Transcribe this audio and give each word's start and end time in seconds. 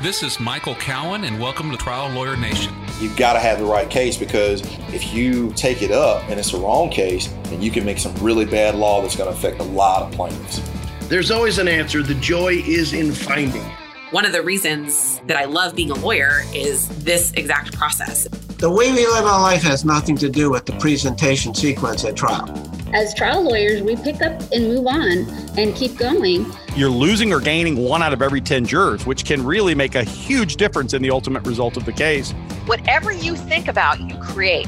This 0.00 0.22
is 0.22 0.38
Michael 0.38 0.76
Cowen, 0.76 1.24
and 1.24 1.40
welcome 1.40 1.72
to 1.72 1.76
Trial 1.76 2.08
Lawyer 2.10 2.36
Nation. 2.36 2.72
You've 3.00 3.16
got 3.16 3.32
to 3.32 3.40
have 3.40 3.58
the 3.58 3.64
right 3.64 3.90
case 3.90 4.16
because 4.16 4.60
if 4.94 5.12
you 5.12 5.52
take 5.54 5.82
it 5.82 5.90
up 5.90 6.22
and 6.28 6.38
it's 6.38 6.52
the 6.52 6.58
wrong 6.58 6.88
case, 6.88 7.26
then 7.46 7.60
you 7.60 7.72
can 7.72 7.84
make 7.84 7.98
some 7.98 8.14
really 8.18 8.44
bad 8.44 8.76
law 8.76 9.02
that's 9.02 9.16
going 9.16 9.28
to 9.28 9.36
affect 9.36 9.58
a 9.58 9.64
lot 9.64 10.02
of 10.02 10.12
plaintiffs. 10.12 10.62
There's 11.08 11.32
always 11.32 11.58
an 11.58 11.66
answer. 11.66 12.04
The 12.04 12.14
joy 12.14 12.62
is 12.64 12.92
in 12.92 13.10
finding. 13.10 13.64
One 14.12 14.24
of 14.24 14.30
the 14.30 14.40
reasons 14.40 15.20
that 15.26 15.36
I 15.36 15.46
love 15.46 15.74
being 15.74 15.90
a 15.90 15.96
lawyer 15.96 16.42
is 16.54 16.86
this 17.02 17.32
exact 17.32 17.72
process. 17.72 18.28
The 18.58 18.70
way 18.70 18.92
we 18.92 19.04
live 19.04 19.24
our 19.24 19.40
life 19.40 19.62
has 19.62 19.84
nothing 19.84 20.16
to 20.18 20.28
do 20.28 20.48
with 20.48 20.64
the 20.64 20.74
presentation 20.74 21.56
sequence 21.56 22.04
at 22.04 22.14
trial. 22.14 22.46
As 22.94 23.12
trial 23.12 23.42
lawyers, 23.42 23.82
we 23.82 23.96
pick 23.96 24.22
up 24.22 24.40
and 24.50 24.66
move 24.66 24.86
on 24.86 25.28
and 25.58 25.74
keep 25.76 25.98
going. 25.98 26.46
You're 26.74 26.88
losing 26.88 27.34
or 27.34 27.40
gaining 27.40 27.76
one 27.76 28.02
out 28.02 28.14
of 28.14 28.22
every 28.22 28.40
10 28.40 28.64
jurors, 28.64 29.04
which 29.04 29.26
can 29.26 29.44
really 29.44 29.74
make 29.74 29.94
a 29.94 30.02
huge 30.02 30.56
difference 30.56 30.94
in 30.94 31.02
the 31.02 31.10
ultimate 31.10 31.46
result 31.46 31.76
of 31.76 31.84
the 31.84 31.92
case. 31.92 32.32
Whatever 32.64 33.12
you 33.12 33.36
think 33.36 33.68
about, 33.68 34.00
you 34.00 34.16
create. 34.16 34.66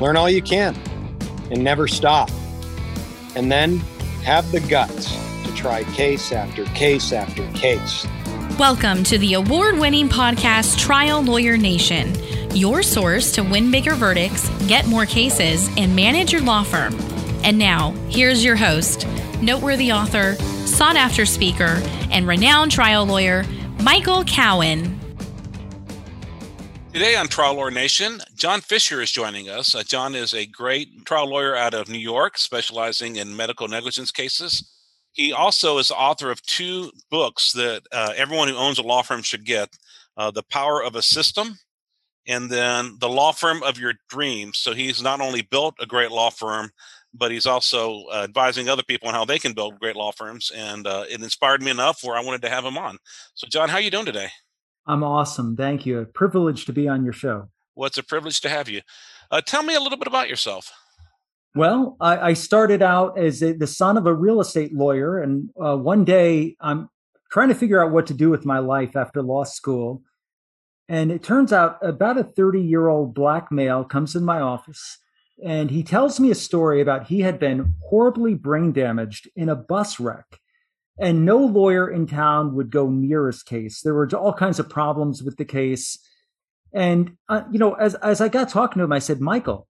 Learn 0.00 0.16
all 0.16 0.30
you 0.30 0.40
can 0.40 0.74
and 1.50 1.62
never 1.62 1.86
stop. 1.86 2.30
And 3.36 3.52
then 3.52 3.78
have 4.24 4.50
the 4.50 4.60
guts 4.60 5.14
to 5.44 5.54
try 5.54 5.84
case 5.92 6.32
after 6.32 6.64
case 6.66 7.12
after 7.12 7.46
case. 7.52 8.06
Welcome 8.58 9.04
to 9.04 9.18
the 9.18 9.34
award 9.34 9.78
winning 9.78 10.08
podcast 10.08 10.78
Trial 10.78 11.22
Lawyer 11.22 11.58
Nation, 11.58 12.14
your 12.56 12.82
source 12.82 13.30
to 13.32 13.42
win 13.42 13.70
bigger 13.70 13.94
verdicts, 13.94 14.48
get 14.66 14.86
more 14.86 15.04
cases, 15.04 15.68
and 15.76 15.94
manage 15.94 16.32
your 16.32 16.40
law 16.42 16.62
firm. 16.62 16.96
And 17.44 17.58
now, 17.58 17.92
here's 18.08 18.44
your 18.44 18.56
host, 18.56 19.06
noteworthy 19.40 19.92
author, 19.92 20.34
sought 20.66 20.96
after 20.96 21.24
speaker, 21.24 21.80
and 22.10 22.26
renowned 22.26 22.72
trial 22.72 23.06
lawyer, 23.06 23.44
Michael 23.80 24.24
Cowen. 24.24 24.98
Today 26.92 27.14
on 27.14 27.28
Trial 27.28 27.54
Lawyer 27.54 27.70
Nation, 27.70 28.20
John 28.34 28.60
Fisher 28.60 29.00
is 29.00 29.12
joining 29.12 29.48
us. 29.48 29.74
Uh, 29.74 29.84
John 29.84 30.16
is 30.16 30.34
a 30.34 30.46
great 30.46 31.06
trial 31.06 31.28
lawyer 31.28 31.54
out 31.54 31.72
of 31.72 31.88
New 31.88 31.98
York, 31.98 32.38
specializing 32.38 33.16
in 33.16 33.36
medical 33.36 33.68
negligence 33.68 34.10
cases. 34.10 34.68
He 35.12 35.32
also 35.32 35.78
is 35.78 35.88
the 35.88 35.94
author 35.94 36.32
of 36.32 36.42
two 36.42 36.90
books 37.08 37.52
that 37.52 37.82
uh, 37.92 38.14
everyone 38.16 38.48
who 38.48 38.56
owns 38.56 38.78
a 38.78 38.82
law 38.82 39.02
firm 39.02 39.22
should 39.22 39.44
get 39.44 39.68
uh, 40.16 40.32
The 40.32 40.42
Power 40.42 40.82
of 40.82 40.96
a 40.96 41.02
System 41.02 41.58
and 42.26 42.50
then 42.50 42.96
The 43.00 43.08
Law 43.08 43.32
Firm 43.32 43.62
of 43.62 43.78
Your 43.78 43.94
Dreams. 44.08 44.58
So 44.58 44.74
he's 44.74 45.02
not 45.02 45.20
only 45.20 45.42
built 45.42 45.76
a 45.80 45.86
great 45.86 46.10
law 46.10 46.30
firm, 46.30 46.70
but 47.14 47.30
he's 47.30 47.46
also 47.46 48.04
uh, 48.12 48.22
advising 48.24 48.68
other 48.68 48.82
people 48.82 49.08
on 49.08 49.14
how 49.14 49.24
they 49.24 49.38
can 49.38 49.52
build 49.52 49.78
great 49.80 49.96
law 49.96 50.12
firms. 50.12 50.50
And 50.54 50.86
uh, 50.86 51.04
it 51.08 51.22
inspired 51.22 51.62
me 51.62 51.70
enough 51.70 52.02
where 52.02 52.16
I 52.16 52.22
wanted 52.22 52.42
to 52.42 52.48
have 52.48 52.64
him 52.64 52.78
on. 52.78 52.98
So, 53.34 53.46
John, 53.48 53.68
how 53.68 53.76
are 53.76 53.80
you 53.80 53.90
doing 53.90 54.06
today? 54.06 54.28
I'm 54.86 55.02
awesome. 55.02 55.56
Thank 55.56 55.86
you. 55.86 55.98
A 56.00 56.06
privilege 56.06 56.64
to 56.66 56.72
be 56.72 56.88
on 56.88 57.04
your 57.04 57.12
show. 57.12 57.48
Well, 57.74 57.86
it's 57.86 57.98
a 57.98 58.02
privilege 58.02 58.40
to 58.42 58.48
have 58.48 58.68
you. 58.68 58.80
Uh, 59.30 59.40
tell 59.40 59.62
me 59.62 59.74
a 59.74 59.80
little 59.80 59.98
bit 59.98 60.08
about 60.08 60.28
yourself. 60.28 60.72
Well, 61.54 61.96
I, 62.00 62.30
I 62.30 62.32
started 62.34 62.82
out 62.82 63.18
as 63.18 63.42
a, 63.42 63.52
the 63.52 63.66
son 63.66 63.96
of 63.96 64.06
a 64.06 64.14
real 64.14 64.40
estate 64.40 64.74
lawyer. 64.74 65.18
And 65.18 65.50
uh, 65.60 65.76
one 65.76 66.04
day 66.04 66.56
I'm 66.60 66.88
trying 67.30 67.48
to 67.48 67.54
figure 67.54 67.82
out 67.82 67.92
what 67.92 68.06
to 68.06 68.14
do 68.14 68.30
with 68.30 68.46
my 68.46 68.58
life 68.58 68.96
after 68.96 69.22
law 69.22 69.44
school. 69.44 70.02
And 70.88 71.12
it 71.12 71.22
turns 71.22 71.52
out 71.52 71.78
about 71.82 72.16
a 72.16 72.24
30 72.24 72.60
year 72.60 72.88
old 72.88 73.14
black 73.14 73.52
male 73.52 73.84
comes 73.84 74.16
in 74.16 74.24
my 74.24 74.40
office 74.40 74.98
and 75.44 75.70
he 75.70 75.82
tells 75.82 76.18
me 76.18 76.30
a 76.30 76.34
story 76.34 76.80
about 76.80 77.06
he 77.06 77.20
had 77.20 77.38
been 77.38 77.74
horribly 77.82 78.34
brain 78.34 78.72
damaged 78.72 79.28
in 79.36 79.48
a 79.48 79.56
bus 79.56 80.00
wreck 80.00 80.40
and 80.98 81.24
no 81.24 81.38
lawyer 81.38 81.88
in 81.88 82.06
town 82.06 82.54
would 82.56 82.70
go 82.70 82.90
near 82.90 83.26
his 83.28 83.42
case. 83.42 83.82
There 83.82 83.94
were 83.94 84.08
all 84.16 84.32
kinds 84.32 84.58
of 84.58 84.68
problems 84.68 85.22
with 85.22 85.36
the 85.36 85.44
case. 85.44 85.98
And 86.72 87.16
uh, 87.28 87.42
you 87.50 87.58
know 87.58 87.74
as 87.74 87.94
as 87.96 88.20
i 88.20 88.28
got 88.28 88.50
talking 88.50 88.78
to 88.80 88.84
him 88.84 88.92
i 88.92 88.98
said 88.98 89.22
michael 89.22 89.66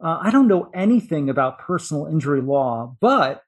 uh, 0.00 0.18
i 0.22 0.30
don't 0.30 0.46
know 0.46 0.70
anything 0.72 1.28
about 1.28 1.58
personal 1.58 2.06
injury 2.06 2.40
law 2.40 2.94
but 3.00 3.42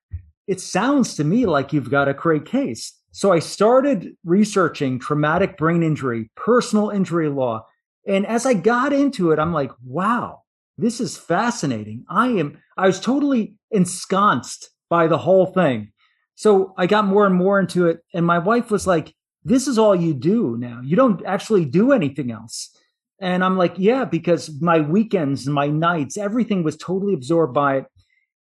it 0.48 0.60
sounds 0.60 1.14
to 1.14 1.22
me 1.22 1.46
like 1.46 1.72
you've 1.72 1.90
got 1.90 2.08
a 2.08 2.14
great 2.14 2.46
case. 2.46 2.98
So 3.12 3.30
i 3.30 3.38
started 3.38 4.16
researching 4.24 4.98
traumatic 4.98 5.56
brain 5.56 5.84
injury 5.84 6.32
personal 6.34 6.90
injury 6.90 7.28
law. 7.28 7.66
And 8.08 8.26
as 8.26 8.44
i 8.44 8.54
got 8.54 8.92
into 8.92 9.30
it 9.30 9.38
i'm 9.38 9.52
like 9.52 9.70
wow 9.84 10.42
this 10.80 11.00
is 11.00 11.16
fascinating. 11.16 12.04
I 12.08 12.28
am, 12.28 12.58
I 12.76 12.86
was 12.86 13.00
totally 13.00 13.54
ensconced 13.70 14.70
by 14.88 15.06
the 15.06 15.18
whole 15.18 15.46
thing. 15.46 15.92
So 16.34 16.74
I 16.76 16.86
got 16.86 17.04
more 17.04 17.26
and 17.26 17.34
more 17.34 17.60
into 17.60 17.86
it. 17.86 18.00
And 18.14 18.24
my 18.26 18.38
wife 18.38 18.70
was 18.70 18.86
like, 18.86 19.14
this 19.44 19.68
is 19.68 19.78
all 19.78 19.94
you 19.94 20.14
do 20.14 20.56
now. 20.58 20.80
You 20.82 20.96
don't 20.96 21.24
actually 21.24 21.64
do 21.64 21.92
anything 21.92 22.30
else. 22.30 22.76
And 23.20 23.44
I'm 23.44 23.58
like, 23.58 23.74
yeah, 23.76 24.04
because 24.04 24.60
my 24.60 24.80
weekends 24.80 25.46
and 25.46 25.54
my 25.54 25.68
nights, 25.68 26.16
everything 26.16 26.62
was 26.62 26.76
totally 26.76 27.14
absorbed 27.14 27.54
by 27.54 27.78
it. 27.78 27.84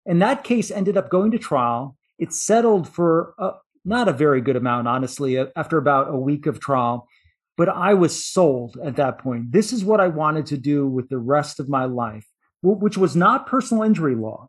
And 0.05 0.21
that 0.23 0.45
case 0.45 0.71
ended 0.71 0.97
up 0.97 1.11
going 1.11 1.31
to 1.33 1.39
trial. 1.39 1.97
It 2.19 2.33
settled 2.33 2.89
for 2.89 3.35
a, 3.39 3.53
not 3.85 4.09
a 4.09 4.13
very 4.13 4.41
good 4.41 4.57
amount, 4.57 4.89
honestly, 4.89 5.39
after 5.39 5.79
about 5.79 6.11
a 6.11 6.17
week 6.17 6.47
of 6.47 6.61
trial. 6.61 7.09
But 7.56 7.69
I 7.69 7.94
was 7.94 8.25
sold 8.25 8.78
at 8.84 8.97
that 8.97 9.19
point. 9.19 9.53
This 9.53 9.72
is 9.72 9.84
what 9.84 10.00
I 10.00 10.09
wanted 10.09 10.47
to 10.47 10.59
do 10.59 10.87
with 10.87 11.09
the 11.09 11.19
rest 11.19 11.59
of 11.59 11.69
my 11.69 11.84
life, 11.84 12.27
which 12.62 12.99
was 12.99 13.17
not 13.17 13.47
personal 13.47 13.83
injury 13.83 14.15
law. 14.15 14.49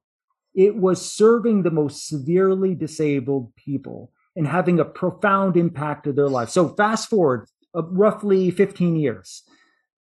It 0.53 0.75
was 0.75 1.09
serving 1.09 1.63
the 1.63 1.71
most 1.71 2.07
severely 2.07 2.75
disabled 2.75 3.55
people 3.55 4.11
and 4.35 4.47
having 4.47 4.79
a 4.79 4.85
profound 4.85 5.55
impact 5.55 6.07
of 6.07 6.15
their 6.15 6.27
life. 6.27 6.49
So 6.49 6.69
fast 6.69 7.09
forward 7.09 7.47
uh, 7.75 7.83
roughly 7.83 8.51
15 8.51 8.95
years. 8.95 9.43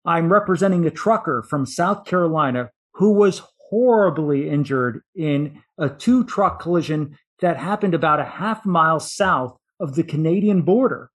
I'm 0.04 0.32
representing 0.32 0.86
a 0.86 0.90
trucker 0.90 1.42
from 1.42 1.66
South 1.66 2.04
Carolina 2.04 2.70
who 2.94 3.12
was 3.12 3.42
horribly 3.70 4.48
injured 4.48 5.02
in 5.14 5.62
a 5.78 5.88
two 5.88 6.24
truck 6.24 6.60
collision 6.60 7.18
that 7.40 7.56
happened 7.56 7.94
about 7.94 8.20
a 8.20 8.24
half 8.24 8.64
mile 8.64 9.00
south 9.00 9.58
of 9.80 9.94
the 9.94 10.04
Canadian 10.04 10.62
border. 10.62 11.10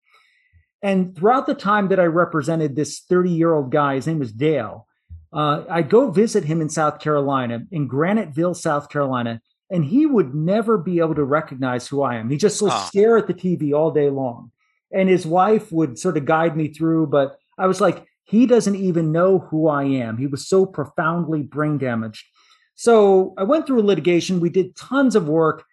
And 0.82 1.14
throughout 1.14 1.46
the 1.46 1.54
time 1.54 1.88
that 1.88 2.00
I 2.00 2.04
represented 2.04 2.74
this 2.74 3.00
30 3.00 3.30
year 3.30 3.52
old 3.52 3.70
guy, 3.70 3.96
his 3.96 4.06
name 4.06 4.18
was 4.18 4.32
Dale, 4.32 4.86
uh, 5.32 5.64
I'd 5.70 5.90
go 5.90 6.10
visit 6.10 6.44
him 6.44 6.60
in 6.60 6.68
South 6.68 6.98
Carolina, 6.98 7.62
in 7.70 7.88
Graniteville, 7.88 8.56
South 8.56 8.88
Carolina, 8.88 9.40
and 9.70 9.84
he 9.84 10.06
would 10.06 10.34
never 10.34 10.76
be 10.76 10.98
able 10.98 11.14
to 11.14 11.24
recognize 11.24 11.86
who 11.86 12.02
I 12.02 12.16
am. 12.16 12.30
He 12.30 12.36
just 12.36 12.60
would 12.62 12.72
oh. 12.72 12.86
stare 12.88 13.16
at 13.16 13.26
the 13.26 13.34
TV 13.34 13.72
all 13.72 13.92
day 13.92 14.10
long. 14.10 14.50
And 14.92 15.08
his 15.08 15.24
wife 15.24 15.70
would 15.70 15.98
sort 15.98 16.16
of 16.16 16.24
guide 16.24 16.56
me 16.56 16.68
through, 16.68 17.06
but 17.06 17.36
I 17.56 17.68
was 17.68 17.80
like, 17.80 18.04
he 18.24 18.46
doesn't 18.46 18.76
even 18.76 19.12
know 19.12 19.38
who 19.38 19.68
I 19.68 19.84
am. 19.84 20.16
He 20.16 20.26
was 20.26 20.48
so 20.48 20.66
profoundly 20.66 21.42
brain 21.42 21.78
damaged. 21.78 22.26
So 22.74 23.34
I 23.36 23.44
went 23.44 23.66
through 23.66 23.80
a 23.80 23.82
litigation. 23.82 24.40
We 24.40 24.50
did 24.50 24.74
tons 24.74 25.14
of 25.14 25.28
work. 25.28 25.64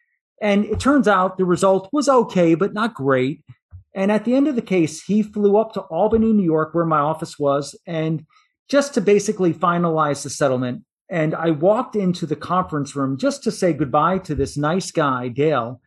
And 0.41 0.66
it 0.66 0.79
turns 0.79 1.07
out 1.07 1.38
the 1.38 1.45
result 1.45 1.89
was 1.91 2.07
okay, 2.07 2.53
but 2.53 2.74
not 2.74 2.94
great. 2.94 3.44
And 3.94 4.12
at 4.12 4.25
the 4.25 4.36
end 4.36 4.48
of 4.48 4.56
the 4.56 4.62
case, 4.62 5.03
he 5.03 5.24
flew 5.24 5.58
up 5.58 5.74
to 5.74 5.81
Albany, 5.81 6.34
New 6.34 6.44
York, 6.44 6.74
where 6.74 6.86
my 6.86 7.00
office 7.00 7.40
was, 7.40 7.75
and 7.86 8.25
just 8.70 8.94
to 8.94 9.02
basically 9.02 9.53
finalize 9.53 10.24
the 10.24 10.30
settlement. 10.30 10.84
And 11.09 11.34
I 11.34 11.52
walked 11.52 11.96
into 11.96 12.25
the 12.25 12.36
conference 12.36 12.96
room 12.96 13.18
just 13.18 13.44
to 13.44 13.52
say 13.52 13.74
goodbye 13.74 14.20
to 14.20 14.36
this 14.36 14.58
nice 14.58 14.92
guy, 14.92 15.30
Dale. 15.30 15.81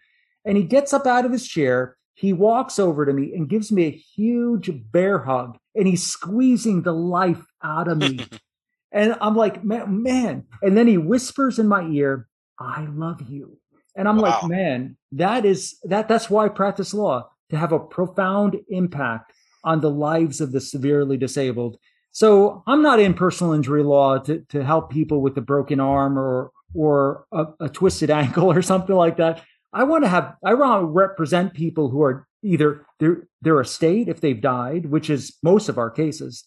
And 0.44 0.56
he 0.56 0.62
gets 0.62 0.92
up 0.92 1.06
out 1.06 1.26
of 1.26 1.32
his 1.32 1.46
chair. 1.46 1.96
He 2.14 2.32
walks 2.32 2.78
over 2.78 3.04
to 3.04 3.12
me 3.12 3.34
and 3.34 3.48
gives 3.48 3.70
me 3.70 3.86
a 3.86 3.90
huge 3.90 4.70
bear 4.90 5.18
hug. 5.18 5.58
And 5.74 5.86
he's 5.86 6.06
squeezing 6.06 6.82
the 6.82 6.92
life 6.92 7.44
out 7.62 7.88
of 7.88 7.98
me. 7.98 8.26
and 8.92 9.14
I'm 9.20 9.36
like, 9.36 9.62
man, 9.62 10.02
man. 10.02 10.44
And 10.62 10.76
then 10.76 10.86
he 10.86 10.96
whispers 10.96 11.58
in 11.58 11.68
my 11.68 11.86
ear, 11.86 12.26
I 12.58 12.86
love 12.86 13.22
you. 13.28 13.58
And 13.94 14.08
I'm 14.08 14.16
wow. 14.16 14.40
like, 14.40 14.50
man, 14.50 14.96
that 15.12 15.44
is 15.44 15.78
that 15.84 16.08
that's 16.08 16.30
why 16.30 16.46
I 16.46 16.48
practice 16.48 16.94
law 16.94 17.28
to 17.50 17.56
have 17.56 17.72
a 17.72 17.78
profound 17.78 18.56
impact 18.68 19.32
on 19.64 19.80
the 19.80 19.90
lives 19.90 20.40
of 20.40 20.52
the 20.52 20.60
severely 20.60 21.16
disabled. 21.16 21.76
So 22.12 22.62
I'm 22.66 22.82
not 22.82 22.98
in 22.98 23.14
personal 23.14 23.52
injury 23.52 23.82
law 23.82 24.18
to, 24.18 24.40
to 24.48 24.64
help 24.64 24.90
people 24.90 25.20
with 25.20 25.36
a 25.36 25.42
broken 25.42 25.80
arm 25.80 26.18
or 26.18 26.50
or 26.72 27.24
a, 27.32 27.46
a 27.60 27.68
twisted 27.68 28.10
ankle 28.22 28.50
or 28.50 28.62
something 28.62 28.96
like 28.96 29.16
that. 29.18 29.42
I 29.72 29.84
want 29.84 30.04
to 30.04 30.08
have 30.08 30.34
I 30.44 30.54
want 30.54 30.82
to 30.82 30.86
represent 30.86 31.54
people 31.54 31.90
who 31.90 32.02
are 32.02 32.26
either 32.42 32.84
their 32.98 33.28
their 33.42 33.60
estate 33.60 34.08
if 34.08 34.20
they've 34.20 34.40
died, 34.40 34.86
which 34.86 35.10
is 35.10 35.36
most 35.42 35.68
of 35.68 35.78
our 35.78 35.90
cases, 35.90 36.44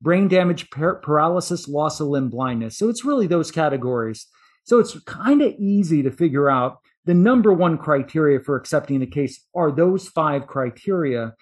brain 0.00 0.28
damage, 0.28 0.70
par- 0.70 0.96
paralysis, 0.96 1.68
loss 1.68 2.00
of 2.00 2.08
limb, 2.08 2.30
blindness. 2.30 2.78
So 2.78 2.88
it's 2.88 3.04
really 3.04 3.26
those 3.26 3.50
categories. 3.50 4.26
So 4.64 4.78
it's 4.78 4.98
kind 5.00 5.42
of 5.42 5.54
easy 5.58 6.02
to 6.02 6.10
figure 6.10 6.48
out 6.48 6.78
the 7.04 7.14
number 7.14 7.52
one 7.52 7.78
criteria 7.78 8.40
for 8.40 8.56
accepting 8.56 9.00
the 9.00 9.06
case 9.06 9.44
are 9.54 9.72
those 9.72 10.08
five 10.08 10.46
criteria. 10.46 11.34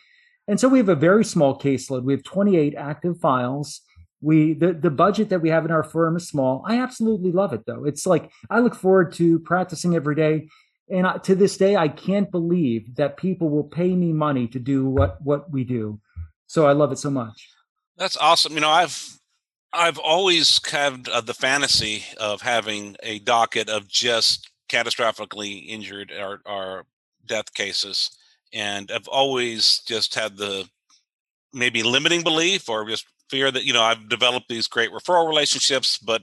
And 0.48 0.58
so 0.58 0.68
we 0.68 0.78
have 0.78 0.88
a 0.88 0.94
very 0.94 1.24
small 1.24 1.58
caseload. 1.58 2.02
We 2.02 2.12
have 2.12 2.22
28 2.22 2.74
active 2.76 3.18
files. 3.18 3.82
We 4.22 4.54
the, 4.54 4.72
the 4.72 4.90
budget 4.90 5.28
that 5.30 5.40
we 5.40 5.48
have 5.50 5.64
in 5.64 5.70
our 5.70 5.82
firm 5.82 6.16
is 6.16 6.28
small. 6.28 6.62
I 6.66 6.80
absolutely 6.80 7.32
love 7.32 7.52
it 7.52 7.64
though. 7.66 7.84
It's 7.84 8.06
like 8.06 8.30
I 8.50 8.60
look 8.60 8.74
forward 8.74 9.12
to 9.14 9.38
practicing 9.40 9.94
every 9.94 10.14
day. 10.14 10.48
And 10.90 11.06
I, 11.06 11.18
to 11.18 11.34
this 11.34 11.56
day, 11.56 11.76
I 11.76 11.88
can't 11.88 12.30
believe 12.30 12.96
that 12.96 13.16
people 13.16 13.48
will 13.48 13.64
pay 13.64 13.94
me 13.94 14.12
money 14.12 14.48
to 14.48 14.58
do 14.58 14.86
what 14.86 15.22
what 15.22 15.50
we 15.50 15.64
do. 15.64 16.00
So 16.46 16.66
I 16.66 16.72
love 16.72 16.90
it 16.92 16.98
so 16.98 17.10
much. 17.10 17.48
That's 17.96 18.16
awesome. 18.16 18.54
You 18.54 18.60
know, 18.60 18.70
I've 18.70 19.20
I've 19.72 19.98
always 19.98 20.60
had 20.66 21.08
uh, 21.08 21.20
the 21.20 21.34
fantasy 21.34 22.04
of 22.18 22.42
having 22.42 22.96
a 23.02 23.20
docket 23.20 23.68
of 23.68 23.86
just 23.86 24.49
catastrophically 24.70 25.66
injured 25.68 26.12
or, 26.12 26.40
or 26.46 26.86
death 27.26 27.52
cases, 27.54 28.10
and 28.52 28.90
I've 28.90 29.08
always 29.08 29.80
just 29.86 30.14
had 30.14 30.36
the 30.36 30.68
maybe 31.52 31.82
limiting 31.82 32.22
belief 32.22 32.68
or 32.68 32.88
just 32.88 33.06
fear 33.28 33.50
that 33.50 33.64
you 33.64 33.72
know 33.72 33.82
I've 33.82 34.08
developed 34.08 34.48
these 34.48 34.66
great 34.66 34.90
referral 34.90 35.28
relationships, 35.28 35.98
but 35.98 36.22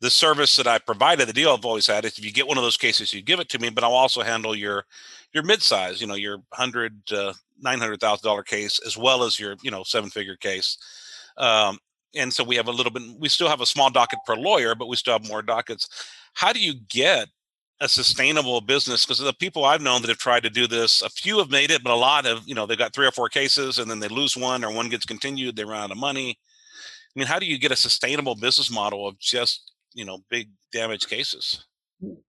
the 0.00 0.10
service 0.10 0.56
that 0.56 0.66
I 0.66 0.78
provided, 0.78 1.28
the 1.28 1.32
deal 1.32 1.52
I've 1.52 1.64
always 1.64 1.86
had 1.86 2.04
is 2.04 2.18
if 2.18 2.24
you 2.24 2.32
get 2.32 2.48
one 2.48 2.56
of 2.56 2.64
those 2.64 2.78
cases, 2.78 3.12
you 3.12 3.20
give 3.20 3.38
it 3.38 3.50
to 3.50 3.58
me, 3.58 3.68
but 3.68 3.84
I'll 3.84 3.92
also 3.92 4.22
handle 4.22 4.56
your 4.56 4.84
your 5.32 5.44
mid-size, 5.44 6.00
you 6.00 6.06
know, 6.06 6.14
your 6.14 6.38
hundred 6.52 7.00
uh, 7.12 7.32
nine 7.60 7.78
hundred 7.78 8.00
thousand 8.00 8.26
dollar 8.26 8.42
case 8.42 8.80
as 8.86 8.96
well 8.96 9.22
as 9.22 9.38
your 9.38 9.56
you 9.62 9.70
know 9.70 9.82
seven 9.82 10.10
figure 10.10 10.36
case. 10.36 10.78
Um, 11.36 11.78
and 12.16 12.32
so 12.32 12.42
we 12.42 12.56
have 12.56 12.68
a 12.68 12.72
little 12.72 12.90
bit. 12.90 13.02
We 13.18 13.28
still 13.28 13.48
have 13.48 13.60
a 13.60 13.66
small 13.66 13.90
docket 13.90 14.18
per 14.26 14.34
lawyer, 14.34 14.74
but 14.74 14.88
we 14.88 14.96
still 14.96 15.12
have 15.12 15.28
more 15.28 15.42
dockets. 15.42 15.88
How 16.34 16.52
do 16.52 16.60
you 16.60 16.74
get 16.88 17.28
a 17.80 17.88
sustainable 17.88 18.60
business 18.60 19.06
because 19.06 19.18
the 19.18 19.32
people 19.32 19.64
I've 19.64 19.80
known 19.80 20.02
that 20.02 20.08
have 20.08 20.18
tried 20.18 20.42
to 20.42 20.50
do 20.50 20.66
this, 20.66 21.02
a 21.02 21.08
few 21.08 21.38
have 21.38 21.50
made 21.50 21.70
it, 21.70 21.82
but 21.82 21.92
a 21.92 21.96
lot 21.96 22.26
of 22.26 22.46
you 22.46 22.54
know, 22.54 22.66
they've 22.66 22.78
got 22.78 22.92
three 22.92 23.06
or 23.06 23.12
four 23.12 23.28
cases 23.28 23.78
and 23.78 23.90
then 23.90 24.00
they 24.00 24.08
lose 24.08 24.36
one 24.36 24.64
or 24.64 24.72
one 24.72 24.88
gets 24.88 25.06
continued, 25.06 25.56
they 25.56 25.64
run 25.64 25.84
out 25.84 25.90
of 25.90 25.96
money. 25.96 26.38
I 27.16 27.18
mean, 27.18 27.26
how 27.26 27.38
do 27.38 27.46
you 27.46 27.58
get 27.58 27.72
a 27.72 27.76
sustainable 27.76 28.34
business 28.36 28.70
model 28.70 29.08
of 29.08 29.18
just, 29.18 29.72
you 29.94 30.04
know, 30.04 30.18
big 30.28 30.50
damage 30.72 31.08
cases? 31.08 31.64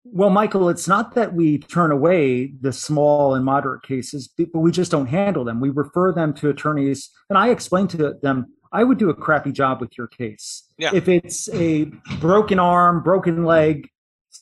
Well, 0.04 0.30
Michael, 0.30 0.68
it's 0.68 0.88
not 0.88 1.14
that 1.14 1.34
we 1.34 1.58
turn 1.58 1.92
away 1.92 2.52
the 2.60 2.72
small 2.72 3.34
and 3.34 3.44
moderate 3.44 3.82
cases, 3.82 4.28
but 4.36 4.58
we 4.58 4.70
just 4.70 4.90
don't 4.90 5.06
handle 5.06 5.44
them. 5.44 5.60
We 5.60 5.70
refer 5.70 6.12
them 6.12 6.34
to 6.34 6.50
attorneys, 6.50 7.10
and 7.30 7.38
I 7.38 7.48
explain 7.50 7.88
to 7.88 8.14
them, 8.20 8.52
I 8.72 8.84
would 8.84 8.98
do 8.98 9.10
a 9.10 9.14
crappy 9.14 9.52
job 9.52 9.80
with 9.80 9.96
your 9.96 10.08
case. 10.08 10.64
Yeah. 10.78 10.90
If 10.92 11.08
it's 11.08 11.48
a 11.54 11.84
broken 12.20 12.58
arm, 12.58 13.02
broken 13.02 13.44
leg, 13.44 13.88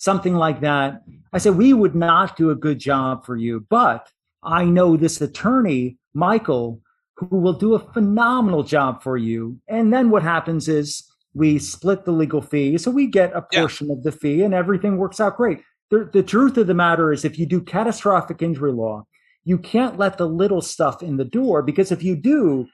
something 0.01 0.35
like 0.35 0.61
that. 0.63 1.03
I 1.33 1.39
said, 1.39 1.57
we 1.57 1.73
would 1.73 1.95
not 1.95 2.37
do 2.37 2.51
a 2.51 2.57
good 2.57 2.79
job 2.79 3.25
for 3.25 3.37
you, 3.37 3.67
but 3.69 4.09
I 4.43 4.65
know 4.65 4.97
this 4.97 5.21
attorney, 5.21 5.99
Michael, 6.15 6.81
who 7.17 7.37
will 7.37 7.53
do 7.53 7.75
a 7.75 7.93
phenomenal 7.93 8.63
job 8.63 9.03
for 9.03 9.19
you. 9.19 9.59
And 9.69 9.93
then 9.93 10.11
what 10.11 10.23
happens 10.23 10.69
is 10.69 11.05
we 11.35 11.59
split 11.59 12.07
the 12.07 12.13
legal 12.13 12.41
fee. 12.41 12.79
So 12.79 12.91
we 12.91 13.07
get 13.07 13.37
a 13.37 13.43
portion 13.43 13.89
yeah. 13.89 13.93
of 13.93 14.03
the 14.03 14.11
fee 14.11 14.43
and 14.43 14.55
everything 14.55 14.97
works 14.97 15.21
out 15.21 15.37
great. 15.37 15.61
The, 15.91 16.09
the 16.11 16.23
truth 16.23 16.57
of 16.57 16.67
the 16.67 16.75
matter 16.75 17.13
is, 17.13 17.25
if 17.25 17.39
you 17.39 17.45
do 17.45 17.61
catastrophic 17.61 18.41
injury 18.41 18.73
law, 18.73 19.05
you 19.45 19.59
can't 19.59 19.99
let 19.99 20.17
the 20.17 20.27
little 20.27 20.63
stuff 20.63 21.03
in 21.03 21.19
the 21.19 21.25
door 21.25 21.63
because 21.63 21.93
if 21.93 22.03
you 22.03 22.17
do, 22.17 22.67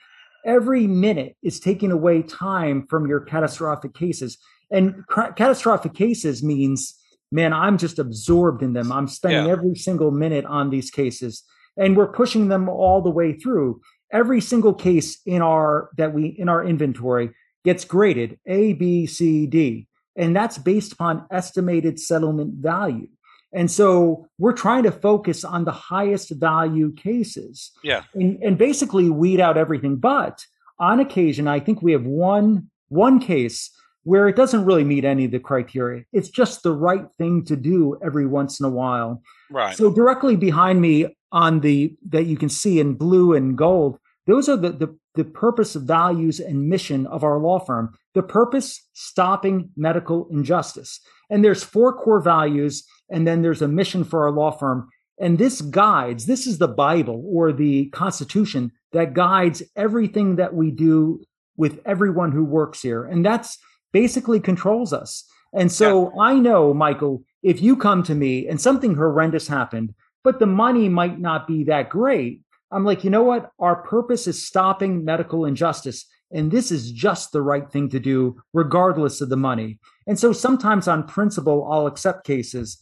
every 0.44 0.86
minute 0.86 1.36
is 1.42 1.58
taking 1.58 1.90
away 1.90 2.22
time 2.22 2.86
from 2.88 3.06
your 3.08 3.20
catastrophic 3.20 3.94
cases. 3.94 4.38
And 4.70 5.02
catastrophic 5.08 5.94
cases 5.94 6.42
means 6.42 6.94
man, 7.32 7.52
I'm 7.52 7.78
just 7.78 7.98
absorbed 7.98 8.62
in 8.62 8.72
them. 8.72 8.92
I'm 8.92 9.08
spending 9.08 9.46
yeah. 9.46 9.52
every 9.52 9.74
single 9.74 10.10
minute 10.10 10.44
on 10.44 10.70
these 10.70 10.90
cases 10.90 11.42
and 11.76 11.96
we're 11.96 12.06
pushing 12.06 12.48
them 12.48 12.68
all 12.68 13.02
the 13.02 13.10
way 13.10 13.32
through. 13.32 13.80
Every 14.12 14.40
single 14.40 14.72
case 14.72 15.20
in 15.26 15.42
our 15.42 15.90
that 15.96 16.14
we 16.14 16.26
in 16.26 16.48
our 16.48 16.64
inventory 16.64 17.30
gets 17.64 17.84
graded 17.84 18.38
A, 18.46 18.72
B, 18.74 19.06
C, 19.06 19.46
D. 19.46 19.88
And 20.16 20.34
that's 20.34 20.56
based 20.56 20.92
upon 20.92 21.26
estimated 21.30 22.00
settlement 22.00 22.54
value. 22.54 23.08
And 23.52 23.70
so 23.70 24.28
we're 24.38 24.52
trying 24.52 24.84
to 24.84 24.92
focus 24.92 25.44
on 25.44 25.64
the 25.64 25.72
highest 25.72 26.30
value 26.30 26.92
cases. 26.92 27.72
Yeah. 27.82 28.04
And, 28.14 28.42
and 28.42 28.58
basically 28.58 29.10
weed 29.10 29.40
out 29.40 29.56
everything. 29.56 29.96
But 29.96 30.44
on 30.78 31.00
occasion, 31.00 31.48
I 31.48 31.60
think 31.60 31.82
we 31.82 31.92
have 31.92 32.04
one 32.04 32.70
one 32.88 33.18
case 33.18 33.70
where 34.06 34.28
it 34.28 34.36
doesn't 34.36 34.64
really 34.64 34.84
meet 34.84 35.04
any 35.04 35.24
of 35.24 35.32
the 35.32 35.40
criteria. 35.40 36.04
It's 36.12 36.28
just 36.28 36.62
the 36.62 36.72
right 36.72 37.06
thing 37.18 37.44
to 37.46 37.56
do 37.56 37.98
every 38.04 38.24
once 38.24 38.60
in 38.60 38.64
a 38.64 38.70
while. 38.70 39.20
Right. 39.50 39.76
So 39.76 39.92
directly 39.92 40.36
behind 40.36 40.80
me 40.80 41.16
on 41.32 41.58
the 41.58 41.96
that 42.10 42.26
you 42.26 42.36
can 42.36 42.48
see 42.48 42.78
in 42.78 42.94
blue 42.94 43.34
and 43.34 43.58
gold, 43.58 43.98
those 44.28 44.48
are 44.48 44.56
the 44.56 44.70
the, 44.70 44.96
the 45.16 45.24
purpose, 45.24 45.74
values, 45.74 46.38
and 46.38 46.68
mission 46.68 47.08
of 47.08 47.24
our 47.24 47.40
law 47.40 47.58
firm. 47.58 47.98
The 48.14 48.22
purpose: 48.22 48.80
stopping 48.92 49.70
medical 49.76 50.28
injustice. 50.30 51.00
And 51.28 51.44
there's 51.44 51.64
four 51.64 51.92
core 51.92 52.20
values, 52.20 52.84
and 53.10 53.26
then 53.26 53.42
there's 53.42 53.62
a 53.62 53.66
mission 53.66 54.04
for 54.04 54.22
our 54.26 54.30
law 54.30 54.52
firm. 54.52 54.88
And 55.18 55.36
this 55.36 55.60
guides. 55.62 56.26
This 56.26 56.46
is 56.46 56.58
the 56.58 56.68
Bible 56.68 57.24
or 57.26 57.52
the 57.52 57.86
Constitution 57.86 58.70
that 58.92 59.14
guides 59.14 59.64
everything 59.74 60.36
that 60.36 60.54
we 60.54 60.70
do 60.70 61.24
with 61.56 61.80
everyone 61.84 62.30
who 62.30 62.44
works 62.44 62.82
here. 62.82 63.04
And 63.04 63.26
that's 63.26 63.58
basically 63.92 64.40
controls 64.40 64.92
us. 64.92 65.24
And 65.52 65.70
so 65.70 66.12
yeah. 66.14 66.22
I 66.22 66.34
know, 66.34 66.74
Michael, 66.74 67.24
if 67.42 67.62
you 67.62 67.76
come 67.76 68.02
to 68.04 68.14
me 68.14 68.48
and 68.48 68.60
something 68.60 68.94
horrendous 68.94 69.48
happened, 69.48 69.94
but 70.24 70.38
the 70.38 70.46
money 70.46 70.88
might 70.88 71.18
not 71.20 71.46
be 71.46 71.64
that 71.64 71.88
great, 71.88 72.42
I'm 72.70 72.84
like, 72.84 73.04
you 73.04 73.10
know 73.10 73.22
what? 73.22 73.50
Our 73.58 73.76
purpose 73.76 74.26
is 74.26 74.46
stopping 74.46 75.04
medical 75.04 75.44
injustice. 75.44 76.04
And 76.32 76.50
this 76.50 76.72
is 76.72 76.90
just 76.90 77.30
the 77.30 77.42
right 77.42 77.70
thing 77.70 77.88
to 77.90 78.00
do, 78.00 78.42
regardless 78.52 79.20
of 79.20 79.28
the 79.28 79.36
money. 79.36 79.78
And 80.06 80.18
so 80.18 80.32
sometimes 80.32 80.88
on 80.88 81.06
principle, 81.06 81.68
I'll 81.70 81.86
accept 81.86 82.26
cases. 82.26 82.78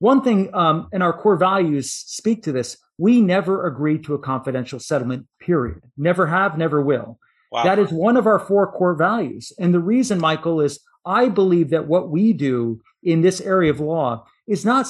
One 0.00 0.22
thing, 0.22 0.52
um, 0.54 0.88
and 0.92 1.02
our 1.02 1.12
core 1.12 1.36
values 1.36 1.92
speak 1.92 2.42
to 2.42 2.52
this 2.52 2.76
we 2.98 3.20
never 3.20 3.66
agree 3.66 3.98
to 4.00 4.14
a 4.14 4.18
confidential 4.18 4.80
settlement, 4.80 5.26
period. 5.40 5.82
Never 5.96 6.26
have, 6.26 6.58
never 6.58 6.82
will. 6.82 7.18
Wow. 7.50 7.64
That 7.64 7.78
is 7.78 7.90
one 7.90 8.16
of 8.16 8.26
our 8.26 8.38
four 8.38 8.70
core 8.72 8.94
values. 8.94 9.52
And 9.58 9.72
the 9.72 9.80
reason, 9.80 10.20
Michael, 10.20 10.60
is 10.60 10.80
I 11.06 11.28
believe 11.28 11.70
that 11.70 11.86
what 11.86 12.10
we 12.10 12.32
do 12.32 12.80
in 13.02 13.22
this 13.22 13.40
area 13.40 13.70
of 13.70 13.80
law 13.80 14.26
is 14.46 14.64
not 14.64 14.86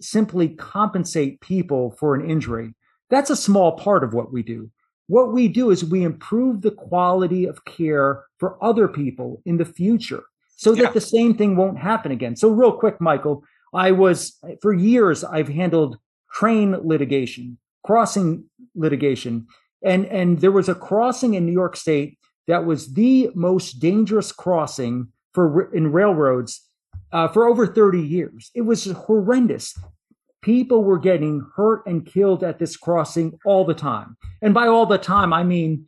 simply 0.00 0.48
compensate 0.50 1.40
people 1.40 1.92
for 1.98 2.14
an 2.14 2.28
injury. 2.28 2.74
That's 3.08 3.30
a 3.30 3.36
small 3.36 3.72
part 3.72 4.04
of 4.04 4.14
what 4.14 4.32
we 4.32 4.42
do. 4.42 4.70
What 5.06 5.32
we 5.32 5.48
do 5.48 5.70
is 5.70 5.84
we 5.84 6.04
improve 6.04 6.62
the 6.62 6.70
quality 6.70 7.44
of 7.44 7.64
care 7.64 8.24
for 8.38 8.62
other 8.62 8.88
people 8.88 9.42
in 9.44 9.56
the 9.56 9.64
future 9.64 10.24
so 10.56 10.74
that 10.74 10.94
the 10.94 11.00
same 11.00 11.34
thing 11.34 11.56
won't 11.56 11.78
happen 11.78 12.12
again. 12.12 12.36
So, 12.36 12.48
real 12.48 12.72
quick, 12.72 13.00
Michael, 13.00 13.44
I 13.74 13.92
was, 13.92 14.38
for 14.60 14.72
years, 14.72 15.24
I've 15.24 15.48
handled 15.48 15.98
train 16.32 16.76
litigation, 16.82 17.58
crossing 17.84 18.44
litigation. 18.74 19.46
And, 19.84 20.06
and 20.06 20.40
there 20.40 20.52
was 20.52 20.68
a 20.68 20.74
crossing 20.74 21.34
in 21.34 21.46
New 21.46 21.52
York 21.52 21.76
State 21.76 22.18
that 22.46 22.64
was 22.64 22.94
the 22.94 23.30
most 23.34 23.80
dangerous 23.80 24.32
crossing 24.32 25.08
for 25.32 25.72
in 25.74 25.92
railroads 25.92 26.68
uh, 27.12 27.28
for 27.28 27.46
over 27.46 27.66
30 27.66 28.00
years. 28.00 28.50
It 28.54 28.62
was 28.62 28.84
horrendous. 28.84 29.76
People 30.42 30.82
were 30.82 30.98
getting 30.98 31.46
hurt 31.56 31.86
and 31.86 32.04
killed 32.04 32.42
at 32.42 32.58
this 32.58 32.76
crossing 32.76 33.38
all 33.44 33.64
the 33.64 33.74
time. 33.74 34.16
And 34.40 34.52
by 34.52 34.66
all 34.66 34.86
the 34.86 34.98
time, 34.98 35.32
I 35.32 35.44
mean 35.44 35.86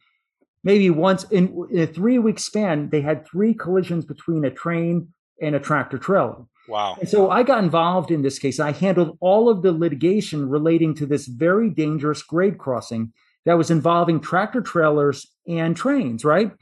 maybe 0.62 0.90
once 0.90 1.24
in, 1.24 1.66
in 1.70 1.80
a 1.80 1.86
three 1.86 2.18
week 2.18 2.38
span, 2.38 2.88
they 2.90 3.00
had 3.00 3.26
three 3.26 3.54
collisions 3.54 4.04
between 4.04 4.44
a 4.44 4.50
train 4.50 5.08
and 5.40 5.54
a 5.54 5.60
tractor 5.60 5.98
trailer. 5.98 6.44
Wow. 6.68 6.96
And 6.98 7.08
so 7.08 7.30
I 7.30 7.42
got 7.42 7.62
involved 7.62 8.10
in 8.10 8.22
this 8.22 8.38
case. 8.38 8.58
I 8.58 8.72
handled 8.72 9.18
all 9.20 9.50
of 9.50 9.62
the 9.62 9.72
litigation 9.72 10.48
relating 10.48 10.94
to 10.94 11.06
this 11.06 11.26
very 11.26 11.68
dangerous 11.68 12.22
grade 12.22 12.56
crossing 12.56 13.12
that 13.44 13.58
was 13.58 13.70
involving 13.70 14.20
tractor 14.20 14.60
trailers 14.60 15.26
and 15.46 15.76
trains, 15.76 16.24
right? 16.24 16.52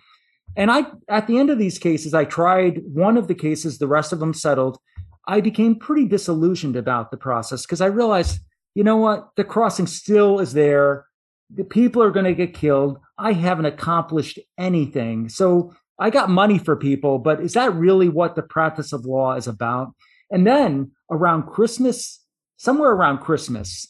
And 0.57 0.71
I, 0.71 0.85
at 1.09 1.27
the 1.27 1.39
end 1.39 1.51
of 1.51 1.59
these 1.59 1.79
cases, 1.79 2.15
I 2.15 2.25
tried 2.25 2.83
one 2.85 3.17
of 3.17 3.29
the 3.29 3.35
cases, 3.35 3.79
the 3.79 3.87
rest 3.87 4.13
of 4.13 4.21
them 4.21 4.35
settled. 4.35 4.79
I 5.27 5.41
became 5.41 5.79
pretty 5.79 6.05
disillusioned 6.05 6.77
about 6.77 7.11
the 7.11 7.17
process 7.17 7.63
because 7.63 7.81
I 7.81 7.87
realized, 7.87 8.41
you 8.75 8.85
know 8.85 8.97
what? 8.97 9.31
The 9.37 9.45
crossing 9.45 9.87
still 9.87 10.41
is 10.41 10.53
there. 10.53 11.07
The 11.55 11.65
people 11.65 12.03
are 12.03 12.11
going 12.11 12.27
to 12.27 12.35
get 12.35 12.55
killed. 12.55 12.99
I 13.19 13.33
haven't 13.33 13.67
accomplished 13.67 14.39
anything. 14.59 15.29
So 15.29 15.75
I 15.99 16.11
got 16.11 16.31
money 16.31 16.59
for 16.59 16.75
people, 16.75 17.19
but 17.19 17.41
is 17.41 17.53
that 17.53 17.75
really 17.75 18.09
what 18.09 18.35
the 18.35 18.43
practice 18.43 18.93
of 18.93 19.05
law 19.05 19.35
is 19.35 19.47
about? 19.47 19.95
And 20.31 20.47
then 20.47 20.91
around 21.11 21.45
Christmas, 21.45 22.21
somewhere 22.57 22.91
around 22.91 23.19
Christmas, 23.19 23.87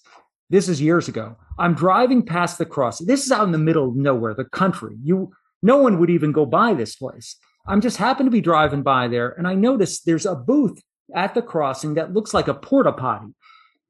this 0.53 0.69
is 0.69 0.83
years 0.83 1.09
ago, 1.09 1.35
I'm 1.59 1.73
driving 1.75 2.27
past 2.27 2.59
the 2.59 2.67
cross. 2.67 2.99
This 2.99 3.25
is 3.25 3.33
out 3.33 3.47
in 3.47 3.53
the 3.53 3.59
middle 3.59 3.89
of 3.89 3.97
nowhere, 3.97 4.35
the 4.35 4.45
country. 4.45 4.97
You, 5.03 5.33
no 5.63 5.79
one 5.79 5.99
would 5.99 6.11
even 6.11 6.31
go 6.31 6.45
by 6.45 6.75
this 6.75 6.95
place. 6.95 7.37
I'm 7.67 7.81
just 7.81 7.97
happen 7.97 8.27
to 8.27 8.31
be 8.31 8.43
driving 8.43 8.83
by 8.83 9.09
there, 9.09 9.31
and 9.31 9.49
I 9.49 9.55
notice 9.55 10.01
there's 10.01 10.27
a 10.27 10.35
booth 10.35 10.79
at 11.15 11.35
the 11.35 11.41
crossing 11.41 11.95
that 11.95 12.13
looks 12.13 12.35
like 12.35 12.49
a 12.49 12.55
porta 12.55 12.93
potty. 12.93 13.33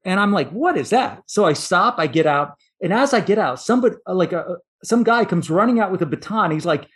And 0.04 0.20
I'm 0.20 0.30
like, 0.30 0.50
what 0.50 0.76
is 0.76 0.90
that? 0.90 1.22
So 1.26 1.44
I 1.44 1.52
stop, 1.52 1.96
I 1.98 2.06
get 2.06 2.26
out, 2.26 2.54
and 2.80 2.92
as 2.92 3.12
I 3.12 3.20
get 3.20 3.38
out, 3.38 3.60
somebody 3.60 3.96
uh, 4.06 4.14
like 4.14 4.32
a 4.32 4.58
some 4.84 5.02
guy 5.02 5.24
comes 5.24 5.50
running 5.50 5.80
out 5.80 5.90
with 5.90 6.02
a 6.02 6.06
baton. 6.06 6.52
He's 6.52 6.66
like 6.66 6.86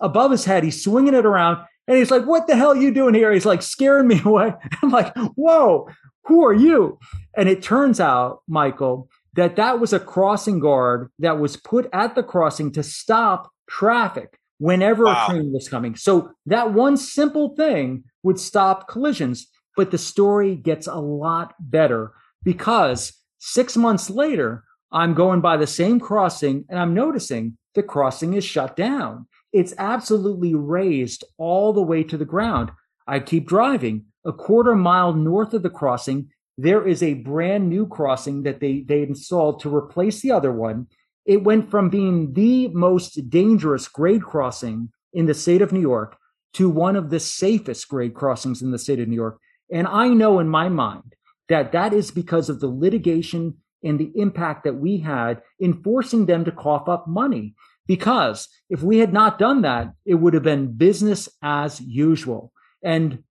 above 0.00 0.32
his 0.32 0.44
head, 0.44 0.64
he's 0.64 0.82
swinging 0.82 1.14
it 1.14 1.26
around, 1.26 1.64
and 1.86 1.96
he's 1.96 2.10
like, 2.10 2.24
"What 2.24 2.48
the 2.48 2.56
hell 2.56 2.70
are 2.70 2.76
you 2.76 2.92
doing 2.92 3.14
here?" 3.14 3.32
He's 3.32 3.46
like 3.46 3.62
scaring 3.62 4.08
me 4.08 4.20
away. 4.24 4.52
I'm 4.82 4.90
like, 4.90 5.16
"Whoa, 5.36 5.88
who 6.24 6.44
are 6.44 6.54
you?" 6.54 6.98
And 7.36 7.48
it 7.48 7.62
turns 7.62 8.00
out, 8.00 8.42
Michael, 8.46 9.08
that 9.34 9.56
that 9.56 9.80
was 9.80 9.92
a 9.92 10.00
crossing 10.00 10.58
guard 10.60 11.10
that 11.18 11.38
was 11.38 11.56
put 11.56 11.88
at 11.92 12.14
the 12.14 12.22
crossing 12.22 12.72
to 12.72 12.82
stop 12.82 13.50
traffic 13.68 14.38
whenever 14.58 15.04
Wow. 15.04 15.26
a 15.28 15.30
train 15.30 15.52
was 15.52 15.68
coming. 15.68 15.96
So 15.96 16.30
that 16.46 16.72
one 16.72 16.96
simple 16.96 17.54
thing 17.56 18.04
would 18.22 18.38
stop 18.38 18.88
collisions. 18.88 19.46
But 19.76 19.90
the 19.90 19.98
story 19.98 20.54
gets 20.54 20.86
a 20.86 20.96
lot 20.96 21.54
better 21.58 22.12
because 22.44 23.14
six 23.38 23.76
months 23.76 24.10
later, 24.10 24.64
I'm 24.92 25.14
going 25.14 25.40
by 25.40 25.56
the 25.56 25.66
same 25.66 25.98
crossing 25.98 26.66
and 26.68 26.78
I'm 26.78 26.92
noticing 26.92 27.56
the 27.74 27.82
crossing 27.82 28.34
is 28.34 28.44
shut 28.44 28.76
down. 28.76 29.26
It's 29.52 29.72
absolutely 29.78 30.54
razed 30.54 31.24
all 31.38 31.72
the 31.72 31.82
way 31.82 32.04
to 32.04 32.18
the 32.18 32.26
ground. 32.26 32.70
I 33.06 33.20
keep 33.20 33.46
driving 33.48 34.04
a 34.26 34.32
quarter 34.32 34.76
mile 34.76 35.14
north 35.14 35.54
of 35.54 35.62
the 35.62 35.70
crossing. 35.70 36.28
There 36.58 36.86
is 36.86 37.02
a 37.02 37.14
brand 37.14 37.68
new 37.68 37.86
crossing 37.86 38.42
that 38.42 38.60
they, 38.60 38.80
they 38.80 39.02
installed 39.02 39.60
to 39.60 39.74
replace 39.74 40.20
the 40.20 40.32
other 40.32 40.52
one. 40.52 40.88
It 41.24 41.44
went 41.44 41.70
from 41.70 41.88
being 41.88 42.34
the 42.34 42.68
most 42.68 43.30
dangerous 43.30 43.88
grade 43.88 44.22
crossing 44.22 44.90
in 45.12 45.26
the 45.26 45.34
state 45.34 45.62
of 45.62 45.72
New 45.72 45.80
York 45.80 46.16
to 46.54 46.68
one 46.68 46.96
of 46.96 47.10
the 47.10 47.20
safest 47.20 47.88
grade 47.88 48.14
crossings 48.14 48.60
in 48.60 48.70
the 48.70 48.78
state 48.78 49.00
of 49.00 49.08
New 49.08 49.16
York. 49.16 49.38
And 49.72 49.86
I 49.86 50.08
know 50.08 50.38
in 50.38 50.48
my 50.48 50.68
mind 50.68 51.14
that 51.48 51.72
that 51.72 51.92
is 51.92 52.10
because 52.10 52.50
of 52.50 52.60
the 52.60 52.68
litigation 52.68 53.56
and 53.82 53.98
the 53.98 54.12
impact 54.14 54.64
that 54.64 54.74
we 54.74 54.98
had 54.98 55.42
in 55.58 55.82
forcing 55.82 56.26
them 56.26 56.44
to 56.44 56.52
cough 56.52 56.88
up 56.88 57.08
money. 57.08 57.54
Because 57.86 58.48
if 58.70 58.82
we 58.82 58.98
had 58.98 59.12
not 59.12 59.38
done 59.38 59.62
that, 59.62 59.92
it 60.04 60.14
would 60.14 60.34
have 60.34 60.42
been 60.42 60.76
business 60.76 61.28
as 61.42 61.80
usual. 61.80 62.52
And 62.82 63.24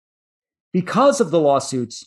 because 0.72 1.20
of 1.20 1.30
the 1.30 1.40
lawsuits, 1.40 2.04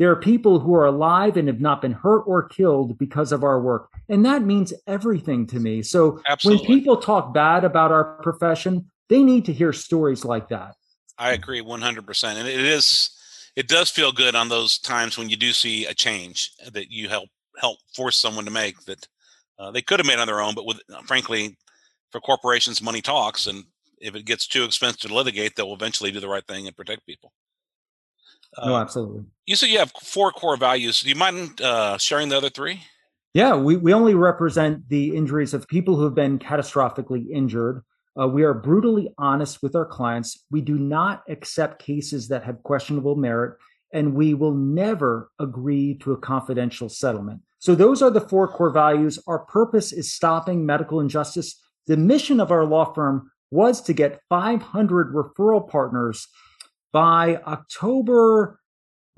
there 0.00 0.10
are 0.10 0.16
people 0.16 0.58
who 0.58 0.74
are 0.74 0.86
alive 0.86 1.36
and 1.36 1.46
have 1.46 1.60
not 1.60 1.82
been 1.82 1.92
hurt 1.92 2.22
or 2.22 2.48
killed 2.48 2.96
because 2.96 3.32
of 3.32 3.44
our 3.44 3.60
work. 3.60 3.90
And 4.08 4.24
that 4.24 4.40
means 4.40 4.72
everything 4.86 5.46
to 5.48 5.60
me. 5.60 5.82
So 5.82 6.22
Absolutely. 6.26 6.66
when 6.66 6.78
people 6.78 6.96
talk 6.96 7.34
bad 7.34 7.64
about 7.64 7.92
our 7.92 8.14
profession, 8.22 8.90
they 9.10 9.22
need 9.22 9.44
to 9.44 9.52
hear 9.52 9.74
stories 9.74 10.24
like 10.24 10.48
that. 10.48 10.74
I 11.18 11.32
agree 11.32 11.60
100%. 11.60 12.24
And 12.24 12.48
it 12.48 12.60
is, 12.60 13.10
it 13.56 13.68
does 13.68 13.90
feel 13.90 14.10
good 14.10 14.34
on 14.34 14.48
those 14.48 14.78
times 14.78 15.18
when 15.18 15.28
you 15.28 15.36
do 15.36 15.52
see 15.52 15.84
a 15.84 15.92
change 15.92 16.50
that 16.72 16.90
you 16.90 17.10
help 17.10 17.28
help 17.58 17.76
force 17.94 18.16
someone 18.16 18.46
to 18.46 18.50
make 18.50 18.80
that 18.86 19.06
uh, 19.58 19.70
they 19.70 19.82
could 19.82 20.00
have 20.00 20.06
made 20.06 20.18
on 20.18 20.26
their 20.26 20.40
own, 20.40 20.54
but 20.54 20.64
with 20.64 20.80
frankly, 21.04 21.58
for 22.10 22.22
corporations, 22.22 22.80
money 22.80 23.02
talks, 23.02 23.46
and 23.46 23.64
if 24.00 24.14
it 24.14 24.24
gets 24.24 24.46
too 24.46 24.64
expensive 24.64 25.10
to 25.10 25.14
litigate, 25.14 25.56
they'll 25.56 25.74
eventually 25.74 26.10
do 26.10 26.20
the 26.20 26.28
right 26.28 26.46
thing 26.46 26.66
and 26.66 26.74
protect 26.74 27.04
people. 27.04 27.32
No, 28.58 28.74
Uh, 28.74 28.80
absolutely. 28.80 29.24
you 29.46 29.56
said 29.56 29.68
you 29.68 29.78
have 29.78 29.92
four 30.02 30.32
core 30.32 30.56
values. 30.56 31.00
Do 31.02 31.08
you 31.08 31.14
mind 31.14 31.60
uh, 31.60 31.98
sharing 31.98 32.28
the 32.28 32.36
other 32.36 32.50
three? 32.50 32.82
Yeah, 33.32 33.54
we, 33.56 33.76
we 33.76 33.92
only 33.92 34.14
represent 34.14 34.88
the 34.88 35.14
injuries 35.16 35.54
of 35.54 35.68
people 35.68 35.96
who 35.96 36.04
have 36.04 36.14
been 36.16 36.38
catastrophically 36.38 37.30
injured. 37.30 37.82
Uh, 38.20 38.26
we 38.26 38.42
are 38.42 38.54
brutally 38.54 39.14
honest 39.18 39.62
with 39.62 39.76
our 39.76 39.86
clients. 39.86 40.44
We 40.50 40.60
do 40.60 40.76
not 40.76 41.22
accept 41.28 41.80
cases 41.80 42.26
that 42.28 42.42
have 42.42 42.62
questionable 42.64 43.14
merit, 43.14 43.56
and 43.92 44.14
we 44.14 44.34
will 44.34 44.54
never 44.54 45.30
agree 45.38 45.94
to 45.98 46.12
a 46.12 46.18
confidential 46.18 46.88
settlement. 46.88 47.42
So, 47.60 47.74
those 47.76 48.02
are 48.02 48.10
the 48.10 48.20
four 48.20 48.48
core 48.48 48.70
values. 48.70 49.18
Our 49.28 49.40
purpose 49.40 49.92
is 49.92 50.12
stopping 50.12 50.66
medical 50.66 50.98
injustice. 50.98 51.54
The 51.86 51.96
mission 51.96 52.40
of 52.40 52.50
our 52.50 52.64
law 52.64 52.92
firm 52.92 53.30
was 53.52 53.80
to 53.82 53.92
get 53.92 54.20
500 54.28 55.14
referral 55.14 55.68
partners 55.68 56.26
by 56.92 57.36
October 57.46 58.60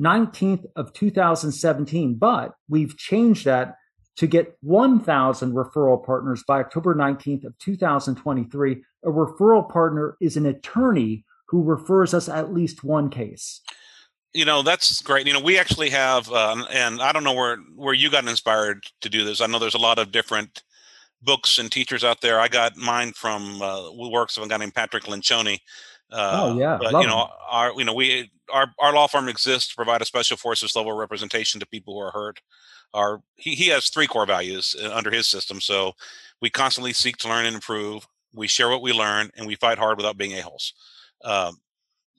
19th 0.00 0.64
of 0.76 0.93
2017, 0.93 2.14
but 2.14 2.55
we've 2.69 2.97
changed 2.97 3.45
that 3.45 3.76
to 4.17 4.26
get 4.26 4.57
1,000 4.61 5.52
referral 5.52 6.05
partners 6.05 6.43
by 6.47 6.61
October 6.61 6.95
19th 6.95 7.45
of 7.45 7.57
2023. 7.59 8.83
A 9.05 9.09
referral 9.09 9.69
partner 9.69 10.17
is 10.21 10.37
an 10.37 10.47
attorney 10.47 11.25
who 11.47 11.62
refers 11.62 12.14
us 12.14 12.29
at 12.29 12.52
least 12.52 12.85
one 12.85 13.11
case. 13.11 13.61
You 14.35 14.47
know 14.47 14.62
that's 14.62 15.02
great. 15.02 15.26
You 15.26 15.35
know 15.35 15.41
we 15.41 15.59
actually 15.59 15.91
have, 15.91 16.31
um, 16.33 16.67
and 16.71 17.02
I 17.02 17.12
don't 17.12 17.25
know 17.25 17.35
where 17.35 17.59
where 17.76 17.93
you 17.93 18.11
got 18.11 18.26
inspired 18.26 18.83
to 19.02 19.11
do 19.11 19.26
this. 19.26 19.43
I 19.43 19.47
know 19.47 19.59
there's 19.59 19.75
a 19.75 19.79
lot 19.79 19.99
of 19.99 20.11
different 20.11 20.62
books 21.21 21.59
and 21.59 21.71
teachers 21.71 22.02
out 22.02 22.23
there. 22.23 22.41
I 22.41 22.49
got 22.49 22.76
mine 22.76 23.12
from 23.12 23.61
uh, 23.61 23.93
works 23.93 24.38
of 24.38 24.43
a 24.43 24.49
guy 24.49 24.57
named 24.57 24.75
Patrick 24.75 25.05
Lencioni. 25.05 25.59
Uh, 26.12 26.40
Oh, 26.42 26.59
yeah, 26.59 26.76
but 26.78 26.92
love 26.92 27.02
you 27.02 27.09
know 27.09 27.28
our 27.49 27.73
you 27.76 27.85
know 27.85 27.95
we 27.95 28.31
our 28.52 28.66
our 28.78 28.92
law 28.92 29.07
firm 29.07 29.28
exists 29.28 29.71
to 29.71 29.76
provide 29.76 30.02
a 30.02 30.04
special 30.04 30.37
forces 30.37 30.76
level 30.76 30.92
representation 30.92 31.59
to 31.61 31.66
people 31.66 31.95
who 31.95 32.00
are 32.00 32.11
hurt. 32.11 32.40
Our 32.95 33.23
he 33.37 33.54
he 33.54 33.69
has 33.69 33.88
three 33.88 34.07
core 34.07 34.26
values 34.26 34.76
uh, 34.81 34.92
under 34.95 35.11
his 35.11 35.26
system. 35.26 35.61
So 35.61 35.92
we 36.40 36.50
constantly 36.50 36.92
seek 36.92 37.16
to 37.19 37.28
learn 37.28 37.47
and 37.47 37.54
improve. 37.54 38.07
We 38.35 38.47
share 38.47 38.69
what 38.69 38.83
we 38.83 38.92
learn, 38.92 39.31
and 39.37 39.47
we 39.47 39.54
fight 39.54 39.78
hard 39.78 39.97
without 39.97 40.19
being 40.19 40.33
a 40.33 40.42
holes. 40.42 40.75
Um, 41.25 41.59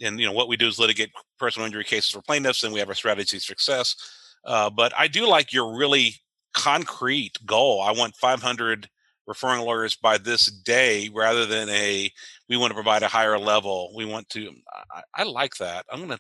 and 0.02 0.20
you 0.20 0.26
know 0.26 0.32
what 0.32 0.48
we 0.48 0.58
do 0.58 0.68
is 0.68 0.80
litigate 0.80 1.12
personal 1.38 1.66
injury 1.68 1.84
cases 1.84 2.12
for 2.12 2.22
plaintiffs, 2.22 2.64
and 2.64 2.74
we 2.74 2.80
have 2.80 2.90
a 2.90 2.96
strategy 2.96 3.38
of 3.38 3.44
success. 3.44 3.96
Uh, 4.44 4.70
but 4.70 4.92
I 4.98 5.08
do 5.08 5.28
like 5.28 5.54
your 5.54 5.76
really 5.76 6.16
concrete 6.54 7.38
goal. 7.46 7.82
I 7.82 7.92
want 7.92 8.16
500 8.16 8.90
referring 9.28 9.62
lawyers 9.62 9.96
by 9.96 10.18
this 10.18 10.46
day, 10.46 11.10
rather 11.14 11.46
than 11.46 11.70
a 11.70 12.12
we 12.50 12.58
want 12.58 12.72
to 12.72 12.76
provide 12.76 13.04
a 13.04 13.08
higher 13.08 13.38
level. 13.40 13.94
We 13.96 14.06
want 14.06 14.30
to. 14.30 14.52
I, 14.92 15.02
I 15.16 15.24
like 15.24 15.56
that. 15.58 15.86
I'm 15.92 16.02
gonna, 16.02 16.20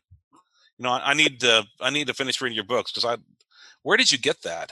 you 0.78 0.84
know, 0.84 0.92
I, 0.92 1.12
I 1.12 1.14
need 1.14 1.40
to. 1.42 1.66
I 1.82 1.90
need 1.90 2.08
to 2.08 2.14
finish 2.14 2.40
reading 2.42 2.56
your 2.56 2.66
books 2.66 2.92
because 2.92 3.06
I. 3.06 3.18
Where 3.84 3.98
did 3.98 4.12
you 4.12 4.18
get 4.18 4.42
that? 4.44 4.72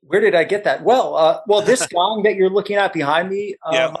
Where 0.00 0.20
did 0.20 0.34
I 0.34 0.44
get 0.44 0.64
that? 0.64 0.82
Well, 0.82 1.14
uh, 1.16 1.40
well, 1.46 1.62
this 1.62 1.86
gong 1.92 2.22
that 2.24 2.34
you're 2.34 2.50
looking 2.50 2.76
at 2.76 2.92
behind 2.92 3.28
me, 3.28 3.56
um, 3.64 3.74
Yeah. 3.74 3.94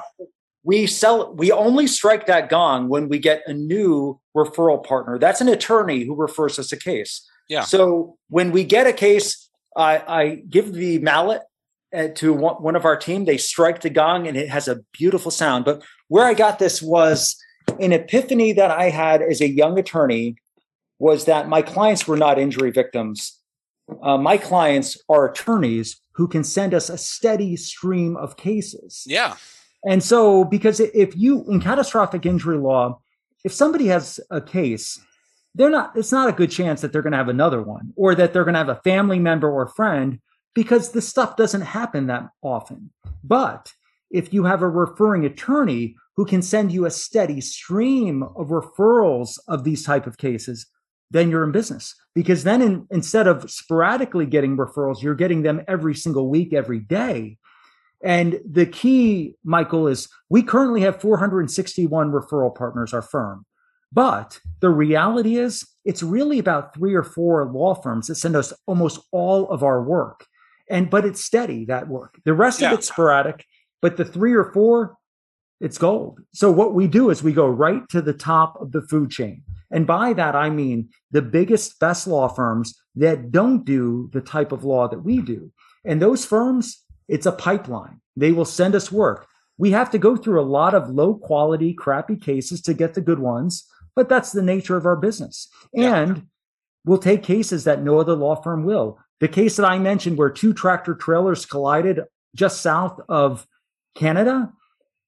we 0.64 0.86
sell. 0.86 1.34
We 1.34 1.52
only 1.52 1.86
strike 1.86 2.26
that 2.26 2.48
gong 2.48 2.88
when 2.88 3.08
we 3.08 3.18
get 3.18 3.42
a 3.46 3.52
new 3.52 4.18
referral 4.36 4.84
partner. 4.84 5.18
That's 5.18 5.40
an 5.40 5.48
attorney 5.48 6.04
who 6.04 6.14
refers 6.14 6.58
us 6.58 6.72
a 6.72 6.76
case. 6.76 7.28
Yeah. 7.48 7.62
So 7.62 8.16
when 8.28 8.50
we 8.50 8.64
get 8.64 8.86
a 8.86 8.92
case, 8.92 9.48
I, 9.76 10.02
I 10.08 10.34
give 10.48 10.72
the 10.72 10.98
mallet 10.98 11.42
to 12.14 12.32
one, 12.32 12.56
one 12.56 12.76
of 12.76 12.84
our 12.84 12.96
team. 12.96 13.24
They 13.24 13.38
strike 13.38 13.80
the 13.80 13.90
gong, 13.90 14.26
and 14.26 14.36
it 14.36 14.48
has 14.48 14.68
a 14.68 14.80
beautiful 14.92 15.30
sound. 15.30 15.64
But 15.64 15.82
where 16.08 16.24
I 16.24 16.34
got 16.34 16.58
this 16.58 16.82
was 16.82 17.36
an 17.80 17.92
epiphany 17.92 18.52
that 18.52 18.70
I 18.70 18.90
had 18.90 19.22
as 19.22 19.40
a 19.40 19.48
young 19.48 19.78
attorney 19.78 20.36
was 20.98 21.24
that 21.26 21.48
my 21.48 21.62
clients 21.62 22.06
were 22.06 22.16
not 22.16 22.38
injury 22.38 22.70
victims. 22.70 23.40
Uh, 24.02 24.18
my 24.18 24.36
clients 24.36 24.98
are 25.08 25.30
attorneys 25.30 26.00
who 26.12 26.26
can 26.26 26.42
send 26.42 26.74
us 26.74 26.88
a 26.88 26.98
steady 26.98 27.56
stream 27.56 28.16
of 28.16 28.36
cases. 28.36 29.04
Yeah. 29.06 29.36
And 29.84 30.02
so, 30.02 30.44
because 30.44 30.80
if 30.80 31.16
you, 31.16 31.44
in 31.48 31.60
catastrophic 31.60 32.26
injury 32.26 32.58
law, 32.58 33.00
if 33.44 33.52
somebody 33.52 33.86
has 33.86 34.18
a 34.30 34.40
case, 34.40 34.98
they're 35.54 35.70
not, 35.70 35.92
it's 35.94 36.12
not 36.12 36.28
a 36.28 36.32
good 36.32 36.50
chance 36.50 36.80
that 36.80 36.92
they're 36.92 37.02
going 37.02 37.12
to 37.12 37.18
have 37.18 37.28
another 37.28 37.62
one 37.62 37.92
or 37.96 38.14
that 38.14 38.32
they're 38.32 38.44
going 38.44 38.54
to 38.54 38.58
have 38.58 38.68
a 38.68 38.80
family 38.82 39.18
member 39.18 39.50
or 39.50 39.68
friend 39.68 40.20
because 40.56 40.92
this 40.92 41.06
stuff 41.06 41.36
doesn't 41.36 41.60
happen 41.60 42.06
that 42.06 42.30
often. 42.42 42.90
But 43.22 43.72
if 44.10 44.32
you 44.32 44.44
have 44.44 44.62
a 44.62 44.68
referring 44.68 45.26
attorney 45.26 45.96
who 46.16 46.24
can 46.24 46.40
send 46.40 46.72
you 46.72 46.86
a 46.86 46.90
steady 46.90 47.42
stream 47.42 48.22
of 48.22 48.48
referrals 48.48 49.38
of 49.46 49.64
these 49.64 49.84
type 49.84 50.06
of 50.06 50.16
cases, 50.16 50.66
then 51.10 51.28
you're 51.28 51.44
in 51.44 51.52
business 51.52 51.94
because 52.14 52.42
then 52.42 52.62
in, 52.62 52.86
instead 52.90 53.26
of 53.26 53.50
sporadically 53.50 54.24
getting 54.24 54.56
referrals, 54.56 55.02
you're 55.02 55.14
getting 55.14 55.42
them 55.42 55.60
every 55.68 55.94
single 55.94 56.30
week, 56.30 56.54
every 56.54 56.80
day. 56.80 57.36
And 58.02 58.40
the 58.50 58.64
key, 58.64 59.34
Michael, 59.44 59.86
is 59.86 60.08
we 60.30 60.42
currently 60.42 60.80
have 60.80 61.02
461 61.02 62.12
referral 62.12 62.54
partners, 62.54 62.94
our 62.94 63.02
firm. 63.02 63.44
But 63.92 64.40
the 64.60 64.70
reality 64.70 65.36
is, 65.36 65.66
it's 65.84 66.02
really 66.02 66.38
about 66.38 66.74
three 66.74 66.94
or 66.94 67.04
four 67.04 67.44
law 67.44 67.74
firms 67.74 68.06
that 68.06 68.16
send 68.16 68.36
us 68.36 68.54
almost 68.66 69.00
all 69.12 69.50
of 69.50 69.62
our 69.62 69.82
work. 69.82 70.26
And 70.68 70.90
but 70.90 71.04
it's 71.04 71.24
steady 71.24 71.64
that 71.66 71.88
work. 71.88 72.20
The 72.24 72.34
rest 72.34 72.60
Yeah. 72.60 72.72
of 72.72 72.78
it's 72.78 72.88
sporadic, 72.88 73.44
but 73.80 73.96
the 73.96 74.04
three 74.04 74.34
or 74.34 74.52
four, 74.52 74.96
it's 75.60 75.78
gold. 75.78 76.20
So 76.32 76.50
what 76.50 76.74
we 76.74 76.86
do 76.86 77.10
is 77.10 77.22
we 77.22 77.32
go 77.32 77.46
right 77.46 77.88
to 77.90 78.02
the 78.02 78.12
top 78.12 78.60
of 78.60 78.72
the 78.72 78.82
food 78.82 79.10
chain. 79.10 79.42
And 79.70 79.86
by 79.86 80.12
that 80.12 80.34
I 80.34 80.50
mean 80.50 80.88
the 81.10 81.22
biggest, 81.22 81.78
best 81.80 82.06
law 82.06 82.28
firms 82.28 82.74
that 82.96 83.30
don't 83.32 83.64
do 83.64 84.10
the 84.12 84.20
type 84.20 84.52
of 84.52 84.64
law 84.64 84.88
that 84.88 85.00
we 85.04 85.20
do. 85.20 85.50
And 85.84 86.00
those 86.02 86.24
firms, 86.24 86.84
it's 87.08 87.26
a 87.26 87.32
pipeline. 87.32 88.00
They 88.16 88.32
will 88.32 88.44
send 88.44 88.74
us 88.74 88.90
work. 88.92 89.26
We 89.58 89.70
have 89.70 89.90
to 89.92 89.98
go 89.98 90.16
through 90.16 90.40
a 90.40 90.44
lot 90.58 90.74
of 90.74 90.90
low 90.90 91.14
quality, 91.14 91.72
crappy 91.72 92.16
cases 92.16 92.60
to 92.62 92.74
get 92.74 92.94
the 92.94 93.00
good 93.00 93.18
ones, 93.20 93.66
but 93.94 94.08
that's 94.08 94.32
the 94.32 94.42
nature 94.42 94.76
of 94.76 94.84
our 94.84 94.96
business. 94.96 95.48
Yeah. 95.72 95.96
And 95.96 96.26
we'll 96.84 96.98
take 96.98 97.22
cases 97.22 97.64
that 97.64 97.82
no 97.82 97.98
other 97.98 98.14
law 98.14 98.34
firm 98.36 98.64
will. 98.64 98.98
The 99.20 99.28
case 99.28 99.56
that 99.56 99.66
I 99.66 99.78
mentioned 99.78 100.18
where 100.18 100.30
two 100.30 100.52
tractor 100.52 100.94
trailers 100.94 101.46
collided 101.46 102.00
just 102.34 102.60
south 102.60 103.00
of 103.08 103.46
Canada, 103.94 104.52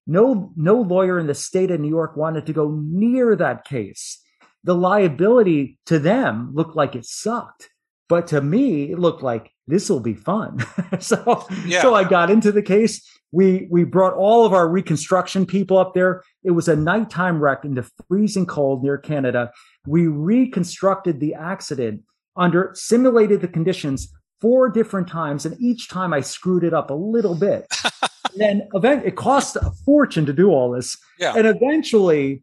no 0.06 0.52
no 0.56 0.80
lawyer 0.80 1.18
in 1.18 1.26
the 1.26 1.34
state 1.34 1.70
of 1.70 1.80
New 1.80 1.88
York 1.88 2.16
wanted 2.16 2.46
to 2.46 2.52
go 2.52 2.70
near 2.82 3.36
that 3.36 3.64
case. 3.64 4.22
The 4.64 4.74
liability 4.74 5.78
to 5.86 5.98
them 5.98 6.50
looked 6.54 6.74
like 6.74 6.94
it 6.96 7.04
sucked. 7.04 7.68
But 8.08 8.26
to 8.28 8.40
me, 8.40 8.90
it 8.90 8.98
looked 8.98 9.22
like 9.22 9.50
this 9.66 9.90
will 9.90 10.00
be 10.00 10.14
fun. 10.14 10.64
so, 10.98 11.46
Yeah. 11.66 11.82
so 11.82 11.94
I 11.94 12.04
got 12.04 12.30
into 12.30 12.50
the 12.50 12.62
case. 12.62 13.06
We 13.32 13.68
we 13.70 13.84
brought 13.84 14.14
all 14.14 14.46
of 14.46 14.54
our 14.54 14.66
reconstruction 14.66 15.44
people 15.44 15.76
up 15.76 15.92
there. 15.92 16.22
It 16.42 16.52
was 16.52 16.68
a 16.68 16.74
nighttime 16.76 17.38
wreck 17.40 17.66
in 17.66 17.74
the 17.74 17.86
freezing 18.08 18.46
cold 18.46 18.82
near 18.82 18.96
Canada. 18.96 19.52
We 19.86 20.06
reconstructed 20.06 21.20
the 21.20 21.34
accident 21.34 22.02
under 22.38 22.70
simulated 22.74 23.40
the 23.40 23.48
conditions 23.48 24.12
four 24.40 24.68
different 24.68 25.08
times, 25.08 25.44
and 25.44 25.60
each 25.60 25.88
time 25.88 26.12
I 26.12 26.20
screwed 26.20 26.64
it 26.64 26.72
up 26.72 26.90
a 26.90 26.94
little 26.94 27.34
bit. 27.34 27.66
and 27.84 28.40
then 28.40 28.68
event 28.74 29.04
it 29.04 29.16
cost 29.16 29.56
a 29.56 29.70
fortune 29.84 30.24
to 30.26 30.32
do 30.32 30.50
all 30.50 30.70
this. 30.70 30.96
Yeah. 31.18 31.34
And 31.36 31.46
eventually, 31.46 32.42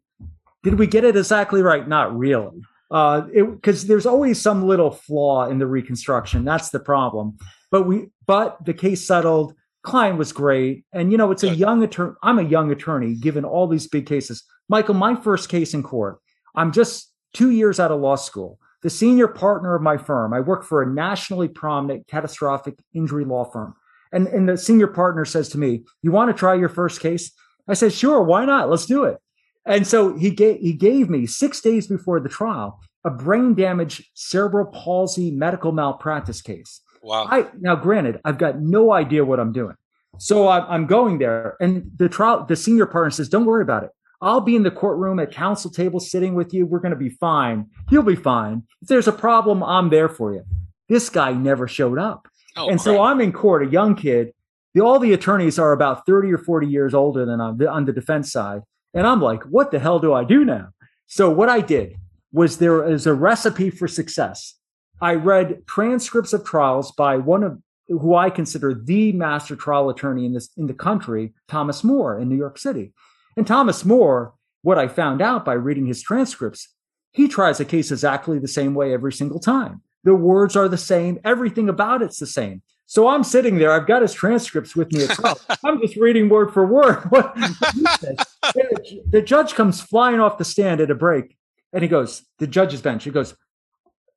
did 0.63 0.77
we 0.77 0.87
get 0.87 1.03
it 1.03 1.15
exactly 1.15 1.61
right? 1.61 1.87
Not 1.87 2.15
really. 2.15 2.61
Uh, 2.91 3.21
because 3.21 3.87
there's 3.87 4.05
always 4.05 4.39
some 4.39 4.67
little 4.67 4.91
flaw 4.91 5.47
in 5.49 5.57
the 5.57 5.67
reconstruction. 5.67 6.45
That's 6.45 6.69
the 6.69 6.79
problem. 6.79 7.37
But 7.71 7.83
we, 7.83 8.09
but 8.27 8.63
the 8.63 8.73
case 8.73 9.05
settled. 9.05 9.53
Client 9.83 10.17
was 10.17 10.33
great, 10.33 10.83
and 10.93 11.11
you 11.11 11.17
know 11.17 11.29
it's 11.29 11.43
a 11.43 11.49
Good. 11.49 11.59
young 11.59 11.83
attorney. 11.83 12.15
I'm 12.23 12.39
a 12.39 12.43
young 12.43 12.71
attorney, 12.71 13.13
given 13.13 13.45
all 13.45 13.67
these 13.67 13.87
big 13.87 14.07
cases. 14.07 14.43
Michael, 14.67 14.95
my 14.95 15.15
first 15.15 15.47
case 15.47 15.75
in 15.75 15.83
court. 15.83 16.17
I'm 16.55 16.71
just 16.71 17.11
two 17.33 17.51
years 17.51 17.79
out 17.79 17.91
of 17.91 17.99
law 17.99 18.15
school. 18.15 18.59
The 18.85 18.91
senior 18.91 19.27
partner 19.27 19.73
of 19.73 19.81
my 19.81 19.97
firm. 19.97 20.31
I 20.31 20.41
work 20.41 20.63
for 20.63 20.83
a 20.83 20.85
nationally 20.85 21.47
prominent 21.47 22.05
catastrophic 22.05 22.75
injury 22.93 23.25
law 23.25 23.43
firm. 23.43 23.73
And, 24.11 24.27
and 24.27 24.47
the 24.47 24.59
senior 24.59 24.85
partner 24.85 25.25
says 25.25 25.49
to 25.49 25.57
me, 25.57 25.85
"You 26.03 26.11
want 26.11 26.29
to 26.29 26.37
try 26.37 26.53
your 26.53 26.69
first 26.69 26.99
case?" 26.99 27.31
I 27.67 27.73
said, 27.73 27.93
"Sure, 27.93 28.21
why 28.21 28.45
not? 28.45 28.69
Let's 28.69 28.85
do 28.85 29.05
it." 29.05 29.17
And 29.65 29.87
so 29.87 30.15
he 30.15 30.29
gave 30.29 30.59
he 30.59 30.71
gave 30.71 31.09
me 31.09 31.25
six 31.25 31.61
days 31.61 31.87
before 31.87 32.19
the 32.19 32.29
trial 32.29 32.79
a 33.03 33.09
brain 33.09 33.55
damage 33.55 34.07
cerebral 34.13 34.67
palsy 34.67 35.31
medical 35.31 35.71
malpractice 35.71 36.43
case. 36.43 36.81
Wow. 37.01 37.25
I 37.27 37.47
now 37.59 37.75
granted 37.75 38.21
I've 38.23 38.37
got 38.37 38.61
no 38.61 38.91
idea 38.91 39.25
what 39.25 39.39
I'm 39.39 39.51
doing, 39.51 39.77
so 40.19 40.47
I'm 40.47 40.85
going 40.85 41.17
there, 41.17 41.57
and 41.59 41.89
the 41.97 42.07
trial 42.07 42.45
the 42.45 42.55
senior 42.55 42.85
partner 42.85 43.09
says, 43.09 43.29
"Don't 43.29 43.45
worry 43.45 43.63
about 43.63 43.83
it. 43.85 43.89
I'll 44.21 44.41
be 44.41 44.55
in 44.55 44.63
the 44.63 44.71
courtroom 44.71 45.19
at 45.19 45.31
counsel 45.31 45.71
table 45.71 45.99
sitting 45.99 46.35
with 46.35 46.53
you. 46.53 46.65
We're 46.65 46.79
going 46.79 46.93
to 46.93 46.97
be 46.97 47.09
fine. 47.09 47.67
You'll 47.89 48.03
be 48.03 48.15
fine. 48.15 48.63
If 48.81 48.87
there's 48.87 49.07
a 49.07 49.11
problem, 49.11 49.63
I'm 49.63 49.89
there 49.89 50.09
for 50.09 50.33
you." 50.33 50.43
This 50.87 51.09
guy 51.09 51.33
never 51.33 51.67
showed 51.67 51.97
up. 51.97 52.27
Oh, 52.55 52.69
and 52.69 52.79
so. 52.79 53.01
I'm 53.01 53.19
in 53.21 53.31
court, 53.31 53.65
a 53.65 53.69
young 53.69 53.95
kid. 53.95 54.31
The, 54.73 54.81
all 54.81 54.99
the 54.99 55.13
attorneys 55.13 55.57
are 55.57 55.71
about 55.71 56.05
30 56.05 56.31
or 56.33 56.37
40 56.37 56.67
years 56.67 56.93
older 56.93 57.25
than 57.25 57.41
I'm 57.41 57.59
on 57.67 57.85
the 57.85 57.93
defense 57.93 58.31
side. 58.31 58.61
And 58.93 59.05
I'm 59.05 59.21
like, 59.21 59.43
what 59.43 59.71
the 59.71 59.79
hell 59.79 59.99
do 59.99 60.13
I 60.13 60.23
do 60.23 60.45
now? 60.45 60.69
So 61.07 61.29
what 61.29 61.49
I 61.49 61.61
did 61.61 61.95
was 62.31 62.57
there 62.57 62.87
is 62.87 63.07
a 63.07 63.13
recipe 63.13 63.69
for 63.69 63.87
success. 63.87 64.55
I 65.01 65.15
read 65.15 65.65
transcripts 65.67 66.33
of 66.33 66.43
trials 66.43 66.91
by 66.91 67.17
one 67.17 67.43
of 67.43 67.59
who 67.87 68.15
I 68.15 68.29
consider 68.29 68.73
the 68.73 69.11
master 69.11 69.55
trial 69.55 69.89
attorney 69.89 70.25
in 70.25 70.33
this 70.33 70.49
in 70.57 70.67
the 70.67 70.73
country, 70.73 71.33
Thomas 71.47 71.83
Moore 71.83 72.19
in 72.19 72.29
New 72.29 72.37
York 72.37 72.57
City. 72.57 72.93
And 73.37 73.45
Thomas 73.45 73.83
Moore, 73.83 74.33
what 74.61 74.77
I 74.77 74.87
found 74.87 75.21
out 75.21 75.45
by 75.45 75.53
reading 75.53 75.85
his 75.85 76.01
transcripts, 76.01 76.69
he 77.11 77.27
tries 77.27 77.59
a 77.59 77.65
case 77.65 77.91
exactly 77.91 78.39
the 78.39 78.47
same 78.47 78.73
way 78.73 78.93
every 78.93 79.13
single 79.13 79.39
time. 79.39 79.81
The 80.03 80.15
words 80.15 80.55
are 80.55 80.67
the 80.67 80.77
same, 80.77 81.19
everything 81.23 81.69
about 81.69 82.01
it's 82.01 82.19
the 82.19 82.27
same. 82.27 82.61
So 82.85 83.07
I'm 83.07 83.23
sitting 83.23 83.57
there, 83.57 83.71
I've 83.71 83.87
got 83.87 84.03
his 84.03 84.13
transcripts 84.13 84.75
with 84.75 84.91
me 84.91 85.03
as 85.03 85.19
well. 85.19 85.39
I'm 85.63 85.81
just 85.81 85.95
reading 85.95 86.29
word 86.29 86.53
for 86.53 86.65
word 86.65 87.03
what 87.09 87.35
what 87.59 87.73
he 87.73 87.85
says. 87.99 88.17
The, 88.53 89.01
the 89.09 89.21
judge 89.21 89.55
comes 89.55 89.81
flying 89.81 90.19
off 90.19 90.37
the 90.37 90.45
stand 90.45 90.81
at 90.81 90.91
a 90.91 90.95
break 90.95 91.35
and 91.73 91.81
he 91.81 91.87
goes, 91.87 92.23
the 92.37 92.47
judge's 92.47 92.81
bench, 92.81 93.03
he 93.03 93.11
goes, 93.11 93.35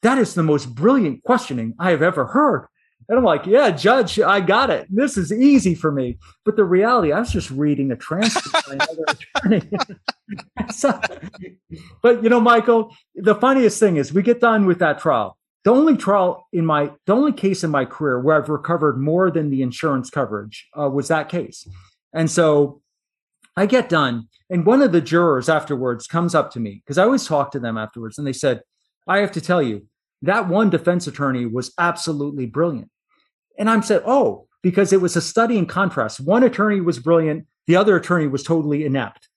That 0.02 0.18
is 0.18 0.34
the 0.34 0.42
most 0.42 0.74
brilliant 0.74 1.22
questioning 1.22 1.74
I 1.78 1.90
have 1.90 2.02
ever 2.02 2.26
heard. 2.26 2.68
And 3.08 3.18
I'm 3.18 3.24
like, 3.24 3.46
Yeah, 3.46 3.70
judge, 3.70 4.20
I 4.20 4.40
got 4.40 4.70
it. 4.70 4.86
This 4.90 5.16
is 5.16 5.32
easy 5.32 5.74
for 5.74 5.90
me. 5.90 6.18
But 6.44 6.56
the 6.56 6.64
reality, 6.64 7.12
I 7.12 7.20
was 7.20 7.32
just 7.32 7.50
reading 7.50 7.90
a 7.90 7.96
transcript 7.96 8.66
by 8.66 8.74
another 8.74 9.04
attorney. 9.36 9.70
So- 10.70 11.00
but 12.02 12.22
you 12.22 12.28
know, 12.28 12.40
Michael, 12.40 12.94
the 13.14 13.34
funniest 13.34 13.80
thing 13.80 13.96
is 13.96 14.12
we 14.12 14.22
get 14.22 14.40
done 14.40 14.66
with 14.66 14.78
that 14.80 14.98
trial. 14.98 15.38
The 15.64 15.70
only 15.72 15.96
trial 15.96 16.46
in 16.52 16.64
my, 16.66 16.92
the 17.06 17.14
only 17.14 17.32
case 17.32 17.64
in 17.64 17.70
my 17.70 17.84
career 17.84 18.20
where 18.20 18.36
I've 18.36 18.48
recovered 18.48 18.98
more 18.98 19.30
than 19.30 19.50
the 19.50 19.62
insurance 19.62 20.10
coverage 20.10 20.68
uh, 20.78 20.88
was 20.88 21.08
that 21.08 21.28
case. 21.28 21.66
And 22.12 22.30
so 22.30 22.80
I 23.56 23.66
get 23.66 23.88
done, 23.88 24.28
and 24.50 24.64
one 24.64 24.82
of 24.82 24.92
the 24.92 25.00
jurors 25.00 25.48
afterwards 25.48 26.06
comes 26.06 26.34
up 26.34 26.50
to 26.52 26.60
me 26.60 26.82
because 26.84 26.96
I 26.96 27.02
always 27.04 27.26
talk 27.26 27.50
to 27.52 27.58
them 27.58 27.76
afterwards, 27.76 28.16
and 28.18 28.26
they 28.26 28.32
said, 28.32 28.62
I 29.06 29.18
have 29.18 29.32
to 29.32 29.40
tell 29.40 29.60
you, 29.62 29.86
that 30.22 30.48
one 30.48 30.70
defense 30.70 31.06
attorney 31.06 31.44
was 31.46 31.72
absolutely 31.78 32.46
brilliant. 32.46 32.90
And 33.58 33.68
I'm 33.68 33.82
said, 33.82 34.02
oh, 34.06 34.46
because 34.62 34.92
it 34.92 35.00
was 35.00 35.16
a 35.16 35.20
study 35.20 35.58
in 35.58 35.66
contrast. 35.66 36.20
One 36.20 36.42
attorney 36.42 36.80
was 36.80 36.98
brilliant, 36.98 37.46
the 37.66 37.76
other 37.76 37.96
attorney 37.96 38.26
was 38.26 38.42
totally 38.42 38.84
inept. 38.84 39.28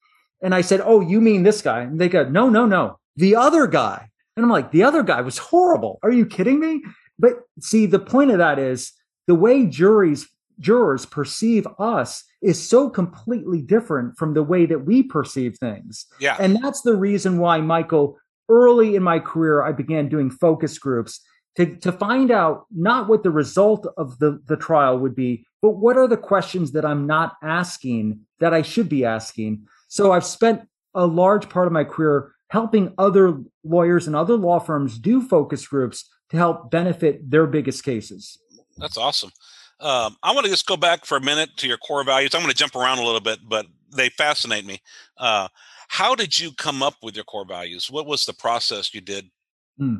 And 0.41 0.55
I 0.55 0.61
said, 0.61 0.81
oh, 0.83 1.01
you 1.01 1.19
mean 1.19 1.43
this 1.43 1.61
guy? 1.61 1.81
And 1.81 1.99
they 1.99 2.09
go, 2.09 2.23
no, 2.27 2.49
no, 2.49 2.65
no, 2.65 2.99
the 3.15 3.35
other 3.35 3.67
guy. 3.67 4.09
And 4.35 4.45
I'm 4.45 4.51
like, 4.51 4.71
the 4.71 4.83
other 4.83 5.03
guy 5.03 5.21
was 5.21 5.37
horrible. 5.37 5.99
Are 6.03 6.11
you 6.11 6.25
kidding 6.25 6.59
me? 6.59 6.81
But 7.19 7.33
see, 7.59 7.85
the 7.85 7.99
point 7.99 8.31
of 8.31 8.37
that 8.37 8.57
is 8.57 8.93
the 9.27 9.35
way 9.35 9.65
juries 9.65 10.27
jurors 10.59 11.05
perceive 11.05 11.67
us 11.79 12.23
is 12.41 12.67
so 12.67 12.89
completely 12.89 13.61
different 13.61 14.17
from 14.17 14.33
the 14.33 14.43
way 14.43 14.65
that 14.65 14.85
we 14.85 15.03
perceive 15.03 15.57
things. 15.57 16.05
Yeah. 16.19 16.37
And 16.39 16.57
that's 16.63 16.81
the 16.81 16.95
reason 16.95 17.39
why, 17.39 17.59
Michael, 17.61 18.17
early 18.47 18.95
in 18.95 19.03
my 19.03 19.19
career, 19.19 19.63
I 19.63 19.71
began 19.71 20.07
doing 20.07 20.29
focus 20.29 20.77
groups 20.77 21.19
to, 21.57 21.75
to 21.77 21.91
find 21.91 22.31
out 22.31 22.65
not 22.71 23.07
what 23.07 23.23
the 23.23 23.31
result 23.31 23.87
of 23.97 24.19
the, 24.19 24.41
the 24.47 24.57
trial 24.57 24.97
would 24.99 25.15
be, 25.15 25.45
but 25.61 25.71
what 25.71 25.97
are 25.97 26.07
the 26.07 26.17
questions 26.17 26.71
that 26.71 26.85
I'm 26.85 27.05
not 27.05 27.33
asking 27.43 28.21
that 28.39 28.53
I 28.53 28.61
should 28.61 28.89
be 28.89 29.05
asking. 29.05 29.65
So 29.87 30.11
I've 30.11 30.25
spent 30.25 30.67
a 30.93 31.05
large 31.05 31.49
part 31.49 31.67
of 31.67 31.73
my 31.73 31.83
career 31.83 32.33
helping 32.49 32.93
other 32.97 33.37
lawyers 33.63 34.07
and 34.07 34.15
other 34.15 34.35
law 34.35 34.59
firms 34.59 34.97
do 34.97 35.21
focus 35.21 35.65
groups 35.65 36.09
to 36.29 36.37
help 36.37 36.69
benefit 36.69 37.29
their 37.29 37.47
biggest 37.47 37.83
cases. 37.83 38.37
That's 38.77 38.97
awesome. 38.97 39.31
Um, 39.79 40.17
I 40.21 40.33
want 40.33 40.45
to 40.45 40.51
just 40.51 40.67
go 40.67 40.77
back 40.77 41.05
for 41.05 41.17
a 41.17 41.21
minute 41.21 41.49
to 41.57 41.67
your 41.67 41.77
core 41.77 42.03
values. 42.03 42.35
I'm 42.35 42.41
going 42.41 42.51
to 42.51 42.57
jump 42.57 42.75
around 42.75 42.99
a 42.99 43.03
little 43.03 43.21
bit, 43.21 43.39
but 43.47 43.67
they 43.95 44.09
fascinate 44.09 44.65
me. 44.65 44.81
Uh, 45.17 45.47
how 45.87 46.13
did 46.15 46.39
you 46.39 46.51
come 46.53 46.83
up 46.83 46.95
with 47.01 47.15
your 47.15 47.25
core 47.25 47.45
values? 47.45 47.89
What 47.89 48.05
was 48.05 48.25
the 48.25 48.33
process 48.33 48.93
you 48.93 49.01
did? 49.01 49.29
Hmm. 49.77 49.95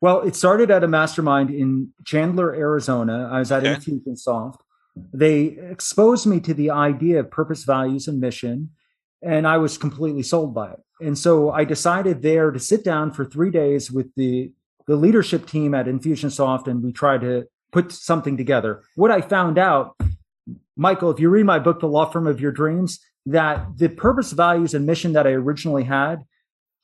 Well, 0.00 0.22
it 0.22 0.34
started 0.34 0.70
at 0.70 0.82
a 0.84 0.88
mastermind 0.88 1.50
in 1.50 1.92
Chandler, 2.04 2.54
Arizona. 2.54 3.28
I 3.30 3.38
was 3.38 3.52
at 3.52 3.64
Okay. 3.66 3.74
Infusionsoft. 3.74 4.56
They 5.12 5.58
exposed 5.70 6.26
me 6.26 6.40
to 6.40 6.54
the 6.54 6.70
idea 6.70 7.20
of 7.20 7.30
purpose, 7.30 7.64
values, 7.64 8.08
and 8.08 8.18
mission, 8.20 8.70
and 9.22 9.46
I 9.46 9.58
was 9.58 9.78
completely 9.78 10.22
sold 10.22 10.54
by 10.54 10.72
it. 10.72 10.80
And 11.00 11.16
so 11.16 11.50
I 11.50 11.64
decided 11.64 12.22
there 12.22 12.50
to 12.50 12.58
sit 12.58 12.84
down 12.84 13.12
for 13.12 13.24
three 13.24 13.50
days 13.50 13.90
with 13.90 14.14
the 14.16 14.52
the 14.86 14.96
leadership 14.96 15.46
team 15.46 15.72
at 15.74 15.86
Infusionsoft, 15.86 16.66
and 16.66 16.82
we 16.82 16.92
tried 16.92 17.20
to 17.20 17.46
put 17.70 17.92
something 17.92 18.36
together. 18.36 18.82
What 18.96 19.12
I 19.12 19.20
found 19.20 19.56
out, 19.56 19.94
Michael, 20.76 21.10
if 21.10 21.20
you 21.20 21.28
read 21.28 21.46
my 21.46 21.60
book, 21.60 21.78
The 21.78 21.86
Law 21.86 22.06
Firm 22.06 22.26
of 22.26 22.40
Your 22.40 22.50
Dreams, 22.50 22.98
that 23.26 23.66
the 23.76 23.88
purpose, 23.88 24.32
values, 24.32 24.74
and 24.74 24.86
mission 24.86 25.12
that 25.12 25.28
I 25.28 25.30
originally 25.32 25.84
had 25.84 26.24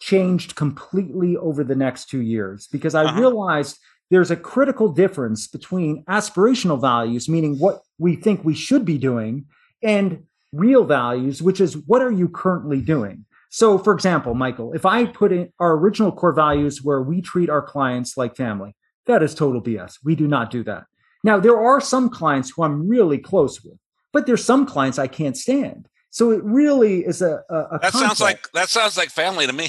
changed 0.01 0.55
completely 0.55 1.37
over 1.37 1.65
the 1.65 1.75
next 1.75 2.09
two 2.09 2.21
years 2.21 2.69
because 2.71 2.95
I 2.95 3.05
Uh-huh. 3.05 3.21
realized 3.21 3.79
there's 4.11 4.31
a 4.31 4.37
critical 4.37 4.89
difference 4.89 5.49
between 5.49 6.05
aspirational 6.05 6.81
values, 6.81 7.29
meaning 7.29 7.59
what 7.59 7.83
we 7.99 8.15
think 8.15 8.45
we 8.45 8.55
should 8.55 8.85
be 8.85 8.99
doing, 8.99 9.47
and 9.83 10.25
real 10.53 10.85
values, 10.85 11.43
which 11.43 11.61
is 11.61 11.77
what 11.77 12.03
are 12.03 12.13
you 12.13 12.29
currently 12.29 12.81
doing? 12.81 13.25
So, 13.51 13.79
for 13.79 13.93
example, 13.93 14.35
Michael, 14.35 14.73
if 14.75 14.85
I 14.85 15.07
put 15.07 15.33
in 15.33 15.53
our 15.59 15.73
original 15.77 16.13
core 16.13 16.33
values 16.33 16.83
where 16.83 17.03
we 17.03 17.21
treat 17.21 17.49
our 17.51 17.63
clients 17.63 18.17
like 18.17 18.37
family, 18.37 18.75
that 19.07 19.23
is 19.23 19.35
total 19.35 19.63
BS. 19.63 19.99
We 20.05 20.15
do 20.15 20.27
not 20.27 20.51
do 20.51 20.63
that. 20.65 20.85
Now, 21.25 21.41
there 21.41 21.59
are 21.61 21.81
some 21.81 22.09
clients 22.11 22.51
who 22.51 22.63
I'm 22.63 22.89
really 22.89 23.19
close 23.19 23.65
with, 23.65 23.79
but 24.13 24.27
there's 24.27 24.45
some 24.45 24.67
clients 24.67 24.99
I 24.99 25.07
can't 25.07 25.37
stand. 25.37 25.89
So 26.17 26.31
it 26.31 26.43
really 26.43 27.05
is 27.05 27.21
a, 27.21 27.43
a, 27.51 27.55
a 27.73 27.79
That 27.83 27.93
sounds 27.93 28.23
like 28.23 28.51
that 28.53 28.71
sounds 28.71 28.97
like 28.97 29.11
family 29.11 29.47
to 29.47 29.53
me. 29.53 29.69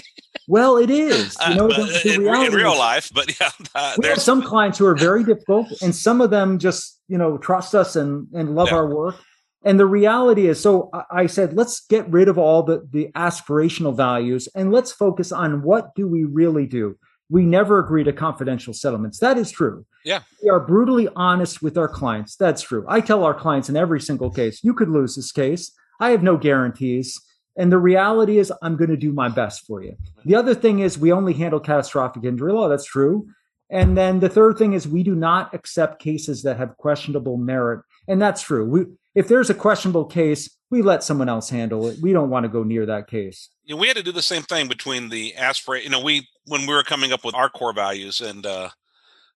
well, 0.46 0.76
it 0.76 0.90
is. 0.90 1.36
You 1.40 1.46
Uh, 1.46 1.54
know, 1.56 1.66
but 1.68 1.76
the, 1.78 2.00
the 2.04 2.14
in, 2.14 2.44
in 2.46 2.52
real 2.52 2.72
is- 2.74 2.78
life, 2.78 3.10
but 3.12 3.26
yeah, 3.40 3.50
uh, 3.74 3.94
we 3.98 4.06
have 4.06 4.22
some 4.22 4.40
clients 4.40 4.78
who 4.78 4.86
are 4.86 4.94
very 4.94 5.24
difficult, 5.24 5.66
and 5.82 5.92
some 5.92 6.20
of 6.20 6.30
them 6.30 6.60
just 6.60 7.00
you 7.08 7.18
know 7.18 7.36
trust 7.38 7.74
us 7.74 7.96
and 7.96 8.28
and 8.32 8.54
love 8.54 8.68
Yeah. 8.70 8.76
our 8.76 8.86
work. 8.94 9.16
And 9.64 9.76
the 9.80 9.86
reality 9.86 10.46
is, 10.46 10.60
so 10.60 10.88
I- 10.94 11.22
I 11.22 11.26
said, 11.26 11.54
let's 11.54 11.80
get 11.94 12.08
rid 12.08 12.28
of 12.28 12.38
all 12.38 12.62
the 12.62 12.86
the 12.92 13.08
aspirational 13.16 13.92
values 13.96 14.48
and 14.54 14.70
let's 14.70 14.92
focus 14.92 15.32
on 15.32 15.62
what 15.62 15.84
do 15.96 16.06
we 16.06 16.22
really 16.22 16.66
do. 16.66 16.94
We 17.28 17.42
never 17.44 17.80
agree 17.80 18.04
to 18.04 18.12
confidential 18.12 18.72
settlements. 18.72 19.18
That 19.18 19.36
is 19.36 19.50
true. 19.50 19.84
Yeah. 20.04 20.20
We 20.44 20.48
are 20.48 20.60
brutally 20.60 21.08
honest 21.16 21.60
with 21.60 21.76
our 21.76 21.88
clients. 21.88 22.36
That's 22.36 22.62
true. 22.62 22.86
I 22.88 23.00
tell 23.00 23.24
our 23.24 23.34
clients 23.34 23.68
in 23.68 23.76
every 23.76 24.00
single 24.00 24.30
case, 24.30 24.60
you 24.62 24.72
could 24.74 24.88
lose 24.88 25.16
this 25.16 25.32
case. 25.32 25.72
I 26.00 26.10
have 26.10 26.22
no 26.22 26.36
guarantees. 26.36 27.20
And 27.56 27.72
the 27.72 27.78
reality 27.78 28.38
is, 28.38 28.52
I'm 28.62 28.76
going 28.76 28.90
to 28.90 28.96
do 28.96 29.12
my 29.12 29.28
best 29.28 29.66
for 29.66 29.82
you. 29.82 29.96
The 30.24 30.36
other 30.36 30.54
thing 30.54 30.78
is, 30.78 30.96
we 30.96 31.12
only 31.12 31.32
handle 31.32 31.58
catastrophic 31.58 32.24
injury 32.24 32.52
law. 32.52 32.68
That's 32.68 32.84
true. 32.84 33.28
And 33.70 33.96
then 33.96 34.20
the 34.20 34.28
third 34.28 34.56
thing 34.56 34.72
is 34.72 34.88
we 34.88 35.02
do 35.02 35.14
not 35.14 35.52
accept 35.52 36.00
cases 36.00 36.42
that 36.44 36.56
have 36.56 36.76
questionable 36.76 37.36
merit. 37.36 37.82
And 38.06 38.22
that's 38.22 38.42
true. 38.42 38.64
We, 38.64 38.84
if 39.14 39.28
there's 39.28 39.50
a 39.50 39.54
questionable 39.54 40.04
case, 40.04 40.56
we 40.70 40.82
let 40.82 41.02
someone 41.02 41.28
else 41.28 41.50
handle 41.50 41.86
it. 41.88 41.98
We 42.00 42.12
don't 42.12 42.30
want 42.30 42.44
to 42.44 42.48
go 42.48 42.62
near 42.62 42.86
that 42.86 43.08
case. 43.08 43.48
You 43.64 43.74
know, 43.74 43.80
we 43.80 43.88
had 43.88 43.96
to 43.96 44.02
do 44.02 44.12
the 44.12 44.22
same 44.22 44.42
thing 44.42 44.68
between 44.68 45.08
the 45.08 45.34
aspirate. 45.34 45.84
You 45.84 45.90
know, 45.90 46.00
we 46.00 46.28
when 46.46 46.62
we 46.62 46.74
were 46.74 46.82
coming 46.82 47.12
up 47.12 47.24
with 47.24 47.34
our 47.34 47.50
core 47.50 47.72
values, 47.72 48.20
and 48.20 48.46
uh, 48.46 48.68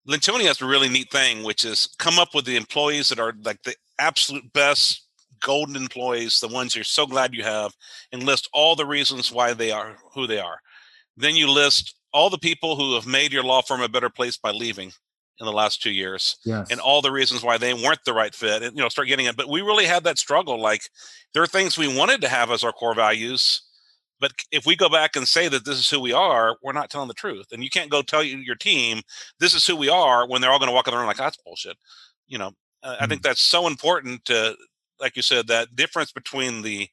Lencioni 0.08 0.46
has 0.46 0.62
a 0.62 0.66
really 0.66 0.90
neat 0.90 1.12
thing, 1.12 1.44
which 1.44 1.66
is 1.66 1.90
come 2.00 2.20
up 2.20 2.36
with 2.36 2.46
the 2.46 2.56
employees 2.56 3.10
that 3.10 3.20
are 3.20 3.34
like 3.44 3.64
the 3.64 3.76
absolute 4.00 4.52
best 4.54 5.08
golden 5.42 5.76
employees, 5.76 6.40
the 6.40 6.48
ones 6.48 6.76
you're 6.76 6.84
so 6.84 7.06
glad 7.06 7.34
you 7.34 7.44
have, 7.44 7.74
and 8.12 8.24
list 8.24 8.50
all 8.54 8.76
the 8.76 8.86
reasons 8.86 9.32
why 9.32 9.54
they 9.54 9.72
are 9.72 9.98
who 10.14 10.28
they 10.28 10.40
are. 10.40 10.60
Then 11.18 11.36
you 11.36 11.50
list 11.50 11.96
all 12.14 12.30
the 12.30 12.38
people 12.38 12.76
who 12.76 12.96
have 12.96 13.06
made 13.06 13.32
your 13.32 13.44
law 13.44 13.62
firm 13.62 13.82
a 13.82 13.90
better 13.90 14.10
place 14.10 14.38
by 14.38 14.52
leaving 14.52 14.92
in 15.40 15.46
the 15.46 15.52
last 15.52 15.82
two 15.82 15.92
years 15.92 16.38
yes. 16.46 16.70
and 16.70 16.80
all 16.80 17.02
the 17.02 17.12
reasons 17.12 17.44
why 17.44 17.58
they 17.58 17.74
weren't 17.74 18.04
the 18.06 18.14
right 18.14 18.36
fit 18.36 18.62
and 18.62 18.76
you 18.76 18.82
know 18.82 18.90
start 18.90 19.08
getting 19.08 19.26
it 19.26 19.36
but 19.36 19.50
we 19.50 19.62
really 19.62 19.86
had 19.86 20.04
that 20.04 20.20
struggle 20.20 20.62
like 20.62 20.84
there 21.34 21.42
are 21.42 21.48
things 21.48 21.78
we 21.78 21.98
wanted 21.98 22.22
to 22.22 22.28
have 22.28 22.52
as 22.52 22.64
our 22.64 22.72
core 22.72 22.94
values 22.94 23.64
but 24.20 24.32
if 24.52 24.68
we 24.68 24.76
go 24.76 24.88
back 24.88 25.16
and 25.16 25.28
say 25.28 25.48
that 25.48 25.66
this 25.66 25.80
is 25.80 25.90
who 25.90 26.00
we 26.00 26.14
are 26.14 26.58
we're 26.62 26.72
not 26.74 26.92
telling 26.92 27.08
the 27.08 27.14
truth 27.14 27.48
and 27.52 27.64
you 27.64 27.72
can't 27.72 27.90
go 27.90 28.04
tell 28.04 28.24
your 28.24 28.56
team 28.56 29.02
this 29.40 29.56
is 29.56 29.66
who 29.66 29.76
we 29.76 29.90
are 29.90 30.28
when 30.28 30.42
they're 30.42 30.52
all 30.52 30.60
going 30.60 30.70
to 30.70 30.76
walk 30.76 30.88
in 30.88 30.92
the 30.92 30.98
room 30.98 31.08
like 31.08 31.18
that's 31.18 31.38
bullshit 31.44 31.78
you 32.28 32.38
know 32.38 32.52
mm-hmm. 32.86 33.04
i 33.04 33.08
think 33.08 33.24
that's 33.24 33.42
so 33.42 33.66
important 33.66 34.24
to 34.26 34.56
like 35.02 35.16
you 35.16 35.22
said 35.22 35.48
that 35.48 35.76
difference 35.76 36.12
between 36.12 36.62
the 36.62 36.88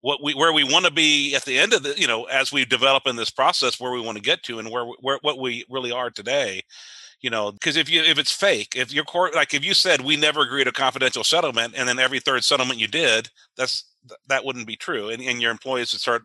what 0.00 0.22
we 0.22 0.34
where 0.34 0.52
we 0.52 0.64
want 0.64 0.84
to 0.84 0.92
be 0.92 1.34
at 1.34 1.44
the 1.44 1.58
end 1.58 1.72
of 1.72 1.82
the 1.82 1.94
you 1.98 2.06
know 2.06 2.24
as 2.24 2.52
we 2.52 2.64
develop 2.64 3.06
in 3.06 3.16
this 3.16 3.30
process 3.30 3.80
where 3.80 3.92
we 3.92 4.00
want 4.00 4.16
to 4.16 4.22
get 4.22 4.42
to 4.44 4.58
and 4.58 4.70
where 4.70 4.84
where 5.00 5.18
what 5.22 5.38
we 5.38 5.64
really 5.68 5.90
are 5.90 6.10
today 6.10 6.62
you 7.20 7.30
know 7.30 7.50
because 7.52 7.76
if 7.76 7.90
you 7.90 8.02
if 8.02 8.18
it's 8.18 8.32
fake 8.32 8.74
if 8.76 8.92
your 8.92 9.04
court 9.04 9.34
like 9.34 9.54
if 9.54 9.64
you 9.64 9.74
said 9.74 10.00
we 10.00 10.16
never 10.16 10.42
agreed 10.42 10.68
a 10.68 10.72
confidential 10.72 11.24
settlement 11.24 11.74
and 11.76 11.88
then 11.88 11.98
every 11.98 12.20
third 12.20 12.44
settlement 12.44 12.78
you 12.78 12.86
did 12.86 13.28
that's 13.56 13.84
that 14.28 14.44
wouldn't 14.44 14.66
be 14.66 14.76
true 14.76 15.10
and, 15.10 15.22
and 15.22 15.42
your 15.42 15.50
employees 15.50 15.92
would 15.92 16.00
start 16.00 16.22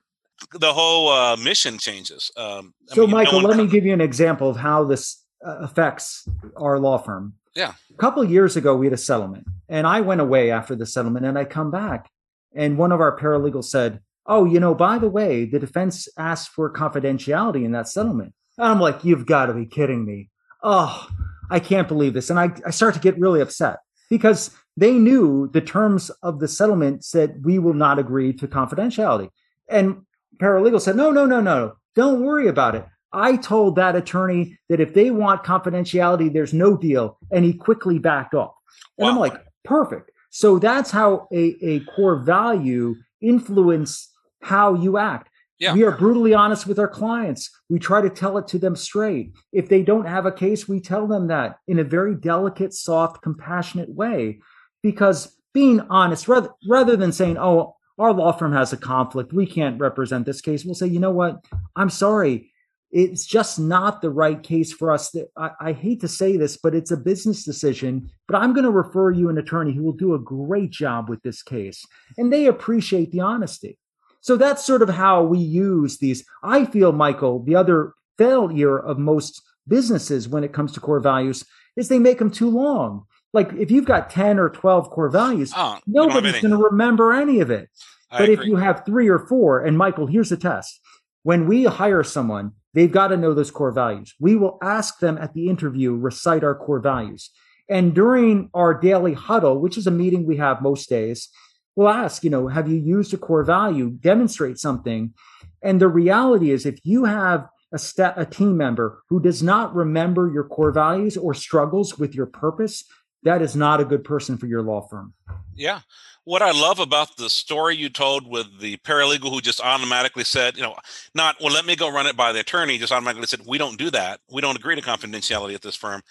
the 0.59 0.73
whole 0.73 1.09
uh, 1.09 1.35
mission 1.37 1.77
changes 1.77 2.31
um, 2.37 2.73
so 2.87 3.01
mean, 3.01 3.11
michael 3.11 3.41
no 3.41 3.47
let 3.47 3.57
me 3.57 3.67
give 3.67 3.85
you 3.85 3.93
an 3.93 4.01
example 4.01 4.49
of 4.49 4.57
how 4.57 4.83
this 4.83 5.23
uh, 5.45 5.57
affects 5.61 6.27
our 6.57 6.79
law 6.79 6.97
firm 6.97 7.33
yeah 7.55 7.73
a 7.91 7.97
couple 7.97 8.23
years 8.23 8.55
ago 8.55 8.75
we 8.75 8.85
had 8.85 8.93
a 8.93 8.97
settlement 8.97 9.45
and 9.69 9.87
i 9.87 10.01
went 10.01 10.21
away 10.21 10.51
after 10.51 10.75
the 10.75 10.85
settlement 10.85 11.25
and 11.25 11.37
i 11.37 11.45
come 11.45 11.71
back 11.71 12.09
and 12.53 12.77
one 12.77 12.91
of 12.91 13.01
our 13.01 13.17
paralegals 13.17 13.65
said 13.65 13.99
oh 14.25 14.45
you 14.45 14.59
know 14.59 14.73
by 14.73 14.97
the 14.97 15.09
way 15.09 15.45
the 15.45 15.59
defense 15.59 16.07
asked 16.17 16.49
for 16.49 16.71
confidentiality 16.71 17.63
in 17.63 17.71
that 17.71 17.87
settlement 17.87 18.33
and 18.57 18.67
i'm 18.67 18.79
like 18.79 19.03
you've 19.03 19.25
got 19.25 19.47
to 19.47 19.53
be 19.53 19.65
kidding 19.65 20.05
me 20.05 20.29
oh, 20.63 21.07
I 21.51 21.59
can't 21.59 21.87
believe 21.87 22.13
this. 22.13 22.29
And 22.29 22.39
I, 22.39 22.51
I 22.65 22.71
start 22.71 22.95
to 22.95 22.99
get 22.99 23.19
really 23.19 23.41
upset 23.41 23.79
because 24.09 24.51
they 24.75 24.93
knew 24.93 25.49
the 25.53 25.61
terms 25.61 26.09
of 26.23 26.39
the 26.39 26.47
settlement 26.47 27.03
said 27.03 27.45
we 27.45 27.59
will 27.59 27.73
not 27.73 27.99
agree 27.99 28.33
to 28.33 28.47
confidentiality. 28.47 29.29
And 29.69 30.03
paralegal 30.37 30.81
said, 30.81 30.95
no, 30.95 31.11
no, 31.11 31.25
no, 31.25 31.41
no, 31.41 31.73
don't 31.95 32.23
worry 32.23 32.47
about 32.47 32.75
it. 32.75 32.85
I 33.13 33.37
told 33.37 33.75
that 33.75 33.95
attorney 33.95 34.57
that 34.69 34.79
if 34.79 34.93
they 34.93 35.11
want 35.11 35.43
confidentiality, 35.43 36.33
there's 36.33 36.53
no 36.53 36.75
deal. 36.75 37.17
And 37.31 37.45
he 37.45 37.53
quickly 37.53 37.99
backed 37.99 38.33
off. 38.33 38.53
And 38.97 39.05
wow. 39.05 39.11
I'm 39.11 39.19
like, 39.19 39.35
perfect. 39.63 40.11
So 40.31 40.57
that's 40.59 40.89
how 40.91 41.27
a, 41.31 41.55
a 41.61 41.79
core 41.81 42.17
value 42.17 42.95
influence 43.21 44.09
how 44.41 44.73
you 44.73 44.97
act. 44.97 45.29
Yeah. 45.59 45.73
We 45.73 45.83
are 45.83 45.91
brutally 45.91 46.33
honest 46.33 46.67
with 46.67 46.79
our 46.79 46.87
clients. 46.87 47.49
We 47.69 47.79
try 47.79 48.01
to 48.01 48.09
tell 48.09 48.37
it 48.37 48.47
to 48.47 48.59
them 48.59 48.75
straight. 48.75 49.33
If 49.53 49.69
they 49.69 49.83
don't 49.83 50.05
have 50.05 50.25
a 50.25 50.31
case, 50.31 50.67
we 50.67 50.81
tell 50.81 51.07
them 51.07 51.27
that 51.27 51.59
in 51.67 51.79
a 51.79 51.83
very 51.83 52.15
delicate, 52.15 52.73
soft, 52.73 53.21
compassionate 53.21 53.89
way. 53.89 54.39
Because 54.81 55.37
being 55.53 55.79
honest, 55.89 56.27
rather, 56.27 56.49
rather 56.67 56.97
than 56.97 57.11
saying, 57.11 57.37
oh, 57.37 57.75
our 57.97 58.11
law 58.11 58.31
firm 58.31 58.53
has 58.53 58.73
a 58.73 58.77
conflict, 58.77 59.31
we 59.31 59.45
can't 59.45 59.79
represent 59.79 60.25
this 60.25 60.41
case, 60.41 60.65
we'll 60.65 60.75
say, 60.75 60.87
you 60.87 60.99
know 60.99 61.11
what? 61.11 61.45
I'm 61.75 61.91
sorry. 61.91 62.51
It's 62.93 63.25
just 63.25 63.59
not 63.59 64.03
the 64.03 64.11
right 64.11 64.41
case 64.41 64.71
for 64.71 64.91
us. 64.91 65.15
I, 65.35 65.49
I 65.59 65.71
hate 65.71 65.99
to 66.01 66.07
say 66.07 66.37
this, 66.37 66.57
but 66.57 66.75
it's 66.75 66.91
a 66.91 66.97
business 66.97 67.43
decision. 67.43 68.11
But 68.27 68.37
I'm 68.37 68.53
going 68.53 68.65
to 68.65 68.71
refer 68.71 69.09
you 69.09 69.29
an 69.29 69.39
attorney 69.39 69.73
who 69.73 69.83
will 69.83 69.93
do 69.93 70.13
a 70.13 70.19
great 70.19 70.69
job 70.69 71.09
with 71.09 71.23
this 71.23 71.41
case. 71.41 71.83
And 72.19 72.31
they 72.31 72.45
appreciate 72.45 73.11
the 73.11 73.21
honesty. 73.21 73.79
So 74.21 74.37
that's 74.37 74.63
sort 74.63 74.83
of 74.83 74.89
how 74.89 75.23
we 75.23 75.39
use 75.39 75.97
these. 75.97 76.23
I 76.43 76.65
feel, 76.65 76.91
Michael, 76.91 77.43
the 77.43 77.55
other 77.55 77.93
failure 78.19 78.77
of 78.77 78.99
most 78.99 79.41
businesses 79.67 80.29
when 80.29 80.43
it 80.43 80.53
comes 80.53 80.71
to 80.73 80.79
core 80.79 80.99
values 80.99 81.43
is 81.75 81.87
they 81.87 81.99
make 81.99 82.19
them 82.19 82.29
too 82.29 82.49
long. 82.49 83.05
Like 83.33 83.51
if 83.53 83.71
you've 83.71 83.85
got 83.85 84.11
10 84.11 84.37
or 84.37 84.49
12 84.49 84.91
core 84.91 85.09
values, 85.09 85.51
oh, 85.57 85.79
nobody's 85.87 86.39
going 86.41 86.51
to 86.51 86.57
remember 86.57 87.11
any 87.11 87.39
of 87.39 87.49
it. 87.49 87.69
I 88.11 88.19
but 88.19 88.29
agree. 88.29 88.33
if 88.35 88.47
you 88.47 88.55
have 88.57 88.85
three 88.85 89.09
or 89.09 89.19
four, 89.19 89.65
and 89.65 89.75
Michael, 89.75 90.05
here's 90.05 90.29
the 90.29 90.37
test. 90.37 90.79
When 91.23 91.47
we 91.47 91.63
hire 91.63 92.03
someone, 92.03 92.51
they've 92.73 92.91
got 92.91 93.07
to 93.09 93.17
know 93.17 93.33
those 93.33 93.51
core 93.51 93.71
values. 93.71 94.13
We 94.19 94.35
will 94.35 94.57
ask 94.61 94.99
them 94.99 95.17
at 95.17 95.33
the 95.33 95.49
interview, 95.49 95.95
recite 95.95 96.43
our 96.43 96.55
core 96.55 96.79
values. 96.79 97.29
And 97.69 97.93
during 97.93 98.49
our 98.53 98.73
daily 98.73 99.13
huddle, 99.13 99.59
which 99.59 99.77
is 99.77 99.87
a 99.87 99.91
meeting 99.91 100.25
we 100.25 100.37
have 100.37 100.61
most 100.61 100.89
days, 100.89 101.29
we'll 101.75 101.89
ask, 101.89 102.23
you 102.23 102.29
know, 102.29 102.47
have 102.47 102.69
you 102.69 102.77
used 102.77 103.13
a 103.13 103.17
core 103.17 103.43
value? 103.43 103.89
Demonstrate 103.89 104.57
something. 104.57 105.13
And 105.61 105.79
the 105.79 105.87
reality 105.87 106.51
is, 106.51 106.65
if 106.65 106.79
you 106.83 107.05
have 107.05 107.47
a, 107.73 107.79
st- 107.79 108.13
a 108.17 108.25
team 108.25 108.57
member 108.57 109.01
who 109.09 109.19
does 109.19 109.41
not 109.41 109.73
remember 109.73 110.29
your 110.31 110.43
core 110.43 110.71
values 110.71 111.17
or 111.17 111.33
struggles 111.33 111.97
with 111.97 112.13
your 112.13 112.27
purpose, 112.27 112.83
that 113.23 113.41
is 113.41 113.55
not 113.55 113.79
a 113.79 113.85
good 113.85 114.03
person 114.03 114.37
for 114.37 114.47
your 114.47 114.61
law 114.61 114.81
firm. 114.81 115.13
Yeah. 115.55 115.81
What 116.25 116.41
I 116.41 116.51
love 116.51 116.79
about 116.79 117.17
the 117.17 117.29
story 117.29 117.75
you 117.75 117.89
told 117.89 118.29
with 118.29 118.59
the 118.59 118.77
paralegal 118.77 119.29
who 119.29 119.41
just 119.41 119.59
automatically 119.59 120.23
said, 120.23 120.55
you 120.55 120.63
know, 120.63 120.75
not, 121.13 121.35
well, 121.41 121.53
let 121.53 121.65
me 121.65 121.75
go 121.75 121.91
run 121.91 122.07
it 122.07 122.15
by 122.15 122.31
the 122.31 122.39
attorney, 122.39 122.77
just 122.77 122.93
automatically 122.93 123.27
said, 123.27 123.41
we 123.45 123.57
don't 123.57 123.77
do 123.77 123.89
that. 123.91 124.21
We 124.31 124.41
don't 124.41 124.57
agree 124.57 124.75
to 124.75 124.81
confidentiality 124.81 125.53
at 125.53 125.61
this 125.61 125.75
firm. 125.75 126.01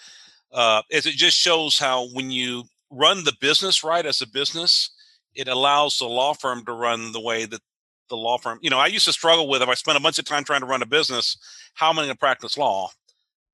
Uh, 0.53 0.83
is 0.91 1.07
it 1.07 1.15
just 1.15 1.37
shows 1.37 1.79
how 1.79 2.09
when 2.09 2.31
you 2.31 2.65
run 2.91 3.25
the 3.25 3.33
business 3.41 3.83
right 3.83 4.05
as 4.05 4.21
a 4.21 4.29
business, 4.29 4.91
it 5.35 5.49
allows 5.49 5.97
the 5.97 6.07
law 6.07 6.35
firm 6.35 6.63
to 6.67 6.73
run 6.73 7.13
the 7.13 7.21
way 7.21 7.47
that 7.47 7.61
the 8.11 8.17
law 8.17 8.37
firm, 8.37 8.59
you 8.61 8.69
know, 8.69 8.79
I 8.79 8.89
used 8.89 9.07
to 9.07 9.13
struggle 9.13 9.49
with 9.49 9.63
if 9.63 9.69
I 9.69 9.75
spent 9.75 9.97
a 9.97 10.03
bunch 10.03 10.19
of 10.19 10.27
time 10.27 10.45
trying 10.45 10.61
to 10.61 10.67
run 10.67 10.83
a 10.83 10.87
business, 10.87 11.39
how 11.73 11.89
am 11.89 11.99
I 11.99 12.03
going 12.03 12.13
to 12.13 12.19
practice 12.19 12.59
law? 12.59 12.91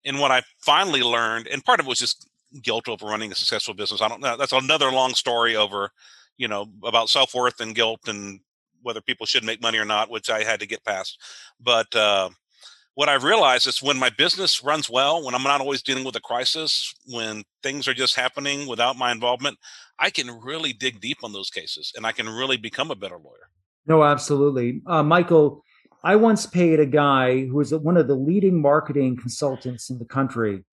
And 0.05 0.18
what 0.18 0.33
I 0.33 0.42
finally 0.59 1.03
learned, 1.03 1.47
and 1.47 1.64
part 1.64 1.79
of 1.79 1.87
it 1.87 1.88
was 1.88 2.01
just 2.01 2.28
guilt 2.62 2.88
over 2.88 3.06
running 3.06 3.32
a 3.32 3.34
successful 3.34 3.74
business. 3.74 4.02
I 4.02 4.08
don't 4.08 4.20
know. 4.20 4.37
That's 4.37 4.52
another 4.52 4.90
long 4.90 5.14
story 5.14 5.56
over, 5.56 5.90
you 6.37 6.48
know, 6.48 6.66
about 6.84 7.08
self 7.08 7.34
worth 7.34 7.61
and 7.61 7.74
guilt 7.74 8.00
and 8.06 8.40
whether 8.82 9.00
people 9.00 9.26
should 9.26 9.44
make 9.44 9.62
money 9.62 9.78
or 9.78 9.84
not, 9.84 10.11
which 10.11 10.30
I 10.30 10.44
had 10.44 10.61
to 10.61 10.66
get 10.66 10.84
past. 10.84 11.20
But 11.61 11.94
uh, 11.94 12.30
what 12.94 13.08
I've 13.08 13.24
realized 13.24 13.66
is 13.66 13.82
when 13.82 13.98
my 13.98 14.11
business 14.11 14.62
runs 14.64 14.88
well, 14.88 15.24
when 15.24 15.34
I'm 15.34 15.42
not 15.42 15.61
always 15.61 15.82
dealing 15.82 16.04
with 16.04 16.16
a 16.16 16.20
crisis, 16.20 16.94
when 17.06 17.44
things 17.62 17.87
are 17.87 17.94
just 17.94 18.14
happening 18.14 18.66
without 18.66 18.96
my 18.96 19.12
involvement, 19.12 19.58
I 19.98 20.11
can 20.11 20.30
really 20.40 20.72
dig 20.72 21.00
deep 21.00 21.18
on 21.22 21.32
those 21.32 21.50
cases 21.50 21.92
and 21.96 22.06
I 22.06 22.12
can 22.12 22.28
really 22.28 22.56
become 22.56 22.90
a 22.90 22.96
better 22.96 23.16
lawyer. 23.16 23.50
No, 23.87 24.04
absolutely. 24.04 24.82
Uh, 24.87 25.02
Michael, 25.02 25.64
I 26.04 26.16
once 26.16 26.46
paid 26.46 26.78
a 26.78 26.87
guy 26.87 27.46
who 27.46 27.56
was 27.56 27.74
one 27.74 27.96
of 27.96 28.06
the 28.06 28.14
leading 28.14 28.61
marketing 28.61 29.16
consultants 29.16 29.90
in 29.90 29.98
the 29.98 30.04
country 30.04 30.64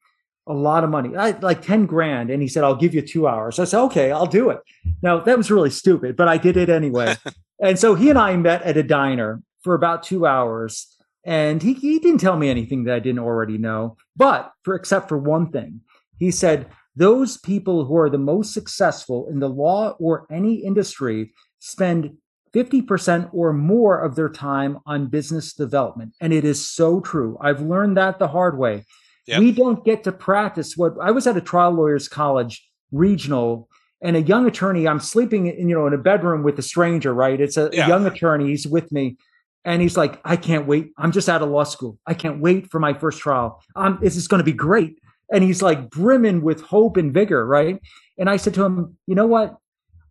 a 0.47 0.53
lot 0.53 0.84
of 0.84 0.89
money, 0.89 1.15
I, 1.15 1.31
like 1.39 1.62
10 1.62 1.86
grand. 1.86 2.29
And 2.29 2.41
he 2.41 2.47
said, 2.47 2.63
I'll 2.63 2.75
give 2.75 2.93
you 2.93 3.01
two 3.01 3.27
hours. 3.27 3.60
I 3.60 3.65
said, 3.65 3.81
okay, 3.86 4.12
I'll 4.12 4.27
do 4.27 4.49
it. 4.49 4.60
Now, 5.01 5.19
that 5.19 5.38
was 5.38 5.49
really 5.49 5.71
stupid, 5.71 6.15
but 6.15 6.27
I 6.27 6.38
did 6.38 6.55
it 6.58 6.69
anyway. 6.69 7.15
and 7.60 7.79
so 7.79 7.95
he 7.95 8.10
and 8.10 8.19
I 8.19 8.36
met 8.36 8.62
at 8.63 8.77
a 8.77 8.84
diner 8.84 9.41
for 9.63 9.73
about 9.73 10.03
two 10.03 10.25
hours 10.25 10.95
and 11.25 11.63
he, 11.63 11.73
he 11.73 11.97
didn't 11.97 12.19
tell 12.19 12.38
me 12.38 12.49
anything 12.49 12.84
that 12.84 12.95
I 12.95 12.99
didn't 12.99 13.19
already 13.19 13.58
know, 13.58 13.97
but 14.15 14.51
for 14.63 14.75
except 14.75 15.10
for 15.10 15.17
one 15.17 15.51
thing, 15.51 15.81
he 16.17 16.29
said 16.29 16.67
those 16.95 17.38
people 17.38 17.86
who 17.86 17.97
are 17.97 18.10
the 18.10 18.19
most 18.19 18.53
successful 18.53 19.27
in 19.27 19.39
the 19.39 19.49
law 19.49 19.95
or 19.99 20.27
any 20.31 20.55
industry 20.55 21.34
spend 21.60 22.15
50% 22.53 23.31
or 23.34 23.51
more 23.51 23.99
of 23.99 24.15
their 24.15 24.29
time 24.29 24.79
on 24.86 25.08
business 25.08 25.51
development. 25.53 26.13
And 26.21 26.31
it 26.31 26.45
is 26.45 26.69
so 26.69 27.01
true. 27.01 27.38
I've 27.41 27.60
learned 27.60 27.97
that 27.97 28.19
the 28.19 28.29
hard 28.29 28.58
way. 28.58 28.86
Yep. 29.27 29.39
We 29.39 29.51
don't 29.51 29.83
get 29.83 30.03
to 30.03 30.11
practice 30.11 30.77
what 30.77 30.93
I 31.01 31.11
was 31.11 31.25
at 31.27 31.38
a 31.38 31.41
trial 31.41 31.71
lawyers 31.71 32.07
college 32.07 32.67
regional 32.91 33.69
and 34.01 34.15
a 34.15 34.21
young 34.21 34.45
attorney, 34.45 34.88
I'm 34.88 34.99
sleeping 34.99 35.47
in, 35.47 35.69
you 35.69 35.75
know, 35.75 35.88
in 35.88 35.93
a 35.93 35.97
bedroom 35.97 36.43
with 36.43 36.59
a 36.59 36.61
stranger, 36.61 37.13
right? 37.13 37.39
It's 37.39 37.57
a, 37.57 37.69
yeah. 37.73 37.85
a 37.85 37.88
young 37.88 38.05
attorney. 38.05 38.47
He's 38.49 38.67
with 38.67 38.91
me 38.91 39.17
and 39.63 39.81
he's 39.81 39.97
like, 39.97 40.21
I 40.23 40.35
can't 40.35 40.67
wait. 40.67 40.91
I'm 40.97 41.11
just 41.11 41.27
out 41.27 41.41
of 41.41 41.49
law 41.49 41.63
school. 41.63 41.97
I 42.05 42.13
can't 42.13 42.39
wait 42.39 42.69
for 42.69 42.79
my 42.79 42.93
first 42.93 43.19
trial. 43.19 43.63
Um, 43.75 43.97
this 44.01 44.15
is 44.15 44.27
going 44.27 44.39
to 44.39 44.45
be 44.45 44.53
great. 44.53 44.99
And 45.33 45.43
he's 45.43 45.61
like 45.61 45.89
brimming 45.89 46.43
with 46.43 46.61
hope 46.61 46.97
and 46.97 47.11
vigor, 47.11 47.45
right? 47.47 47.81
And 48.19 48.29
I 48.29 48.38
said 48.38 48.53
to 48.55 48.63
him, 48.63 48.97
you 49.07 49.15
know 49.15 49.25
what? 49.25 49.57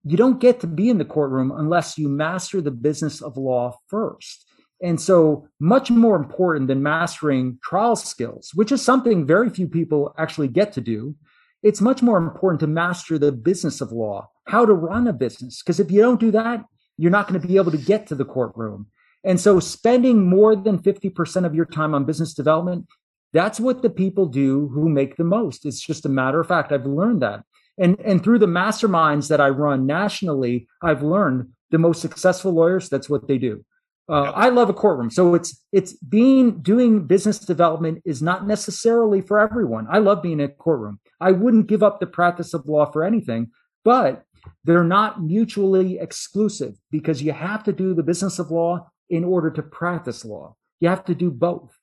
You 0.03 0.17
don't 0.17 0.41
get 0.41 0.61
to 0.61 0.67
be 0.67 0.91
in 0.91 0.99
the 0.99 1.05
courtroom 1.05 1.53
unless 1.53 1.97
you 1.97 2.09
master 2.09 2.61
the 2.61 2.73
business 2.73 3.23
of 3.23 3.37
law 3.37 3.79
first. 3.89 4.45
And 4.83 5.01
so, 5.01 5.49
much 5.61 5.91
more 5.91 6.17
important 6.17 6.69
than 6.69 6.83
mastering 6.83 7.59
trial 7.63 7.97
skills, 7.97 8.51
which 8.55 8.73
is 8.73 8.83
something 8.83 9.27
very 9.27 9.49
few 9.49 9.69
people 9.69 10.15
actually 10.19 10.49
get 10.49 10.73
to 10.75 10.81
do, 10.81 11.15
it's 11.63 11.81
much 11.81 12.03
more 12.03 12.19
important 12.19 12.61
to 12.61 12.67
master 12.67 13.19
the 13.19 13.33
business 13.33 13.81
of 13.81 13.93
law, 13.93 14.29
how 14.47 14.67
to 14.67 14.75
run 14.75 15.07
a 15.07 15.13
business. 15.13 15.63
Because 15.63 15.81
if 15.81 15.91
you 15.91 16.03
don't 16.03 16.21
do 16.21 16.31
that, 16.33 16.65
you're 16.99 17.11
not 17.11 17.29
going 17.29 17.41
to 17.41 17.47
be 17.47 17.57
able 17.57 17.71
to 17.71 17.79
get 17.79 18.07
to 18.09 18.15
the 18.15 18.25
courtroom. 18.25 18.89
And 19.25 19.41
so, 19.41 19.61
spending 19.61 20.29
more 20.29 20.55
than 20.55 20.79
50% 20.79 21.47
of 21.47 21.55
your 21.55 21.65
time 21.65 21.95
on 21.95 22.05
business 22.05 22.35
development, 22.35 22.87
that's 23.33 23.59
what 23.59 23.83
the 23.83 23.91
people 23.91 24.27
do 24.27 24.69
who 24.69 24.89
make 24.89 25.17
the 25.17 25.25
most. 25.25 25.65
It's 25.65 25.81
just 25.81 26.07
a 26.07 26.11
matter 26.11 26.41
of 26.41 26.47
fact. 26.47 26.73
I've 26.73 26.87
learned 26.87 27.23
that. 27.23 27.45
And, 27.79 27.99
and 28.01 28.23
through 28.23 28.39
the 28.39 28.47
masterminds 28.47 29.29
that 29.29 29.41
I 29.41 29.49
run 29.49 29.87
nationally, 29.87 30.69
I've 30.83 31.03
learned 31.03 31.49
the 31.71 31.79
most 31.79 32.01
successful 32.01 32.53
lawyers, 32.53 32.89
that's 32.89 33.11
what 33.11 33.27
they 33.27 33.39
do. 33.39 33.65
Uh, 34.09 34.33
I 34.35 34.51
love 34.51 34.69
a 34.69 34.75
courtroom. 34.75 35.11
So 35.11 35.35
it's 35.35 35.63
it's 35.73 35.95
being 35.95 36.61
doing 36.61 37.07
business 37.07 37.39
development 37.39 38.03
is 38.05 38.21
not 38.21 38.47
necessarily 38.47 39.23
for 39.23 39.39
everyone. 39.39 39.87
I 39.91 39.99
love 39.99 40.23
being 40.23 40.41
in 40.41 40.51
a 40.51 40.53
courtroom. 40.53 41.01
I 41.21 41.33
wouldn't 41.33 41.69
give 41.69 41.83
up 41.83 42.01
the 42.01 42.07
practice 42.07 42.53
of 42.53 42.67
law 42.67 42.91
for 42.91 43.03
anything, 43.03 43.51
but 43.83 44.25
they're 44.65 44.85
not 44.85 45.23
mutually 45.23 45.99
exclusive 45.99 46.75
because 46.91 47.23
you 47.23 47.33
have 47.33 47.65
to 47.65 47.73
do 47.73 47.95
the 47.95 48.03
business 48.03 48.39
of 48.39 48.51
law 48.51 48.91
in 49.09 49.25
order 49.25 49.51
to 49.51 49.63
practice 49.63 50.25
law. 50.25 50.55
You 50.81 50.89
have 50.89 51.05
to 51.07 51.15
do 51.15 51.31
both. 51.31 51.75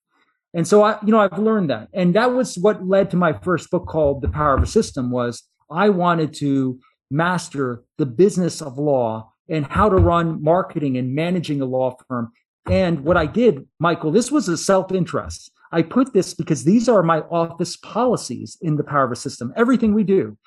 And 0.54 0.68
so 0.68 0.84
I, 0.84 0.98
you 1.04 1.12
know, 1.12 1.20
I've 1.20 1.40
learned 1.40 1.70
that. 1.70 1.88
And 1.94 2.14
that 2.16 2.34
was 2.34 2.58
what 2.58 2.86
led 2.86 3.10
to 3.12 3.18
my 3.18 3.34
first 3.34 3.72
book 3.72 3.88
called 3.88 4.22
The 4.22 4.28
Power 4.28 4.56
of 4.56 4.64
a 4.64 4.68
System 4.68 5.10
was 5.10 5.44
I 5.72 5.90
wanted 5.90 6.34
to 6.36 6.80
master 7.10 7.84
the 7.98 8.06
business 8.06 8.62
of 8.62 8.78
law 8.78 9.32
and 9.52 9.66
how 9.66 9.90
to 9.90 9.98
run 9.98 10.42
marketing 10.42 10.98
and 10.98 11.14
managing 11.14 11.62
a 11.62 11.66
law 11.66 11.96
firm. 12.08 12.32
And 12.68 13.04
what 13.04 13.18
I 13.18 13.26
did, 13.26 13.68
Michael, 13.80 14.12
this 14.12 14.32
was 14.32 14.48
a 14.48 14.58
self 14.58 14.92
interest. 14.92 15.52
I 15.72 15.82
put 15.82 16.14
this 16.14 16.34
because 16.34 16.64
these 16.64 16.90
are 16.90 17.04
my 17.04 17.20
office 17.22 17.78
policies 17.78 18.58
in 18.62 18.78
the 18.78 18.84
power 18.84 19.06
of 19.06 19.12
a 19.12 19.16
system. 19.16 19.54
Everything 19.56 19.94
we 19.94 20.04
do, 20.04 20.38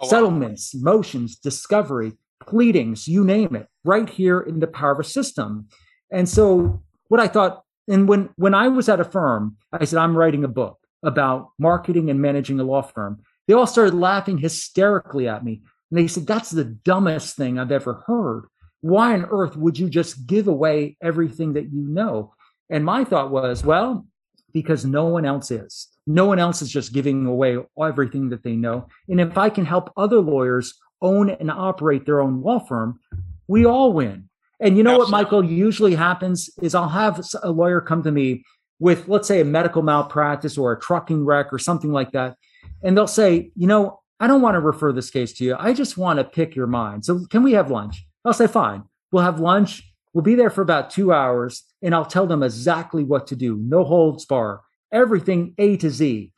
oh, 0.00 0.04
wow. 0.04 0.08
settlements, 0.08 0.74
motions, 0.74 1.36
discovery, 1.36 2.12
pleadings, 2.46 3.06
you 3.06 3.24
name 3.24 3.54
it, 3.54 3.68
right 3.84 4.08
here 4.08 4.40
in 4.40 4.60
the 4.60 4.66
power 4.66 4.92
of 4.92 5.00
a 5.00 5.04
system. 5.04 5.68
And 6.10 6.28
so 6.28 6.82
what 7.08 7.20
I 7.20 7.28
thought, 7.28 7.62
and 7.88 8.08
when 8.08 8.30
when 8.36 8.54
I 8.54 8.68
was 8.68 8.88
at 8.88 9.00
a 9.00 9.04
firm, 9.04 9.56
I 9.72 9.84
said, 9.84 9.98
I'm 9.98 10.16
writing 10.16 10.44
a 10.44 10.48
book 10.48 10.78
about 11.02 11.50
marketing 11.58 12.08
and 12.08 12.20
managing 12.20 12.58
a 12.60 12.64
law 12.64 12.82
firm. 12.82 13.20
They 13.46 13.54
all 13.54 13.66
started 13.66 13.94
laughing 13.94 14.38
hysterically 14.38 15.28
at 15.28 15.44
me. 15.44 15.62
And 15.90 15.98
they 15.98 16.08
said, 16.08 16.26
That's 16.26 16.50
the 16.50 16.64
dumbest 16.64 17.36
thing 17.36 17.58
I've 17.58 17.72
ever 17.72 18.04
heard. 18.06 18.46
Why 18.84 19.14
on 19.14 19.24
earth 19.30 19.56
would 19.56 19.78
you 19.78 19.88
just 19.88 20.26
give 20.26 20.46
away 20.46 20.98
everything 21.02 21.54
that 21.54 21.72
you 21.72 21.80
know? 21.80 22.34
And 22.68 22.84
my 22.84 23.02
thought 23.02 23.30
was, 23.30 23.64
well, 23.64 24.06
because 24.52 24.84
no 24.84 25.06
one 25.06 25.24
else 25.24 25.50
is. 25.50 25.88
No 26.06 26.26
one 26.26 26.38
else 26.38 26.60
is 26.60 26.70
just 26.70 26.92
giving 26.92 27.24
away 27.24 27.56
everything 27.82 28.28
that 28.28 28.42
they 28.42 28.56
know. 28.56 28.88
And 29.08 29.22
if 29.22 29.38
I 29.38 29.48
can 29.48 29.64
help 29.64 29.90
other 29.96 30.20
lawyers 30.20 30.78
own 31.00 31.30
and 31.30 31.50
operate 31.50 32.04
their 32.04 32.20
own 32.20 32.42
law 32.42 32.58
firm, 32.58 33.00
we 33.48 33.64
all 33.64 33.94
win. 33.94 34.28
And 34.60 34.76
you 34.76 34.82
know 34.82 34.90
Absolutely. 34.90 35.12
what, 35.12 35.22
Michael, 35.22 35.44
usually 35.46 35.94
happens 35.94 36.50
is 36.60 36.74
I'll 36.74 36.90
have 36.90 37.24
a 37.42 37.50
lawyer 37.50 37.80
come 37.80 38.02
to 38.02 38.12
me 38.12 38.44
with, 38.80 39.08
let's 39.08 39.26
say, 39.26 39.40
a 39.40 39.46
medical 39.46 39.80
malpractice 39.80 40.58
or 40.58 40.72
a 40.72 40.78
trucking 40.78 41.24
wreck 41.24 41.54
or 41.54 41.58
something 41.58 41.90
like 41.90 42.12
that. 42.12 42.36
And 42.82 42.94
they'll 42.94 43.06
say, 43.06 43.50
you 43.56 43.66
know, 43.66 44.02
I 44.20 44.26
don't 44.26 44.42
want 44.42 44.56
to 44.56 44.60
refer 44.60 44.92
this 44.92 45.08
case 45.08 45.32
to 45.38 45.44
you. 45.44 45.56
I 45.58 45.72
just 45.72 45.96
want 45.96 46.18
to 46.18 46.24
pick 46.24 46.54
your 46.54 46.66
mind. 46.66 47.06
So 47.06 47.24
can 47.30 47.42
we 47.42 47.52
have 47.52 47.70
lunch? 47.70 48.06
I'll 48.24 48.32
say, 48.32 48.46
fine. 48.46 48.84
We'll 49.12 49.24
have 49.24 49.40
lunch. 49.40 49.82
We'll 50.12 50.22
be 50.22 50.34
there 50.34 50.50
for 50.50 50.62
about 50.62 50.90
two 50.90 51.12
hours 51.12 51.64
and 51.82 51.94
I'll 51.94 52.06
tell 52.06 52.26
them 52.26 52.42
exactly 52.42 53.04
what 53.04 53.26
to 53.28 53.36
do. 53.36 53.56
No 53.56 53.84
holds 53.84 54.24
bar, 54.24 54.62
everything 54.92 55.54
A 55.58 55.76
to 55.78 55.90
Z. 55.90 56.32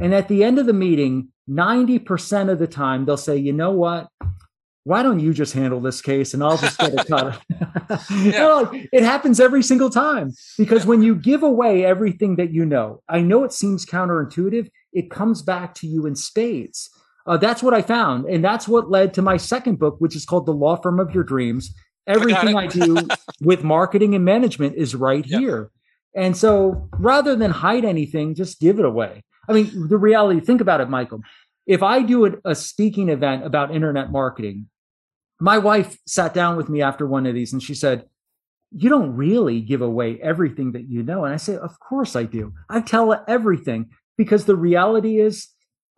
And 0.00 0.14
at 0.14 0.28
the 0.28 0.44
end 0.44 0.58
of 0.58 0.66
the 0.66 0.72
meeting, 0.72 1.28
90% 1.48 2.50
of 2.50 2.58
the 2.58 2.66
time, 2.66 3.04
they'll 3.04 3.16
say, 3.16 3.36
you 3.36 3.52
know 3.52 3.72
what? 3.72 4.08
Why 4.84 5.02
don't 5.02 5.20
you 5.20 5.32
just 5.32 5.54
handle 5.54 5.80
this 5.80 6.02
case 6.02 6.34
and 6.34 6.44
I'll 6.44 6.58
just 6.58 6.78
get 6.78 6.92
it 6.92 7.06
cut? 7.06 7.40
like, 7.90 8.88
it 8.92 9.02
happens 9.02 9.40
every 9.40 9.62
single 9.62 9.88
time 9.88 10.32
because 10.58 10.84
when 10.84 11.02
you 11.02 11.14
give 11.14 11.42
away 11.42 11.86
everything 11.86 12.36
that 12.36 12.52
you 12.52 12.66
know, 12.66 13.02
I 13.08 13.20
know 13.20 13.44
it 13.44 13.52
seems 13.52 13.86
counterintuitive, 13.86 14.68
it 14.92 15.10
comes 15.10 15.40
back 15.40 15.74
to 15.76 15.86
you 15.86 16.04
in 16.04 16.14
spades. 16.14 16.90
Uh, 17.26 17.36
that's 17.36 17.62
what 17.62 17.74
I 17.74 17.82
found. 17.82 18.26
And 18.26 18.44
that's 18.44 18.68
what 18.68 18.90
led 18.90 19.14
to 19.14 19.22
my 19.22 19.36
second 19.36 19.78
book, 19.78 19.96
which 19.98 20.14
is 20.14 20.24
called 20.24 20.46
The 20.46 20.52
Law 20.52 20.76
Firm 20.76 21.00
of 21.00 21.14
Your 21.14 21.24
Dreams. 21.24 21.74
Everything 22.06 22.56
I, 22.56 22.64
I 22.64 22.66
do 22.66 22.96
with 23.40 23.64
marketing 23.64 24.14
and 24.14 24.24
management 24.24 24.76
is 24.76 24.94
right 24.94 25.24
yep. 25.26 25.40
here. 25.40 25.70
And 26.14 26.36
so 26.36 26.88
rather 26.98 27.34
than 27.34 27.50
hide 27.50 27.84
anything, 27.84 28.34
just 28.34 28.60
give 28.60 28.78
it 28.78 28.84
away. 28.84 29.24
I 29.48 29.52
mean, 29.52 29.88
the 29.88 29.96
reality, 29.96 30.40
think 30.40 30.60
about 30.60 30.80
it, 30.80 30.88
Michael. 30.88 31.22
If 31.66 31.82
I 31.82 32.02
do 32.02 32.26
a, 32.26 32.32
a 32.44 32.54
speaking 32.54 33.08
event 33.08 33.44
about 33.44 33.74
internet 33.74 34.12
marketing, 34.12 34.68
my 35.40 35.58
wife 35.58 35.98
sat 36.06 36.34
down 36.34 36.56
with 36.56 36.68
me 36.68 36.82
after 36.82 37.06
one 37.06 37.26
of 37.26 37.34
these 37.34 37.52
and 37.52 37.62
she 37.62 37.74
said, 37.74 38.04
You 38.70 38.90
don't 38.90 39.16
really 39.16 39.60
give 39.60 39.82
away 39.82 40.20
everything 40.22 40.72
that 40.72 40.88
you 40.88 41.02
know. 41.02 41.24
And 41.24 41.34
I 41.34 41.38
say, 41.38 41.56
Of 41.56 41.80
course 41.80 42.14
I 42.14 42.24
do. 42.24 42.52
I 42.68 42.80
tell 42.80 43.24
everything 43.26 43.90
because 44.16 44.44
the 44.44 44.56
reality 44.56 45.18
is 45.20 45.48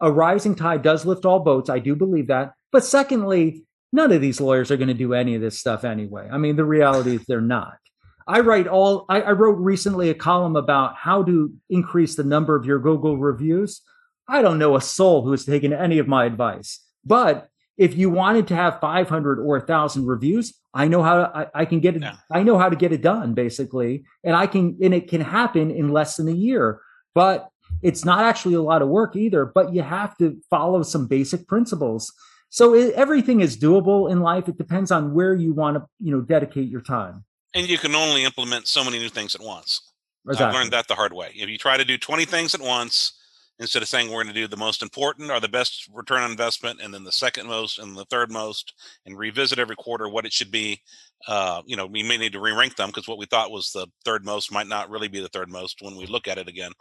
a 0.01 0.11
rising 0.11 0.55
tide 0.55 0.83
does 0.83 1.07
lift 1.07 1.25
all 1.25 1.41
boats. 1.41 1.71
I 1.71 1.79
do 1.79 1.95
believe 1.95 2.29
that. 2.29 2.53
But 2.73 2.85
secondly, 2.85 3.65
none 3.93 4.13
of 4.13 4.21
these 4.21 4.41
lawyers 4.41 4.71
are 4.71 4.77
going 4.77 4.89
to 4.89 4.95
do 4.95 5.15
any 5.15 5.35
of 5.35 5.41
this 5.41 5.59
stuff 5.59 5.85
anyway. 5.85 6.29
I 6.31 6.39
mean, 6.39 6.57
the 6.57 6.65
reality 6.65 7.17
is 7.17 7.25
they're 7.27 7.41
not. 7.41 7.79
I 8.27 8.41
write 8.41 8.67
all, 8.67 9.07
I, 9.09 9.21
I, 9.21 9.33
wrote 9.33 9.59
recently 9.59 10.11
a 10.11 10.15
column 10.15 10.57
about 10.57 10.97
how 10.97 11.23
to 11.23 11.55
increase 11.71 12.17
the 12.17 12.25
number 12.25 12.57
of 12.57 12.67
your 12.67 12.81
Google 12.81 13.17
reviews. 13.17 13.83
I 14.29 14.43
don't 14.43 14.59
know 14.59 14.75
a 14.75 14.81
soul 14.81 15.23
who 15.23 15.31
has 15.31 15.45
taken 15.45 15.73
any 15.73 15.99
of 15.99 16.09
my 16.09 16.25
advice. 16.25 16.81
But 17.05 17.49
if 17.79 17.97
you 17.97 18.11
wanted 18.11 18.49
to 18.49 18.57
have 18.57 18.81
500 18.81 19.39
or 19.39 19.59
1,000 19.59 20.07
reviews, 20.07 20.55
I 20.75 20.89
know 20.89 21.05
how 21.05 21.19
to, 21.19 21.37
I, 21.37 21.61
I 21.61 21.65
can 21.67 21.79
get 21.79 21.95
it. 21.95 22.03
I 22.33 22.43
know 22.43 22.59
how 22.59 22.69
to 22.69 22.75
get 22.75 22.93
it 22.93 23.01
done 23.01 23.35
basically. 23.35 24.05
And 24.25 24.35
I 24.35 24.49
can, 24.49 24.77
and 24.83 24.93
it 24.93 25.09
can 25.09 25.21
happen 25.21 25.71
in 25.71 25.91
less 25.91 26.17
than 26.17 26.29
a 26.29 26.33
year. 26.33 26.81
But 27.15 27.49
it's 27.83 28.05
not 28.05 28.25
actually 28.25 28.55
a 28.55 28.63
lot 28.63 28.83
of 28.83 28.89
work 28.89 29.17
either, 29.17 29.45
but 29.45 29.75
you 29.75 29.83
have 29.83 30.17
to 30.19 30.41
follow 30.51 30.83
some 30.83 31.07
basic 31.07 31.47
principles. 31.47 32.13
So 32.49 32.75
it, 32.75 32.95
everything 32.95 33.41
is 33.41 33.57
doable 33.57 34.11
in 34.11 34.21
life. 34.21 34.49
It 34.49 34.57
depends 34.57 34.91
on 34.91 35.15
where 35.15 35.35
you 35.35 35.53
want 35.53 35.77
to, 35.77 35.87
you 36.01 36.13
know, 36.13 36.21
dedicate 36.21 36.69
your 36.69 36.81
time. 36.81 37.25
And 37.55 37.69
you 37.69 37.79
can 37.79 37.95
only 37.95 38.25
implement 38.25 38.67
so 38.67 38.85
many 38.85 38.99
new 38.99 39.09
things 39.09 39.35
at 39.35 39.41
once. 39.41 39.93
Exactly. 40.27 40.47
I've 40.47 40.55
learned 40.55 40.73
that 40.73 40.89
the 40.89 40.95
hard 40.95 41.13
way. 41.13 41.31
If 41.35 41.49
you 41.49 41.59
try 41.59 41.77
to 41.77 41.85
do 41.85 41.97
20 41.97 42.25
things 42.25 42.55
at 42.55 42.61
once, 42.61 43.13
instead 43.59 43.83
of 43.83 43.89
saying 43.89 44.09
we're 44.09 44.23
going 44.23 44.35
to 44.35 44.41
do 44.41 44.47
the 44.47 44.57
most 44.57 44.83
important 44.83 45.31
or 45.31 45.41
the 45.41 45.49
best 45.49 45.89
return 45.93 46.23
on 46.23 46.31
investment 46.31 46.81
and 46.83 46.93
then 46.93 47.05
the 47.05 47.13
second 47.13 47.47
most 47.47 47.79
and 47.79 47.97
the 47.97 48.05
third 48.07 48.31
most 48.31 48.75
and 49.07 49.17
revisit 49.17 49.59
every 49.59 49.77
quarter 49.77 50.09
what 50.09 50.27
it 50.27 50.33
should 50.33 50.51
be 50.51 50.81
uh, 51.29 51.63
you 51.67 51.77
know 51.77 51.87
we 51.87 52.03
may 52.03 52.19
need 52.19 52.33
to 52.33 52.41
re-rank 52.41 52.77
them 52.77 52.89
because 52.89 53.09
what 53.09 53.19
we 53.19 53.27
thought 53.27 53.51
was 53.51 53.71
the 53.73 53.87
third 54.05 54.25
most 54.25 54.53
might 54.53 54.67
not 54.67 54.91
really 54.91 55.09
be 55.09 55.21
the 55.21 55.29
third 55.29 55.51
most 55.51 55.81
when 55.81 55.97
we 55.97 56.07
look 56.07 56.29
at 56.29 56.39
it 56.39 56.49
again 56.49 56.73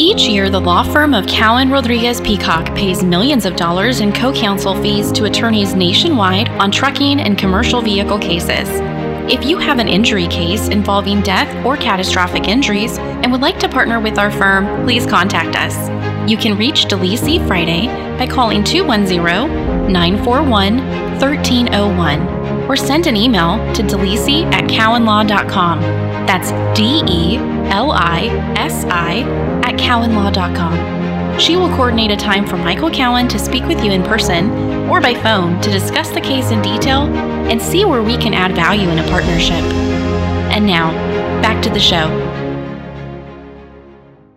each 0.00 0.26
year, 0.26 0.48
the 0.48 0.58
law 0.58 0.82
firm 0.82 1.12
of 1.12 1.26
Cowen 1.26 1.68
Rodriguez 1.68 2.22
Peacock 2.22 2.74
pays 2.74 3.04
millions 3.04 3.44
of 3.44 3.54
dollars 3.54 4.00
in 4.00 4.12
co 4.12 4.32
counsel 4.32 4.74
fees 4.82 5.12
to 5.12 5.26
attorneys 5.26 5.74
nationwide 5.74 6.48
on 6.48 6.70
trucking 6.70 7.20
and 7.20 7.36
commercial 7.36 7.82
vehicle 7.82 8.18
cases. 8.18 8.66
If 9.30 9.44
you 9.44 9.58
have 9.58 9.78
an 9.78 9.88
injury 9.88 10.26
case 10.26 10.68
involving 10.68 11.20
death 11.20 11.54
or 11.66 11.76
catastrophic 11.76 12.48
injuries 12.48 12.96
and 12.98 13.30
would 13.30 13.42
like 13.42 13.58
to 13.58 13.68
partner 13.68 14.00
with 14.00 14.18
our 14.18 14.30
firm, 14.30 14.84
please 14.84 15.04
contact 15.04 15.54
us. 15.54 15.76
You 16.28 16.38
can 16.38 16.56
reach 16.56 16.86
DeLisi 16.86 17.46
Friday 17.46 17.86
by 18.16 18.26
calling 18.26 18.64
210 18.64 19.92
941 19.92 20.78
1301 21.20 22.40
or 22.70 22.76
send 22.76 23.06
an 23.06 23.16
email 23.16 23.58
to 23.74 23.82
delisi 23.82 24.44
at 24.52 24.64
cowenlaw.com. 24.64 25.80
That's 26.26 26.52
D 26.78 27.02
E 27.06 27.36
L 27.70 27.92
I 27.92 28.28
S 28.56 28.84
I 28.86 29.59
at 29.64 29.76
cowenlaw.com. 29.76 31.38
She 31.40 31.56
will 31.56 31.68
coordinate 31.70 32.10
a 32.10 32.16
time 32.16 32.46
for 32.46 32.56
Michael 32.56 32.90
Cowen 32.90 33.26
to 33.28 33.38
speak 33.38 33.64
with 33.64 33.82
you 33.82 33.92
in 33.92 34.02
person 34.02 34.50
or 34.90 35.00
by 35.00 35.14
phone 35.14 35.60
to 35.62 35.70
discuss 35.70 36.10
the 36.10 36.20
case 36.20 36.50
in 36.50 36.60
detail 36.60 37.02
and 37.50 37.62
see 37.62 37.84
where 37.84 38.02
we 38.02 38.16
can 38.18 38.34
add 38.34 38.54
value 38.54 38.88
in 38.88 38.98
a 38.98 39.08
partnership. 39.08 39.64
And 40.52 40.66
now, 40.66 40.92
back 41.40 41.62
to 41.62 41.70
the 41.70 41.80
show. 41.80 42.08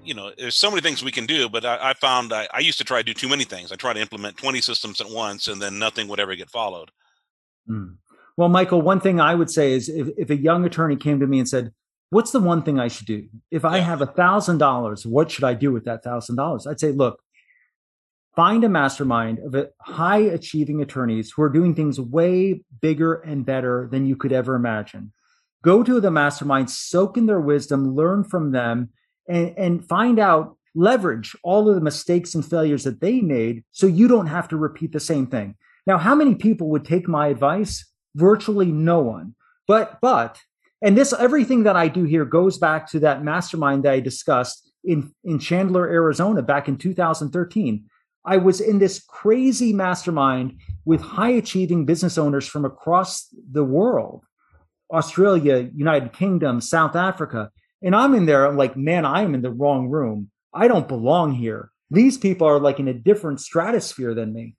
You 0.04 0.14
know, 0.14 0.32
there's 0.38 0.56
so 0.56 0.70
many 0.70 0.82
things 0.82 1.04
we 1.04 1.12
can 1.12 1.26
do, 1.26 1.50
but 1.50 1.66
I, 1.66 1.90
I 1.90 1.94
found 1.94 2.32
I, 2.32 2.48
I, 2.54 2.60
used 2.60 2.78
to 2.78 2.84
try 2.84 3.00
to 3.00 3.04
do 3.04 3.14
too 3.14 3.28
many 3.28 3.44
things. 3.44 3.72
I 3.72 3.76
try 3.76 3.94
to 3.94 4.00
implement 4.00 4.38
20 4.38 4.62
systems 4.62 5.02
at 5.02 5.10
once, 5.10 5.48
and 5.48 5.62
then 5.62 5.80
nothing 5.80 6.08
would 6.08 6.20
ever 6.20 6.36
get 6.36 6.50
followed. 6.50 6.92
Mm. 7.70 7.98
Well, 8.38 8.50
Michael, 8.50 8.82
one 8.82 9.00
thing 9.00 9.20
I 9.20 9.36
would 9.36 9.50
say 9.50 9.74
is 9.74 9.90
if, 9.90 10.08
if 10.18 10.30
a 10.30 10.38
young 10.38 10.66
attorney 10.66 10.96
came 10.96 11.20
to 11.20 11.28
me 11.28 11.40
and 11.40 11.48
said, 11.48 11.74
what's 12.14 12.32
the 12.32 12.40
one 12.40 12.62
thing 12.64 12.80
I 12.80 12.88
should 12.88 13.08
do? 13.08 13.28
If 13.52 13.66
I 13.66 13.80
have 13.80 14.02
a 14.02 14.06
thousand 14.06 14.60
dollars, 14.60 15.06
what 15.06 15.30
should 15.32 15.44
I 15.44 15.54
do 15.56 15.72
with 15.74 15.86
that 15.86 16.04
thousand 16.04 16.36
dollars? 16.38 16.66
I'd 16.66 16.80
say, 16.80 16.92
look, 16.92 17.22
find 18.36 18.64
a 18.64 18.70
mastermind 18.70 19.40
of 19.40 19.68
high 19.82 20.20
achieving 20.20 20.82
attorneys 20.82 21.32
who 21.32 21.42
are 21.42 21.50
doing 21.50 21.76
things 21.76 22.00
way 22.00 22.64
bigger 22.82 23.16
and 23.16 23.46
better 23.46 23.88
than 23.92 24.06
you 24.06 24.16
could 24.16 24.32
ever 24.32 24.56
imagine. 24.56 25.12
go 25.64 25.82
to 25.82 26.00
the 26.00 26.12
mastermind, 26.12 26.70
soak 26.70 27.18
in 27.18 27.26
their 27.26 27.40
wisdom, 27.40 27.96
learn 27.96 28.24
from 28.24 28.52
them, 28.52 28.90
and, 29.28 29.54
and 29.58 29.86
find 29.88 30.20
out, 30.20 30.58
leverage 30.76 31.36
all 31.44 31.70
of 31.70 31.76
the 31.76 31.82
mistakes 31.82 32.34
and 32.34 32.44
failures 32.44 32.84
that 32.84 33.00
they 33.00 33.22
made 33.22 33.64
so 33.72 33.86
you 33.86 34.08
don't 34.08 34.28
have 34.28 34.48
to 34.48 34.58
repeat 34.58 34.92
the 34.92 35.00
same 35.00 35.28
thing. 35.28 35.56
Now, 35.86 35.98
how 35.98 36.16
many 36.16 36.36
people 36.36 36.70
would 36.70 36.84
take 36.86 37.08
my 37.08 37.28
advice? 37.28 37.86
Virtually 38.16 38.72
no 38.72 39.00
one. 39.00 39.36
But, 39.68 40.00
but, 40.02 40.40
and 40.84 40.98
this, 40.98 41.14
everything 41.18 41.64
that 41.64 41.78
I 41.78 41.88
do 41.88 42.04
here 42.04 42.26
goes 42.26 42.58
back 42.58 42.92
to 42.92 43.00
that 43.00 43.24
mastermind 43.24 43.84
that 43.84 43.94
I 43.94 44.02
discussed 44.02 44.70
in, 44.84 45.14
in 45.24 45.40
Chandler, 45.40 45.88
Arizona 45.88 46.42
back 46.42 46.68
in 46.68 46.78
2013. 46.78 47.86
I 48.26 48.38
was 48.38 48.60
in 48.60 48.80
this 48.80 49.02
crazy 49.02 49.72
mastermind 49.72 50.60
with 50.84 51.00
high 51.00 51.32
achieving 51.32 51.86
business 51.86 52.18
owners 52.18 52.46
from 52.46 52.66
across 52.66 53.30
the 53.52 53.64
world 53.64 54.26
Australia, 54.92 55.70
United 55.74 56.12
Kingdom, 56.12 56.60
South 56.60 56.98
Africa. 56.98 57.50
And 57.82 57.96
I'm 57.96 58.14
in 58.14 58.26
there, 58.26 58.46
I'm 58.46 58.58
like, 58.58 58.76
man, 58.76 59.06
I 59.06 59.22
am 59.22 59.34
in 59.34 59.42
the 59.42 59.52
wrong 59.52 59.88
room. 59.88 60.30
I 60.54 60.68
don't 60.68 60.88
belong 60.88 61.34
here. 61.34 61.72
These 61.92 62.18
people 62.18 62.46
are 62.46 62.60
like 62.60 62.80
in 62.80 62.90
a 62.90 62.94
different 62.94 63.40
stratosphere 63.40 64.14
than 64.14 64.34
me. 64.34 64.56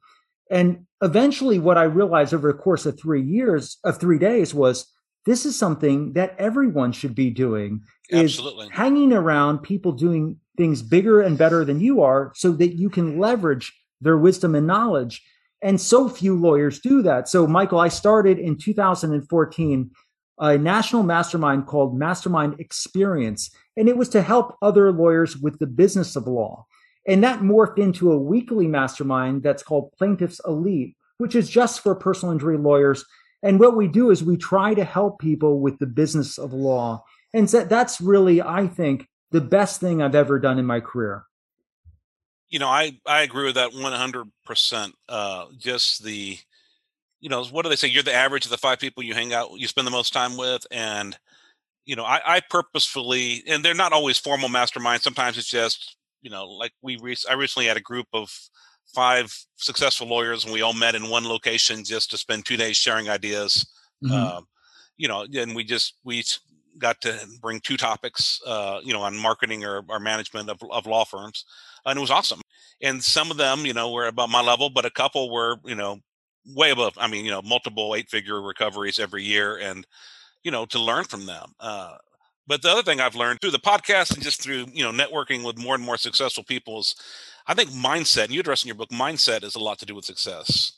And 0.51 0.87
eventually, 1.03 1.59
what 1.59 1.79
I 1.79 1.85
realized 1.85 2.33
over 2.33 2.51
the 2.51 2.59
course 2.59 2.87
of 2.87 2.99
three 2.99 3.23
years, 3.23 3.79
of 3.85 3.99
three 3.99 4.19
days, 4.19 4.55
was 4.55 4.91
this 5.27 5.47
is 5.47 5.59
something 5.59 6.13
that 6.13 6.35
everyone 6.39 6.93
should 6.93 7.15
be 7.15 7.31
doing. 7.31 7.83
Absolutely. 8.13 8.67
Is 8.67 8.73
hanging 8.73 9.13
around 9.13 9.59
people 9.59 9.93
doing 9.93 10.39
things 10.57 10.83
bigger 10.83 11.21
and 11.21 11.39
better 11.39 11.65
than 11.65 11.81
you 11.81 12.03
are 12.03 12.33
so 12.35 12.53
that 12.53 12.77
you 12.77 12.91
can 12.91 13.19
leverage 13.19 13.73
their 14.01 14.19
wisdom 14.19 14.55
and 14.55 14.67
knowledge. 14.67 15.23
And 15.63 15.81
so 15.81 16.09
few 16.09 16.37
lawyers 16.39 16.79
do 16.79 17.01
that. 17.03 17.29
So, 17.29 17.47
Michael, 17.47 17.81
I 17.81 17.89
started 17.89 18.39
in 18.39 18.59
2014 18.59 19.91
a 20.39 20.59
national 20.59 21.05
mastermind 21.05 21.67
called 21.67 21.97
Mastermind 21.97 22.59
Experience, 22.59 23.51
and 23.77 23.89
it 23.89 23.97
was 23.97 24.09
to 24.11 24.23
help 24.23 24.57
other 24.61 24.93
lawyers 24.93 25.37
with 25.37 25.59
the 25.59 25.67
business 25.67 26.17
of 26.17 26.27
law. 26.27 26.67
And 27.07 27.23
that 27.23 27.41
morphed 27.41 27.79
into 27.79 28.13
a 28.13 28.19
weekly 28.19 28.67
mastermind 28.67 29.43
that's 29.43 29.63
called 29.63 29.93
Plaintiffs 29.97 30.41
Elite, 30.47 30.97
which 31.19 31.35
is 31.35 31.49
just 31.49 31.81
for 31.81 31.95
personal 31.95 32.33
injury 32.33 32.59
lawyers. 32.59 33.05
And 33.45 33.61
what 33.61 33.77
we 33.77 33.87
do 33.87 34.11
is 34.11 34.25
we 34.25 34.39
try 34.39 34.73
to 34.73 34.85
help 34.85 35.21
people 35.21 35.61
with 35.61 35.79
the 35.79 35.87
business 35.87 36.39
of 36.39 36.55
law. 36.55 37.05
And 37.35 37.49
so 37.49 37.63
that's 37.63 38.01
really, 38.01 38.41
I 38.41 38.67
think, 38.67 39.07
the 39.33 39.43
best 39.43 39.81
thing 39.81 40.01
I've 40.01 40.15
ever 40.15 40.39
done 40.39 40.59
in 40.59 40.65
my 40.65 40.81
career. 40.81 41.25
You 42.49 42.59
know, 42.59 42.69
I, 42.69 42.99
I 43.07 43.21
agree 43.21 43.45
with 43.45 43.57
that 43.57 43.73
100%. 43.73 44.93
Uh, 45.11 45.47
just 45.59 46.03
the, 46.03 46.39
you 47.21 47.29
know, 47.29 47.45
what 47.45 47.65
do 47.65 47.69
they 47.69 47.77
say? 47.77 47.89
You're 47.89 48.03
the 48.03 48.15
average 48.15 48.47
of 48.47 48.51
the 48.51 48.57
five 48.57 48.79
people 48.79 49.03
you 49.03 49.13
hang 49.13 49.35
out, 49.35 49.51
you 49.53 49.69
spend 49.69 49.87
the 49.87 49.91
most 49.91 50.15
time 50.15 50.39
with. 50.39 50.67
And, 50.71 51.19
you 51.85 51.97
know, 51.97 52.05
I, 52.05 52.21
I 52.25 52.41
purposefully, 52.49 53.43
and 53.47 53.63
they're 53.63 53.75
not 53.75 53.93
always 53.93 54.19
formal 54.19 54.49
masterminds. 54.49 55.03
Sometimes 55.03 55.37
it's 55.37 55.51
just, 55.51 55.97
you 56.23 56.31
know, 56.31 56.47
like 56.49 56.73
we, 56.81 56.97
re- 56.97 57.17
I 57.29 57.35
recently 57.35 57.67
had 57.67 57.77
a 57.77 57.81
group 57.81 58.07
of 58.15 58.31
five 58.95 59.35
successful 59.57 60.07
lawyers 60.07 60.45
and 60.45 60.53
we 60.53 60.63
all 60.63 60.73
met 60.73 60.95
in 60.95 61.09
one 61.09 61.29
location 61.29 61.85
just 61.85 62.11
to 62.11 62.19
spend 62.19 62.45
two 62.45 62.57
days 62.57 62.77
sharing 62.77 63.09
ideas. 63.09 63.67
Mm-hmm. 64.03 64.15
Uh, 64.15 64.41
you 64.97 65.09
know, 65.09 65.27
and 65.35 65.55
we 65.55 65.65
just, 65.65 65.95
we 66.05 66.23
got 66.79 67.01
to 67.01 67.19
bring 67.41 67.61
two 67.61 67.77
topics, 67.77 68.41
uh, 68.47 68.81
you 68.83 68.93
know, 68.93 69.03
on 69.03 69.17
marketing 69.17 69.65
or, 69.65 69.83
or 69.89 69.99
management 69.99 70.49
of, 70.49 70.59
of 70.71 70.87
law 70.87 71.05
firms, 71.05 71.45
and 71.85 71.97
it 71.97 72.01
was 72.01 72.11
awesome. 72.11 72.41
And 72.83 73.03
some 73.03 73.31
of 73.31 73.37
them, 73.37 73.67
you 73.67 73.73
know, 73.73 73.93
were 73.93 74.07
about 74.07 74.31
my 74.31 74.41
level, 74.41 74.71
but 74.71 74.85
a 74.85 74.91
couple 74.91 75.33
were, 75.33 75.57
you 75.65 75.75
know, 75.75 76.01
way 76.47 76.71
above. 76.71 76.95
I 76.99 77.09
mean, 77.09 77.25
you 77.25 77.31
know, 77.31 77.43
multiple 77.43 77.95
eight-figure 77.95 78.41
recoveries 78.41 78.99
every 78.99 79.23
year, 79.23 79.57
and 79.57 79.87
you 80.43 80.51
know, 80.51 80.67
to 80.67 80.79
learn 80.79 81.05
from 81.05 81.27
them. 81.27 81.53
Uh, 81.59 81.97
but 82.47 82.61
the 82.61 82.69
other 82.69 82.83
thing 82.83 83.01
I've 83.01 83.15
learned 83.17 83.41
through 83.41 83.53
the 83.53 83.59
podcast 83.59 84.15
and 84.15 84.23
just 84.23 84.43
through 84.43 84.67
you 84.73 84.85
know 84.85 84.93
networking 84.93 85.45
with 85.45 85.59
more 85.59 85.75
and 85.75 85.85
more 85.85 85.97
successful 85.97 86.45
people 86.45 86.81
is, 86.81 86.95
I 87.47 87.55
think 87.55 87.71
mindset. 87.71 88.25
And 88.25 88.33
you 88.33 88.41
address 88.41 88.63
in 88.63 88.69
your 88.69 88.77
book, 88.77 88.91
mindset 88.91 89.43
is 89.45 89.55
a 89.55 89.61
lot 89.61 89.79
to 89.81 89.87
do 89.87 89.95
with 89.95 90.05
success. 90.05 90.73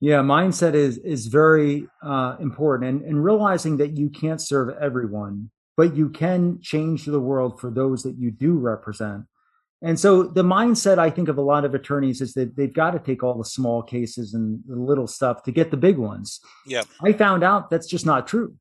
Yeah, 0.00 0.20
mindset 0.20 0.74
is 0.74 0.98
is 0.98 1.26
very 1.26 1.88
uh, 2.02 2.36
important, 2.38 2.88
and 2.88 3.02
and 3.02 3.24
realizing 3.24 3.78
that 3.78 3.96
you 3.96 4.10
can't 4.10 4.40
serve 4.40 4.76
everyone, 4.80 5.50
but 5.76 5.96
you 5.96 6.08
can 6.08 6.60
change 6.62 7.04
the 7.04 7.18
world 7.18 7.60
for 7.60 7.70
those 7.70 8.04
that 8.04 8.16
you 8.16 8.30
do 8.30 8.58
represent. 8.58 9.24
And 9.82 9.98
so 9.98 10.24
the 10.24 10.42
mindset 10.42 10.98
I 10.98 11.10
think 11.10 11.28
of 11.28 11.38
a 11.38 11.42
lot 11.42 11.64
of 11.64 11.74
attorneys 11.74 12.20
is 12.20 12.34
that 12.34 12.56
they've 12.56 12.72
got 12.72 12.92
to 12.92 12.98
take 13.00 13.22
all 13.22 13.38
the 13.38 13.44
small 13.44 13.82
cases 13.82 14.34
and 14.34 14.60
the 14.66 14.76
little 14.76 15.06
stuff 15.06 15.42
to 15.44 15.52
get 15.52 15.70
the 15.70 15.76
big 15.76 15.98
ones. 15.98 16.40
Yeah, 16.64 16.82
I 17.02 17.12
found 17.12 17.42
out 17.42 17.68
that's 17.68 17.88
just 17.88 18.06
not 18.06 18.28
true. 18.28 18.54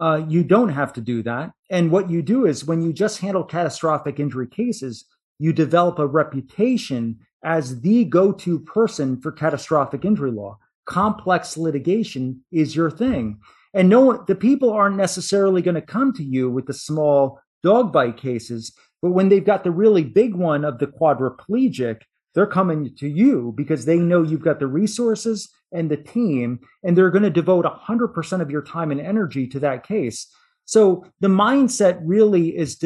Uh, 0.00 0.24
you 0.26 0.42
don't 0.42 0.70
have 0.70 0.92
to 0.94 1.00
do 1.00 1.22
that. 1.22 1.52
And 1.70 1.92
what 1.92 2.10
you 2.10 2.22
do 2.22 2.46
is 2.46 2.64
when 2.64 2.82
you 2.82 2.92
just 2.92 3.20
handle 3.20 3.44
catastrophic 3.44 4.18
injury 4.18 4.48
cases, 4.48 5.04
you 5.40 5.52
develop 5.52 5.98
a 5.98 6.06
reputation 6.06 7.18
as 7.42 7.80
the 7.80 8.04
go-to 8.04 8.60
person 8.60 9.20
for 9.20 9.32
catastrophic 9.32 10.04
injury 10.04 10.30
law 10.30 10.56
complex 10.90 11.56
litigation 11.56 12.42
is 12.50 12.74
your 12.74 12.90
thing. 12.90 13.38
And 13.72 13.88
no, 13.88 14.24
the 14.26 14.34
people 14.34 14.72
aren't 14.72 14.96
necessarily 14.96 15.62
going 15.62 15.76
to 15.76 15.80
come 15.80 16.12
to 16.14 16.24
you 16.24 16.50
with 16.50 16.66
the 16.66 16.74
small 16.74 17.38
dog 17.62 17.92
bite 17.92 18.16
cases, 18.16 18.72
but 19.00 19.10
when 19.10 19.28
they've 19.28 19.44
got 19.44 19.62
the 19.62 19.70
really 19.70 20.02
big 20.02 20.34
one 20.34 20.64
of 20.64 20.78
the 20.78 20.88
quadriplegic, 20.88 22.00
they're 22.34 22.46
coming 22.46 22.94
to 22.96 23.08
you 23.08 23.54
because 23.56 23.84
they 23.84 23.98
know 23.98 24.22
you've 24.22 24.42
got 24.42 24.58
the 24.58 24.66
resources 24.66 25.48
and 25.72 25.88
the 25.88 25.96
team, 25.96 26.58
and 26.82 26.96
they're 26.96 27.10
going 27.10 27.22
to 27.22 27.30
devote 27.30 27.64
100% 27.64 28.40
of 28.40 28.50
your 28.50 28.62
time 28.62 28.90
and 28.90 29.00
energy 29.00 29.46
to 29.46 29.60
that 29.60 29.86
case. 29.86 30.26
So 30.64 31.04
the 31.20 31.28
mindset 31.28 32.00
really 32.02 32.56
is 32.56 32.84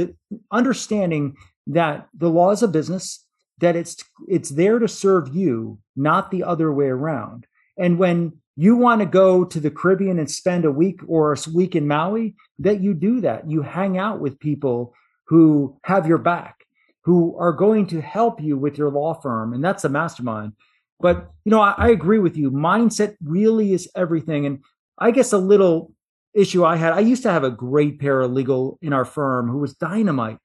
understanding 0.52 1.36
that 1.66 2.08
the 2.16 2.30
law 2.30 2.50
is 2.50 2.62
a 2.62 2.68
business, 2.68 3.24
that 3.58 3.76
it's 3.76 3.96
it's 4.28 4.50
there 4.50 4.78
to 4.78 4.88
serve 4.88 5.34
you, 5.34 5.78
not 5.96 6.30
the 6.30 6.42
other 6.42 6.72
way 6.72 6.86
around. 6.86 7.46
And 7.78 7.98
when 7.98 8.34
you 8.56 8.76
want 8.76 9.00
to 9.00 9.06
go 9.06 9.44
to 9.44 9.60
the 9.60 9.70
Caribbean 9.70 10.18
and 10.18 10.30
spend 10.30 10.64
a 10.64 10.70
week 10.70 11.00
or 11.08 11.32
a 11.32 11.36
week 11.52 11.74
in 11.74 11.88
Maui, 11.88 12.36
that 12.60 12.80
you 12.80 12.94
do 12.94 13.20
that. 13.20 13.50
You 13.50 13.62
hang 13.62 13.98
out 13.98 14.20
with 14.20 14.38
people 14.38 14.94
who 15.26 15.76
have 15.84 16.06
your 16.06 16.18
back, 16.18 16.64
who 17.02 17.36
are 17.38 17.52
going 17.52 17.86
to 17.88 18.00
help 18.00 18.40
you 18.40 18.56
with 18.56 18.78
your 18.78 18.90
law 18.90 19.14
firm. 19.14 19.52
And 19.54 19.64
that's 19.64 19.84
a 19.84 19.88
mastermind. 19.88 20.52
But, 21.00 21.30
you 21.44 21.50
know, 21.50 21.60
I, 21.60 21.74
I 21.76 21.88
agree 21.88 22.20
with 22.20 22.36
you. 22.36 22.50
Mindset 22.52 23.16
really 23.24 23.72
is 23.72 23.90
everything. 23.96 24.46
And 24.46 24.62
I 24.98 25.10
guess 25.10 25.32
a 25.32 25.38
little 25.38 25.92
issue 26.32 26.64
I 26.64 26.76
had, 26.76 26.92
I 26.92 27.00
used 27.00 27.24
to 27.24 27.32
have 27.32 27.44
a 27.44 27.50
great 27.50 27.98
paralegal 27.98 28.78
in 28.82 28.92
our 28.92 29.04
firm 29.04 29.48
who 29.48 29.58
was 29.58 29.74
dynamite, 29.74 30.38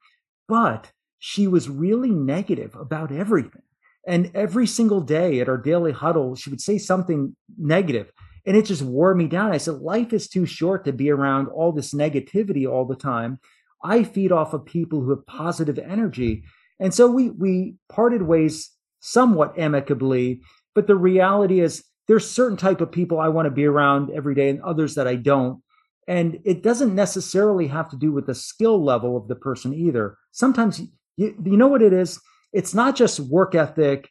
but 0.47 0.91
she 1.19 1.47
was 1.47 1.69
really 1.69 2.11
negative 2.11 2.75
about 2.75 3.11
everything. 3.11 3.61
And 4.07 4.31
every 4.33 4.65
single 4.65 5.01
day 5.01 5.39
at 5.39 5.49
our 5.49 5.57
daily 5.57 5.91
huddle, 5.91 6.35
she 6.35 6.49
would 6.49 6.61
say 6.61 6.77
something 6.77 7.35
negative, 7.57 8.11
and 8.45 8.55
it 8.57 8.65
just 8.65 8.81
wore 8.81 9.13
me 9.13 9.27
down. 9.27 9.51
I 9.51 9.57
said, 9.57 9.75
Life 9.75 10.13
is 10.13 10.27
too 10.27 10.45
short 10.45 10.85
to 10.85 10.93
be 10.93 11.11
around 11.11 11.47
all 11.49 11.71
this 11.71 11.93
negativity 11.93 12.67
all 12.67 12.85
the 12.85 12.95
time. 12.95 13.39
I 13.83 14.03
feed 14.03 14.31
off 14.31 14.53
of 14.53 14.65
people 14.65 15.01
who 15.01 15.11
have 15.11 15.25
positive 15.25 15.77
energy. 15.77 16.43
And 16.79 16.93
so 16.93 17.07
we 17.07 17.29
we 17.29 17.75
parted 17.89 18.23
ways 18.23 18.71
somewhat 19.01 19.57
amicably, 19.57 20.41
but 20.73 20.87
the 20.87 20.95
reality 20.95 21.59
is 21.59 21.83
there's 22.07 22.29
certain 22.29 22.57
type 22.57 22.81
of 22.81 22.91
people 22.91 23.19
I 23.19 23.27
want 23.27 23.45
to 23.45 23.51
be 23.51 23.65
around 23.65 24.09
every 24.09 24.33
day 24.33 24.49
and 24.49 24.61
others 24.61 24.95
that 24.95 25.07
I 25.07 25.15
don't. 25.15 25.61
And 26.07 26.39
it 26.43 26.63
doesn't 26.63 26.95
necessarily 26.95 27.67
have 27.67 27.89
to 27.89 27.97
do 27.97 28.11
with 28.11 28.25
the 28.25 28.33
skill 28.33 28.83
level 28.83 29.15
of 29.15 29.27
the 29.27 29.35
person 29.35 29.75
either. 29.75 30.17
Sometimes 30.31 30.81
you, 31.19 31.35
you 31.43 31.57
know 31.57 31.67
what 31.67 31.81
it 31.81 31.93
is? 31.93 32.19
it's 32.53 32.73
not 32.73 32.95
just 32.95 33.19
work 33.19 33.55
ethic, 33.55 34.09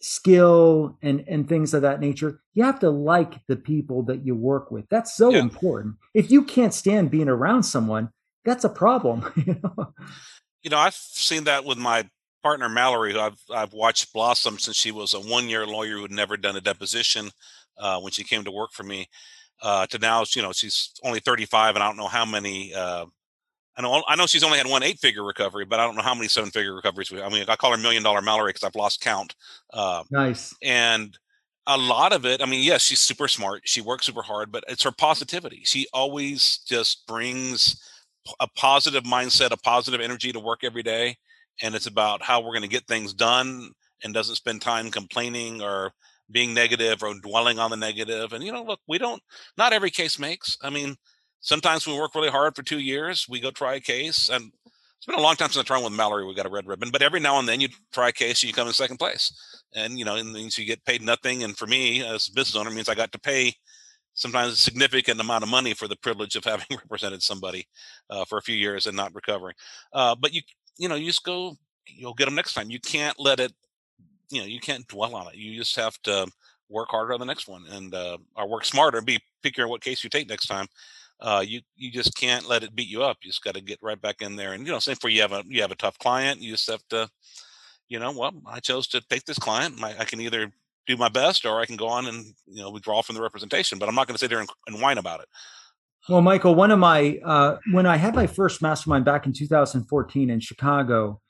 skill, 0.00 0.98
and 1.02 1.24
and 1.28 1.48
things 1.48 1.74
of 1.74 1.82
that 1.82 2.00
nature. 2.00 2.40
You 2.54 2.64
have 2.64 2.80
to 2.80 2.90
like 2.90 3.34
the 3.46 3.56
people 3.56 4.02
that 4.04 4.24
you 4.24 4.34
work 4.34 4.70
with. 4.70 4.86
That's 4.90 5.16
so 5.16 5.30
yeah. 5.30 5.38
important. 5.38 5.96
If 6.14 6.30
you 6.30 6.44
can't 6.44 6.74
stand 6.74 7.10
being 7.10 7.28
around 7.28 7.62
someone, 7.62 8.10
that's 8.44 8.64
a 8.64 8.68
problem. 8.68 9.32
You 9.46 9.60
know? 9.62 9.94
you 10.62 10.70
know, 10.70 10.78
I've 10.78 10.94
seen 10.94 11.44
that 11.44 11.64
with 11.64 11.78
my 11.78 12.08
partner 12.42 12.68
Mallory, 12.68 13.12
who 13.12 13.20
I've 13.20 13.40
I've 13.50 13.72
watched 13.72 14.12
blossom 14.12 14.58
since 14.58 14.76
she 14.76 14.90
was 14.90 15.14
a 15.14 15.20
one 15.20 15.48
year 15.48 15.66
lawyer 15.66 15.96
who 15.96 16.02
had 16.02 16.10
never 16.10 16.36
done 16.36 16.56
a 16.56 16.60
deposition 16.60 17.30
uh, 17.78 18.00
when 18.00 18.12
she 18.12 18.24
came 18.24 18.44
to 18.44 18.50
work 18.50 18.72
for 18.72 18.82
me. 18.82 19.08
Uh, 19.60 19.86
to 19.88 19.98
now, 19.98 20.24
you 20.36 20.42
know, 20.42 20.52
she's 20.52 20.92
only 21.02 21.18
35, 21.18 21.74
and 21.74 21.82
I 21.82 21.88
don't 21.88 21.96
know 21.96 22.06
how 22.06 22.24
many 22.24 22.72
uh, 22.72 23.06
I 23.78 23.82
know 23.82 24.02
I 24.08 24.16
know 24.16 24.26
she's 24.26 24.42
only 24.42 24.58
had 24.58 24.66
one 24.66 24.82
eight 24.82 24.98
figure 24.98 25.24
recovery, 25.24 25.64
but 25.64 25.78
I 25.78 25.86
don't 25.86 25.94
know 25.94 26.02
how 26.02 26.14
many 26.14 26.26
seven 26.26 26.50
figure 26.50 26.74
recoveries. 26.74 27.12
We, 27.12 27.22
I 27.22 27.28
mean, 27.28 27.44
I 27.48 27.54
call 27.54 27.70
her 27.70 27.76
Million 27.78 28.02
Dollar 28.02 28.20
Mallory 28.20 28.50
because 28.50 28.64
I've 28.64 28.74
lost 28.74 29.00
count. 29.00 29.36
Uh, 29.72 30.02
nice. 30.10 30.52
And 30.62 31.16
a 31.68 31.78
lot 31.78 32.12
of 32.12 32.26
it, 32.26 32.42
I 32.42 32.46
mean, 32.46 32.64
yes, 32.64 32.82
she's 32.82 32.98
super 32.98 33.28
smart. 33.28 33.62
She 33.66 33.80
works 33.80 34.06
super 34.06 34.22
hard, 34.22 34.50
but 34.50 34.64
it's 34.68 34.82
her 34.82 34.90
positivity. 34.90 35.62
She 35.64 35.86
always 35.92 36.58
just 36.66 37.06
brings 37.06 37.80
a 38.40 38.48
positive 38.56 39.04
mindset, 39.04 39.52
a 39.52 39.56
positive 39.56 40.00
energy 40.00 40.32
to 40.32 40.40
work 40.40 40.64
every 40.64 40.82
day, 40.82 41.16
and 41.62 41.74
it's 41.74 41.86
about 41.86 42.22
how 42.22 42.40
we're 42.40 42.52
going 42.52 42.62
to 42.62 42.68
get 42.68 42.86
things 42.88 43.14
done, 43.14 43.70
and 44.02 44.12
doesn't 44.12 44.36
spend 44.36 44.60
time 44.60 44.90
complaining 44.90 45.62
or 45.62 45.92
being 46.30 46.52
negative 46.52 47.02
or 47.02 47.14
dwelling 47.20 47.60
on 47.60 47.70
the 47.70 47.76
negative. 47.76 48.32
And 48.32 48.42
you 48.42 48.50
know, 48.50 48.64
look, 48.64 48.80
we 48.88 48.98
don't. 48.98 49.22
Not 49.56 49.72
every 49.72 49.90
case 49.90 50.18
makes. 50.18 50.56
I 50.62 50.70
mean 50.70 50.96
sometimes 51.40 51.86
we 51.86 51.98
work 51.98 52.14
really 52.14 52.30
hard 52.30 52.56
for 52.56 52.62
two 52.62 52.78
years. 52.78 53.26
We 53.28 53.40
go 53.40 53.50
try 53.50 53.74
a 53.74 53.80
case, 53.80 54.28
and 54.28 54.52
it's 54.96 55.06
been 55.06 55.16
a 55.16 55.20
long 55.20 55.36
time 55.36 55.50
since 55.50 55.58
I 55.58 55.66
tried 55.66 55.84
with 55.84 55.92
Mallory. 55.92 56.26
We 56.26 56.34
got 56.34 56.46
a 56.46 56.50
red 56.50 56.66
ribbon, 56.66 56.90
but 56.90 57.02
every 57.02 57.20
now 57.20 57.38
and 57.38 57.48
then 57.48 57.60
you 57.60 57.68
try 57.92 58.08
a 58.08 58.12
case, 58.12 58.42
and 58.42 58.48
you 58.48 58.54
come 58.54 58.66
in 58.66 58.72
second 58.72 58.98
place, 58.98 59.32
and 59.74 59.98
you 59.98 60.04
know, 60.04 60.16
it 60.16 60.24
means 60.24 60.58
you 60.58 60.64
get 60.64 60.84
paid 60.84 61.02
nothing. 61.02 61.44
And 61.44 61.56
for 61.56 61.66
me, 61.66 62.04
as 62.04 62.28
a 62.28 62.32
business 62.32 62.56
owner, 62.56 62.70
means 62.70 62.88
I 62.88 62.94
got 62.94 63.12
to 63.12 63.20
pay 63.20 63.54
sometimes 64.14 64.52
a 64.52 64.56
significant 64.56 65.20
amount 65.20 65.44
of 65.44 65.48
money 65.48 65.74
for 65.74 65.86
the 65.86 65.96
privilege 65.96 66.34
of 66.34 66.44
having 66.44 66.66
represented 66.70 67.22
somebody 67.22 67.66
uh, 68.10 68.24
for 68.24 68.38
a 68.38 68.42
few 68.42 68.56
years 68.56 68.86
and 68.86 68.96
not 68.96 69.14
recovering. 69.14 69.54
Uh, 69.92 70.14
but 70.14 70.32
you, 70.34 70.42
you 70.76 70.88
know, 70.88 70.96
you 70.96 71.06
just 71.06 71.24
go, 71.24 71.56
you'll 71.86 72.14
get 72.14 72.24
them 72.24 72.34
next 72.34 72.54
time. 72.54 72.70
You 72.70 72.80
can't 72.80 73.18
let 73.18 73.38
it, 73.38 73.52
you 74.30 74.40
know, 74.40 74.46
you 74.46 74.60
can't 74.60 74.86
dwell 74.88 75.14
on 75.14 75.28
it. 75.28 75.36
You 75.36 75.56
just 75.56 75.76
have 75.76 75.96
to 76.02 76.26
work 76.68 76.88
harder 76.90 77.14
on 77.14 77.20
the 77.20 77.26
next 77.26 77.48
one 77.48 77.64
and 77.70 77.94
uh, 77.94 78.18
or 78.36 78.48
work 78.48 78.64
smarter. 78.64 79.00
Be 79.00 79.20
pickier 79.44 79.68
what 79.68 79.80
case 79.80 80.02
you 80.02 80.10
take 80.10 80.28
next 80.28 80.48
time 80.48 80.66
uh, 81.20 81.44
you 81.46 81.60
you 81.76 81.90
just 81.90 82.16
can't 82.16 82.48
let 82.48 82.62
it 82.62 82.74
beat 82.74 82.88
you 82.88 83.02
up. 83.02 83.18
You 83.22 83.30
just 83.30 83.42
got 83.42 83.54
to 83.54 83.60
get 83.60 83.78
right 83.82 84.00
back 84.00 84.22
in 84.22 84.36
there. 84.36 84.52
And 84.52 84.66
you 84.66 84.72
know, 84.72 84.78
same 84.78 84.96
for 84.96 85.08
you 85.08 85.22
have 85.22 85.32
a 85.32 85.42
you 85.46 85.62
have 85.62 85.72
a 85.72 85.76
tough 85.76 85.98
client. 85.98 86.40
You 86.40 86.52
just 86.52 86.70
have 86.70 86.86
to, 86.90 87.08
you 87.88 87.98
know, 87.98 88.12
well, 88.12 88.32
I 88.46 88.60
chose 88.60 88.86
to 88.88 89.00
take 89.00 89.24
this 89.24 89.38
client. 89.38 89.78
My, 89.78 89.96
I 89.98 90.04
can 90.04 90.20
either 90.20 90.52
do 90.86 90.96
my 90.96 91.08
best 91.08 91.44
or 91.44 91.60
I 91.60 91.66
can 91.66 91.76
go 91.76 91.88
on 91.88 92.06
and 92.06 92.24
you 92.46 92.62
know 92.62 92.70
withdraw 92.70 93.02
from 93.02 93.16
the 93.16 93.22
representation. 93.22 93.78
But 93.78 93.88
I'm 93.88 93.94
not 93.94 94.06
going 94.06 94.14
to 94.14 94.18
sit 94.18 94.30
there 94.30 94.40
and, 94.40 94.48
and, 94.66 94.80
whine 94.80 94.98
about 94.98 95.20
it. 95.20 95.28
Well, 96.08 96.22
Michael, 96.22 96.54
one 96.54 96.70
of 96.70 96.78
my 96.78 97.18
uh, 97.24 97.58
when 97.72 97.86
I 97.86 97.96
had 97.96 98.14
my 98.14 98.26
first 98.26 98.62
mastermind 98.62 99.04
back 99.04 99.26
in 99.26 99.32
2014 99.32 100.30
in 100.30 100.40
Chicago, 100.40 101.20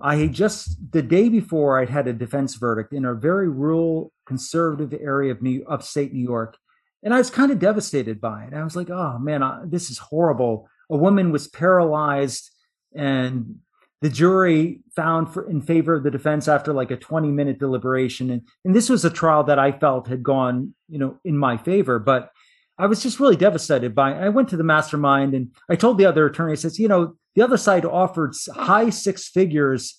I 0.00 0.26
just 0.26 0.76
the 0.92 1.02
day 1.02 1.30
before 1.30 1.80
I'd 1.80 1.88
had 1.88 2.06
a 2.08 2.12
defense 2.12 2.56
verdict 2.56 2.92
in 2.92 3.06
a 3.06 3.14
very 3.14 3.48
rural 3.48 4.12
conservative 4.26 4.92
area 5.00 5.32
of 5.32 5.40
New 5.40 5.64
upstate 5.66 6.12
New 6.12 6.22
York 6.22 6.58
and 7.02 7.14
I 7.14 7.18
was 7.18 7.30
kind 7.30 7.50
of 7.50 7.58
devastated 7.58 8.20
by 8.20 8.44
it. 8.44 8.54
I 8.54 8.62
was 8.62 8.76
like, 8.76 8.90
oh 8.90 9.18
man, 9.18 9.42
I, 9.42 9.62
this 9.64 9.90
is 9.90 9.98
horrible. 9.98 10.68
A 10.90 10.96
woman 10.96 11.32
was 11.32 11.48
paralyzed, 11.48 12.50
and 12.94 13.60
the 14.02 14.10
jury 14.10 14.80
found 14.96 15.32
for, 15.32 15.48
in 15.48 15.62
favor 15.62 15.94
of 15.94 16.02
the 16.02 16.10
defense 16.10 16.48
after 16.48 16.72
like 16.72 16.90
a 16.90 16.96
20 16.96 17.30
minute 17.30 17.58
deliberation. 17.58 18.30
And, 18.30 18.42
and 18.64 18.74
this 18.74 18.88
was 18.88 19.04
a 19.04 19.10
trial 19.10 19.44
that 19.44 19.58
I 19.58 19.72
felt 19.72 20.08
had 20.08 20.22
gone, 20.22 20.74
you 20.88 20.98
know, 20.98 21.18
in 21.24 21.36
my 21.36 21.56
favor. 21.56 21.98
But 21.98 22.30
I 22.78 22.86
was 22.86 23.02
just 23.02 23.20
really 23.20 23.36
devastated 23.36 23.94
by 23.94 24.12
it. 24.12 24.22
I 24.22 24.30
went 24.30 24.48
to 24.50 24.56
the 24.56 24.64
mastermind 24.64 25.34
and 25.34 25.54
I 25.68 25.76
told 25.76 25.98
the 25.98 26.06
other 26.06 26.24
attorney, 26.24 26.52
I 26.52 26.56
says, 26.56 26.78
you 26.78 26.88
know, 26.88 27.14
the 27.34 27.42
other 27.42 27.58
side 27.58 27.84
offered 27.84 28.34
high 28.54 28.88
six 28.88 29.28
figures 29.28 29.98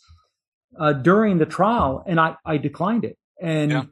uh, 0.79 0.93
during 0.93 1.37
the 1.37 1.45
trial, 1.45 2.03
and 2.07 2.19
I, 2.19 2.35
I 2.45 2.57
declined 2.57 3.05
it. 3.05 3.17
And 3.39 3.71
yeah 3.71 3.83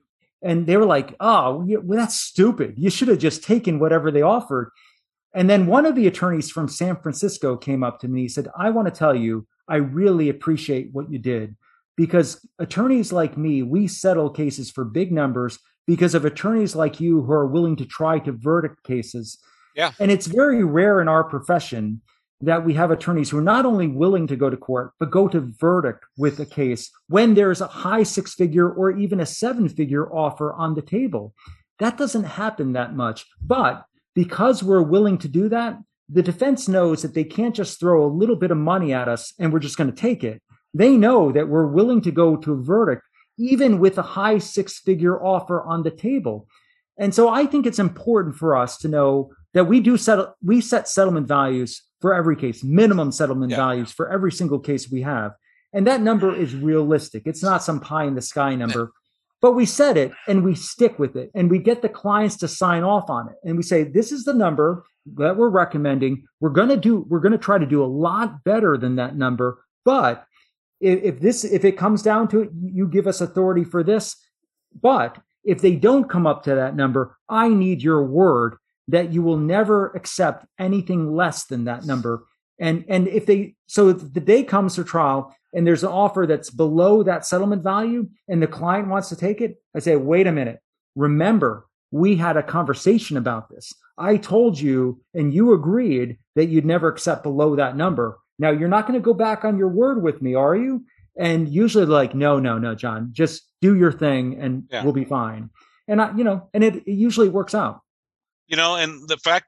and 0.42 0.66
they 0.66 0.78
were 0.78 0.86
like, 0.86 1.16
"Oh, 1.20 1.66
well, 1.84 2.00
that's 2.00 2.20
stupid. 2.20 2.76
You 2.78 2.90
should 2.90 3.08
have 3.08 3.20
just 3.20 3.44
taken 3.44 3.80
whatever 3.80 4.12
they 4.12 4.22
offered." 4.22 4.72
And 5.34 5.50
then 5.50 5.68
one 5.68 5.86
of 5.86 5.96
the 5.96 6.08
attorneys 6.08 6.50
from 6.50 6.68
San 6.68 6.96
Francisco 6.96 7.56
came 7.56 7.84
up 7.84 8.00
to 8.00 8.08
me. 8.08 8.22
And 8.22 8.24
he 8.24 8.28
said, 8.30 8.48
"I 8.58 8.70
want 8.70 8.88
to 8.88 8.98
tell 8.98 9.16
you, 9.16 9.46
I 9.68 9.76
really 9.76 10.30
appreciate 10.30 10.90
what 10.92 11.12
you 11.12 11.20
did 11.20 11.56
because 11.96 12.46
attorneys 12.58 13.12
like 13.12 13.38
me, 13.38 13.62
we 13.62 13.88
settle 13.88 14.30
cases 14.30 14.72
for 14.72 14.86
big 14.86 15.12
numbers 15.12 15.60
because 15.86 16.16
of 16.16 16.26
attorneys 16.26 16.76
like 16.76 17.00
you 17.00 17.22
who 17.22 17.32
are 17.32 17.48
willing 17.48 17.76
to 17.76 17.86
try 17.86 18.20
to 18.20 18.32
verdict 18.32 18.84
cases." 18.84 19.38
Yeah. 19.76 19.92
And 20.00 20.12
it's 20.12 20.28
very 20.28 20.64
rare 20.64 21.00
in 21.00 21.08
our 21.08 21.24
profession 21.24 22.02
that 22.42 22.64
we 22.64 22.74
have 22.74 22.92
attorneys 22.92 23.30
who 23.30 23.38
are 23.38 23.42
not 23.42 23.66
only 23.66 23.88
willing 23.88 24.28
to 24.28 24.36
go 24.36 24.50
to 24.50 24.56
court, 24.56 24.92
but 25.00 25.12
go 25.12 25.28
to 25.28 25.42
verdict 25.60 26.06
with 26.18 26.40
a 26.40 26.46
case 26.46 26.90
when 27.08 27.34
there's 27.34 27.62
a 27.62 27.68
high 27.68 28.04
six 28.04 28.34
figure 28.34 28.70
or 28.70 28.92
even 28.92 29.20
a 29.20 29.26
seven 29.26 29.68
figure 29.68 30.12
offer 30.14 30.54
on 30.54 30.76
the 30.76 30.82
table. 30.82 31.34
That 31.80 31.98
doesn't 31.98 32.24
happen 32.24 32.74
that 32.74 32.96
much. 32.96 33.26
But 33.42 33.86
because 34.16 34.64
we're 34.64 34.82
willing 34.82 35.18
to 35.20 35.28
do 35.28 35.50
that, 35.50 35.78
the 36.08 36.24
defense 36.24 36.68
knows 36.68 37.02
that 37.02 37.14
they 37.14 37.24
can't 37.24 37.56
just 37.56 37.80
throw 37.80 38.06
a 38.06 38.08
little 38.08 38.36
bit 38.36 38.52
of 38.52 38.58
money 38.58 38.94
at 38.94 39.08
us 39.08 39.34
and 39.38 39.52
we're 39.52 39.60
just 39.60 39.78
going 39.78 39.92
to 39.92 40.02
take 40.02 40.24
it. 40.24 40.42
They 40.74 40.92
know 40.92 41.32
that 41.32 41.48
we're 41.50 41.68
willing 41.68 42.02
to 42.02 42.12
go 42.12 42.38
to 42.38 42.54
a 42.54 42.62
verdict, 42.62 43.04
even 43.38 43.80
with 43.80 43.98
a 43.98 44.04
high 44.04 44.38
six 44.38 44.80
figure 44.80 45.22
offer 45.24 45.62
on 45.62 45.84
the 45.84 45.92
table. 45.92 46.48
And 46.98 47.14
so 47.14 47.30
I 47.30 47.46
think 47.46 47.66
it's 47.66 47.80
important 47.80 48.36
for 48.36 48.56
us 48.56 48.78
to 48.80 48.88
know 48.88 49.32
that 49.54 49.66
we 49.66 49.80
do 49.80 49.98
settle, 49.98 50.36
we 50.44 50.62
set 50.62 50.88
settlement 50.88 51.28
values 51.28 51.84
for 52.02 52.14
every 52.14 52.36
case, 52.36 52.64
minimum 52.64 53.12
settlement 53.12 53.52
yeah. 53.52 53.58
values 53.58 53.92
for 53.92 54.12
every 54.12 54.32
single 54.32 54.60
case 54.60 54.90
we 54.90 55.02
have. 55.02 55.34
And 55.74 55.86
that 55.88 56.02
number 56.02 56.32
mm. 56.32 56.40
is 56.40 56.56
realistic. 56.56 57.24
It's 57.26 57.44
not 57.44 57.64
some 57.64 57.80
pie 57.80 58.06
in 58.06 58.16
the 58.16 58.22
sky 58.22 58.56
number, 58.56 58.92
but 59.42 59.52
we 59.52 59.66
set 59.66 59.98
it 59.98 60.12
and 60.28 60.44
we 60.44 60.56
stick 60.56 60.98
with 60.98 61.16
it 61.16 61.32
and 61.36 61.50
we 61.50 61.60
get 61.60 61.82
the 61.82 61.90
clients 61.90 62.38
to 62.38 62.48
sign 62.48 62.84
off 62.84 63.10
on 63.10 63.30
it. 63.30 63.36
And 63.44 63.58
we 63.58 63.64
say, 63.64 63.84
this 63.84 64.12
is 64.12 64.24
the 64.24 64.34
number 64.34 64.84
that 65.16 65.38
we're 65.38 65.50
recommending. 65.50 66.26
We're 66.40 66.50
going 66.50 66.70
to 66.70 66.78
do, 66.78 67.06
we're 67.08 67.20
going 67.20 67.34
to 67.34 67.38
try 67.38 67.58
to 67.58 67.66
do 67.66 67.84
a 67.84 67.88
lot 67.88 68.44
better 68.44 68.78
than 68.78 68.96
that 68.96 69.16
number. 69.16 69.64
But 69.86 70.26
if, 70.80 71.04
if 71.04 71.20
this, 71.20 71.44
if 71.44 71.66
it 71.66 71.78
comes 71.78 72.02
down 72.02 72.28
to 72.30 72.42
it, 72.42 72.50
you 72.54 72.88
give 72.88 73.08
us 73.08 73.22
authority 73.22 73.64
for 73.64 73.84
this. 73.84 74.16
But 74.82 75.18
if 75.44 75.62
they 75.62 75.76
don't 75.76 76.10
come 76.10 76.28
up 76.28 76.44
to 76.44 76.56
that 76.56 76.76
number, 76.76 77.18
I 77.28 77.50
need 77.50 77.82
your 77.82 78.04
word 78.04 78.58
that 78.90 79.14
you 79.14 79.22
will 79.22 79.38
never 79.38 79.88
accept 79.96 80.46
anything 80.58 81.16
less 81.16 81.46
than 81.46 81.66
that 81.66 81.86
number. 81.86 82.26
And 82.60 82.86
and 82.90 83.08
if 83.08 83.26
they 83.26 83.56
so 83.68 83.90
if 83.90 84.14
the 84.14 84.20
day 84.20 84.44
comes 84.44 84.76
for 84.76 84.84
trial 84.84 85.34
and 85.54 85.66
there's 85.66 85.84
an 85.84 85.90
offer 85.90 86.26
that's 86.28 86.50
below 86.50 87.04
that 87.04 87.26
settlement 87.26 87.64
value 87.64 88.10
and 88.28 88.42
the 88.42 88.48
client 88.48 88.88
wants 88.88 89.10
to 89.10 89.16
take 89.16 89.42
it, 89.42 89.62
I 89.76 89.80
say, 89.80 89.96
wait 89.96 90.28
a 90.28 90.32
minute. 90.32 90.60
Remember, 90.96 91.66
we 91.92 92.18
had 92.18 92.38
a 92.38 92.44
conversation 92.44 93.18
about 93.18 93.50
this. 93.50 93.74
I 93.98 94.18
told 94.18 94.60
you 94.60 95.02
and 95.14 95.34
you 95.34 95.54
agreed 95.54 96.18
that 96.36 96.48
you'd 96.48 96.66
never 96.66 96.88
accept 96.88 97.24
below 97.24 97.56
that 97.56 97.78
number. 97.78 98.20
Now 98.38 98.52
you're 98.52 98.70
not 98.70 98.88
going 98.88 99.00
to 99.00 99.04
go 99.04 99.14
back 99.14 99.46
on 99.46 99.58
your 99.58 99.70
word 99.70 100.02
with 100.02 100.22
me, 100.22 100.36
are 100.36 100.56
you? 100.56 100.86
And 101.18 101.50
usually 101.50 101.86
like, 101.86 102.16
no, 102.16 102.40
no, 102.40 102.58
no, 102.58 102.76
John, 102.76 103.10
just 103.12 103.44
do 103.62 103.76
your 103.76 103.92
thing 103.92 104.40
and 104.40 104.64
yeah. 104.70 104.84
we'll 104.84 104.94
be 104.94 105.06
fine. 105.06 105.50
And 105.88 106.02
I, 106.02 106.16
you 106.16 106.24
know, 106.24 106.50
and 106.54 106.64
it, 106.64 106.76
it 106.88 106.94
usually 106.94 107.30
works 107.30 107.54
out 107.54 107.82
you 108.50 108.58
know 108.58 108.76
and 108.76 109.08
the 109.08 109.18
fact 109.18 109.48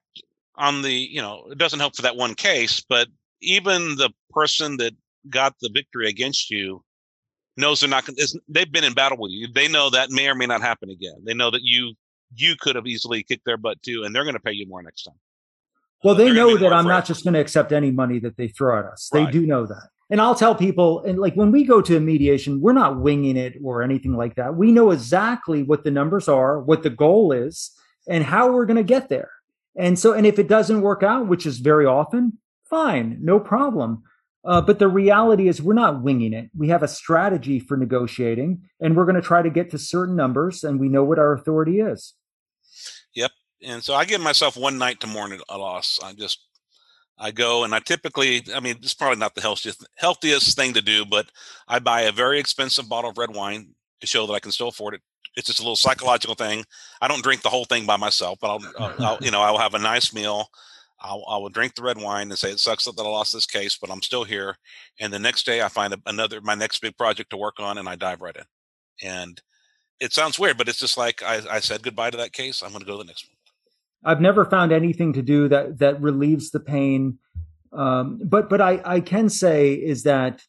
on 0.56 0.82
the 0.82 0.92
you 0.92 1.22
know 1.22 1.48
it 1.52 1.58
doesn't 1.58 1.80
help 1.80 1.96
for 1.96 2.04
that 2.04 2.16
one 2.16 2.36
case 2.36 2.82
but 2.88 3.08
even 3.42 3.96
the 3.96 4.12
person 4.30 4.78
that 4.78 4.94
got 5.30 5.56
the 5.62 5.70
victory 5.74 6.08
against 6.08 6.50
you 6.50 6.84
knows 7.58 7.80
they're 7.80 7.90
not 7.90 8.06
going 8.06 8.18
they've 8.48 8.72
been 8.72 8.84
in 8.84 8.94
battle 8.94 9.18
with 9.18 9.32
you. 9.32 9.48
They 9.48 9.68
know 9.68 9.90
that 9.90 10.10
may 10.10 10.28
or 10.28 10.36
may 10.36 10.46
not 10.46 10.62
happen 10.62 10.90
again. 10.90 11.22
They 11.24 11.34
know 11.34 11.52
that 11.52 11.62
you 11.64 11.94
you 12.36 12.56
could 12.60 12.76
have 12.76 12.88
easily 12.88 13.24
kicked 13.24 13.46
their 13.46 13.58
butt 13.58 13.82
too 13.82 14.04
and 14.04 14.16
they're 14.16 14.24
going 14.24 14.36
to 14.36 14.42
pay 14.42 14.54
you 14.54 14.68
more 14.68 14.82
next 14.82 15.04
time. 15.04 15.16
Well 16.04 16.16
they 16.16 16.32
know 16.32 16.58
that 16.58 16.74
i'm 16.74 16.88
not 16.88 17.06
just 17.06 17.24
going 17.24 17.34
to 17.34 17.40
accept 17.40 17.72
any 17.72 17.92
money 17.92 18.20
that 18.20 18.38
they 18.38 18.48
throw 18.48 18.80
at 18.80 18.86
us. 18.86 19.10
Right. 19.14 19.26
they 19.26 19.32
do 19.32 19.46
know 19.46 19.66
that. 19.66 19.90
And 20.10 20.20
i'll 20.20 20.36
tell 20.36 20.56
people 20.56 21.04
and 21.04 21.20
like 21.20 21.36
when 21.36 21.52
we 21.52 21.64
go 21.64 21.82
to 21.82 21.98
a 21.98 22.00
mediation 22.00 22.62
we're 22.62 22.74
not 22.74 23.00
winging 23.00 23.38
it 23.38 23.58
or 23.64 23.84
anything 23.84 24.16
like 24.16 24.36
that. 24.36 24.56
We 24.56 24.72
know 24.72 24.92
exactly 24.92 25.64
what 25.64 25.84
the 25.84 25.92
numbers 25.92 26.28
are 26.28 26.60
what 26.60 26.84
the 26.84 26.90
goal 26.90 27.32
is 27.32 27.72
and 28.08 28.24
how 28.24 28.52
we're 28.52 28.66
going 28.66 28.78
to 28.78 28.84
get 28.84 29.10
there. 29.10 29.32
And 29.76 29.98
so, 29.98 30.14
and 30.14 30.26
if 30.26 30.40
it 30.40 30.48
doesn't 30.48 30.82
work 30.82 31.04
out, 31.04 31.28
which 31.28 31.46
is 31.46 31.60
very 31.60 31.86
often, 31.86 32.38
fine, 32.70 33.18
no 33.22 33.40
problem. 33.40 34.04
Uh, 34.44 34.60
but 34.60 34.80
the 34.80 34.88
reality 34.88 35.48
is, 35.48 35.62
we're 35.62 35.74
not 35.74 36.02
winging 36.02 36.34
it. 36.34 36.50
We 36.58 36.70
have 36.70 36.82
a 36.82 36.88
strategy 36.88 37.60
for 37.60 37.78
negotiating, 37.78 38.64
and 38.80 38.98
we're 38.98 39.06
going 39.06 39.16
to 39.16 39.22
try 39.22 39.42
to 39.44 39.52
get 39.52 39.70
to 39.72 39.78
certain 39.78 40.16
numbers, 40.16 40.64
and 40.64 40.80
we 40.80 40.90
know 40.90 41.04
what 41.04 41.20
our 41.20 41.34
authority 41.34 41.80
is. 41.80 42.14
Yep. 43.14 43.32
And 43.64 43.84
so 43.84 43.94
I 43.94 44.06
give 44.06 44.22
myself 44.22 44.58
one 44.58 44.80
night 44.80 45.00
to 45.02 45.08
mourn 45.08 45.38
a 45.48 45.58
loss. 45.58 46.00
I 46.04 46.14
just, 46.14 46.40
I 47.20 47.30
go 47.30 47.64
and 47.64 47.76
I 47.76 47.80
typically, 47.80 48.44
I 48.56 48.60
mean, 48.60 48.78
it's 48.82 48.96
probably 48.96 49.20
not 49.20 49.36
the 49.36 49.42
healthiest, 49.42 49.86
healthiest 49.96 50.56
thing 50.56 50.74
to 50.74 50.82
do, 50.82 51.06
but 51.06 51.30
I 51.68 51.78
buy 51.78 52.02
a 52.02 52.12
very 52.12 52.40
expensive 52.40 52.90
bottle 52.90 53.12
of 53.12 53.20
red 53.20 53.36
wine 53.36 53.76
to 54.00 54.08
show 54.08 54.26
that 54.26 54.34
I 54.34 54.40
can 54.40 54.52
still 54.52 54.70
afford 54.70 54.96
it 54.96 55.02
it's 55.36 55.48
just 55.48 55.60
a 55.60 55.64
little 55.64 55.76
psychological 55.76 56.36
thing. 56.36 56.66
I 57.02 57.08
don't 57.08 57.24
drink 57.24 57.42
the 57.42 57.50
whole 57.50 57.66
thing 57.66 57.86
by 57.86 57.98
myself, 57.98 58.40
but 58.42 58.50
I'll, 58.50 58.74
I'll, 58.80 59.06
I'll 59.06 59.18
you 59.22 59.32
know, 59.32 59.42
I'll 59.42 59.58
have 59.58 59.74
a 59.74 59.80
nice 59.80 60.14
meal. 60.14 60.50
I'll, 61.00 61.24
I 61.28 61.38
will 61.38 61.50
drink 61.50 61.76
the 61.76 61.82
red 61.82 61.98
wine 61.98 62.30
and 62.30 62.38
say 62.38 62.52
it 62.52 62.60
sucks 62.60 62.86
that 62.86 63.00
I 63.00 63.04
lost 63.04 63.34
this 63.34 63.46
case, 63.46 63.78
but 63.78 63.90
I'm 63.90 64.02
still 64.02 64.24
here. 64.24 64.58
And 65.00 65.12
the 65.12 65.20
next 65.20 65.46
day, 65.46 65.62
I 65.62 65.68
find 65.68 65.96
another 66.06 66.42
my 66.42 66.56
next 66.56 66.80
big 66.80 66.98
project 66.98 67.32
to 67.32 67.38
work 67.38 67.60
on, 67.60 67.78
and 67.78 67.90
I 67.90 67.96
dive 67.96 68.22
right 68.22 68.36
in. 68.36 69.08
And 69.08 69.42
it 70.00 70.14
sounds 70.14 70.38
weird, 70.38 70.58
but 70.58 70.70
it's 70.70 70.80
just 70.80 70.98
like 70.98 71.24
I, 71.24 71.42
I 71.50 71.60
said 71.60 71.84
goodbye 71.84 72.12
to 72.12 72.18
that 72.18 72.34
case. 72.34 72.62
I'm 72.62 72.70
going 72.70 72.82
to 72.82 72.86
go 72.86 72.94
to 72.94 73.04
the 73.04 73.08
next 73.08 73.28
one. 73.28 73.38
I've 74.04 74.22
never 74.22 74.46
found 74.46 74.72
anything 74.72 75.14
to 75.14 75.22
do 75.22 75.48
that 75.48 75.80
that 75.80 76.02
relieves 76.02 76.52
the 76.52 76.60
pain. 76.60 77.20
Um, 77.72 78.20
but 78.24 78.50
but 78.50 78.62
I 78.62 78.82
I 78.84 79.00
can 79.00 79.30
say 79.30 79.74
is 79.74 80.04
that 80.04 80.44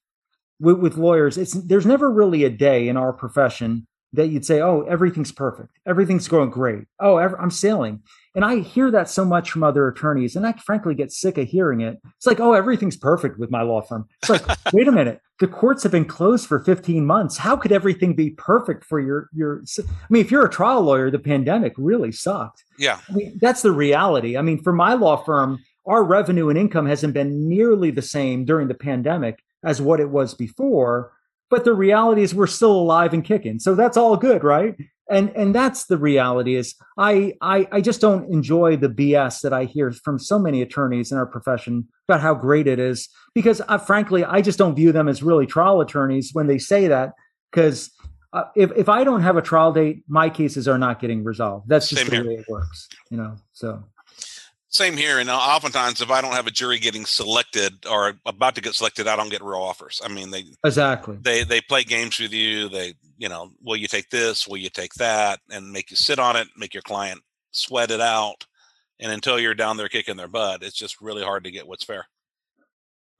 with, 0.60 0.78
with 0.78 0.96
lawyers, 0.96 1.38
it's 1.38 1.52
there's 1.52 1.86
never 1.86 2.10
really 2.10 2.44
a 2.44 2.50
day 2.50 2.88
in 2.88 2.96
our 2.96 3.12
profession 3.12 3.86
that 4.14 4.28
you'd 4.28 4.44
say, 4.44 4.60
oh, 4.60 4.82
everything's 4.82 5.32
perfect. 5.32 5.78
Everything's 5.86 6.28
going 6.28 6.50
great. 6.50 6.84
Oh, 7.00 7.18
I'm 7.18 7.50
sailing. 7.50 8.02
And 8.34 8.44
I 8.44 8.60
hear 8.60 8.90
that 8.90 9.10
so 9.10 9.24
much 9.24 9.50
from 9.50 9.62
other 9.62 9.88
attorneys, 9.88 10.36
and 10.36 10.46
I 10.46 10.52
frankly 10.52 10.94
get 10.94 11.12
sick 11.12 11.36
of 11.36 11.48
hearing 11.48 11.82
it. 11.82 11.98
It's 12.16 12.26
like, 12.26 12.40
oh, 12.40 12.54
everything's 12.54 12.96
perfect 12.96 13.38
with 13.38 13.50
my 13.50 13.62
law 13.62 13.82
firm. 13.82 14.08
It's 14.22 14.30
like, 14.30 14.42
wait 14.72 14.88
a 14.88 14.92
minute, 14.92 15.20
the 15.38 15.46
courts 15.46 15.82
have 15.82 15.92
been 15.92 16.06
closed 16.06 16.46
for 16.46 16.58
15 16.58 17.04
months. 17.04 17.36
How 17.36 17.56
could 17.56 17.72
everything 17.72 18.14
be 18.14 18.30
perfect 18.30 18.84
for 18.84 19.00
your 19.00 19.28
your? 19.34 19.62
I 19.78 20.06
mean, 20.08 20.24
if 20.24 20.30
you're 20.30 20.46
a 20.46 20.50
trial 20.50 20.82
lawyer, 20.82 21.10
the 21.10 21.18
pandemic 21.18 21.74
really 21.76 22.12
sucked. 22.12 22.64
Yeah, 22.78 23.00
I 23.08 23.12
mean, 23.12 23.38
that's 23.40 23.62
the 23.62 23.72
reality. 23.72 24.36
I 24.36 24.42
mean, 24.42 24.62
for 24.62 24.72
my 24.72 24.94
law 24.94 25.16
firm, 25.16 25.62
our 25.84 26.02
revenue 26.02 26.48
and 26.48 26.58
income 26.58 26.86
hasn't 26.86 27.14
been 27.14 27.48
nearly 27.48 27.90
the 27.90 28.02
same 28.02 28.44
during 28.44 28.68
the 28.68 28.74
pandemic 28.74 29.42
as 29.64 29.80
what 29.82 30.00
it 30.00 30.08
was 30.08 30.34
before. 30.34 31.12
But 31.52 31.64
the 31.64 31.74
reality 31.74 32.22
is, 32.22 32.34
we're 32.34 32.48
still 32.48 32.72
alive 32.72 33.12
and 33.14 33.22
kicking. 33.22 33.60
So 33.60 33.76
that's 33.76 33.96
all 33.96 34.16
good, 34.16 34.42
right? 34.42 34.74
and 35.12 35.30
and 35.36 35.54
that's 35.54 35.86
the 35.86 35.98
reality 35.98 36.54
is 36.56 36.74
I, 36.96 37.34
I 37.40 37.68
i 37.70 37.80
just 37.80 38.00
don't 38.00 38.32
enjoy 38.32 38.76
the 38.76 38.88
bs 38.88 39.40
that 39.42 39.52
i 39.52 39.64
hear 39.64 39.92
from 39.92 40.18
so 40.18 40.38
many 40.38 40.62
attorneys 40.62 41.12
in 41.12 41.18
our 41.18 41.26
profession 41.26 41.86
about 42.08 42.20
how 42.20 42.34
great 42.34 42.66
it 42.66 42.78
is 42.78 43.08
because 43.34 43.60
uh, 43.68 43.78
frankly 43.78 44.24
i 44.24 44.40
just 44.40 44.58
don't 44.58 44.74
view 44.74 44.90
them 44.92 45.08
as 45.08 45.22
really 45.22 45.46
trial 45.46 45.80
attorneys 45.80 46.30
when 46.32 46.46
they 46.46 46.58
say 46.58 46.88
that 46.88 47.12
because 47.50 47.90
uh, 48.32 48.44
if, 48.56 48.70
if 48.76 48.88
i 48.88 49.04
don't 49.04 49.22
have 49.22 49.36
a 49.36 49.42
trial 49.42 49.72
date 49.72 50.02
my 50.08 50.30
cases 50.30 50.66
are 50.66 50.78
not 50.78 51.00
getting 51.00 51.22
resolved 51.24 51.68
that's 51.68 51.88
just 51.88 52.02
Same 52.02 52.10
the 52.10 52.16
here. 52.16 52.26
way 52.26 52.34
it 52.34 52.46
works 52.48 52.88
you 53.10 53.16
know 53.16 53.36
so 53.52 53.84
same 54.72 54.96
here. 54.96 55.18
And 55.18 55.28
uh, 55.30 55.36
oftentimes, 55.36 56.00
if 56.00 56.10
I 56.10 56.20
don't 56.20 56.32
have 56.32 56.46
a 56.46 56.50
jury 56.50 56.78
getting 56.78 57.04
selected 57.04 57.86
or 57.86 58.14
about 58.24 58.54
to 58.54 58.60
get 58.60 58.74
selected, 58.74 59.06
I 59.06 59.16
don't 59.16 59.30
get 59.30 59.42
real 59.42 59.60
offers. 59.60 60.00
I 60.02 60.08
mean, 60.08 60.30
they 60.30 60.44
exactly 60.64 61.18
they 61.20 61.44
they 61.44 61.60
play 61.60 61.84
games 61.84 62.18
with 62.18 62.32
you. 62.32 62.68
They 62.68 62.94
you 63.18 63.28
know, 63.28 63.52
will 63.62 63.76
you 63.76 63.86
take 63.86 64.10
this? 64.10 64.48
Will 64.48 64.56
you 64.56 64.70
take 64.70 64.94
that? 64.94 65.40
And 65.50 65.70
make 65.70 65.90
you 65.90 65.96
sit 65.96 66.18
on 66.18 66.36
it, 66.36 66.48
make 66.56 66.74
your 66.74 66.82
client 66.82 67.20
sweat 67.52 67.90
it 67.90 68.00
out, 68.00 68.46
and 68.98 69.12
until 69.12 69.38
you're 69.38 69.54
down 69.54 69.76
there 69.76 69.88
kicking 69.88 70.16
their 70.16 70.28
butt, 70.28 70.62
it's 70.62 70.76
just 70.76 71.00
really 71.00 71.22
hard 71.22 71.44
to 71.44 71.50
get 71.50 71.66
what's 71.66 71.84
fair. 71.84 72.06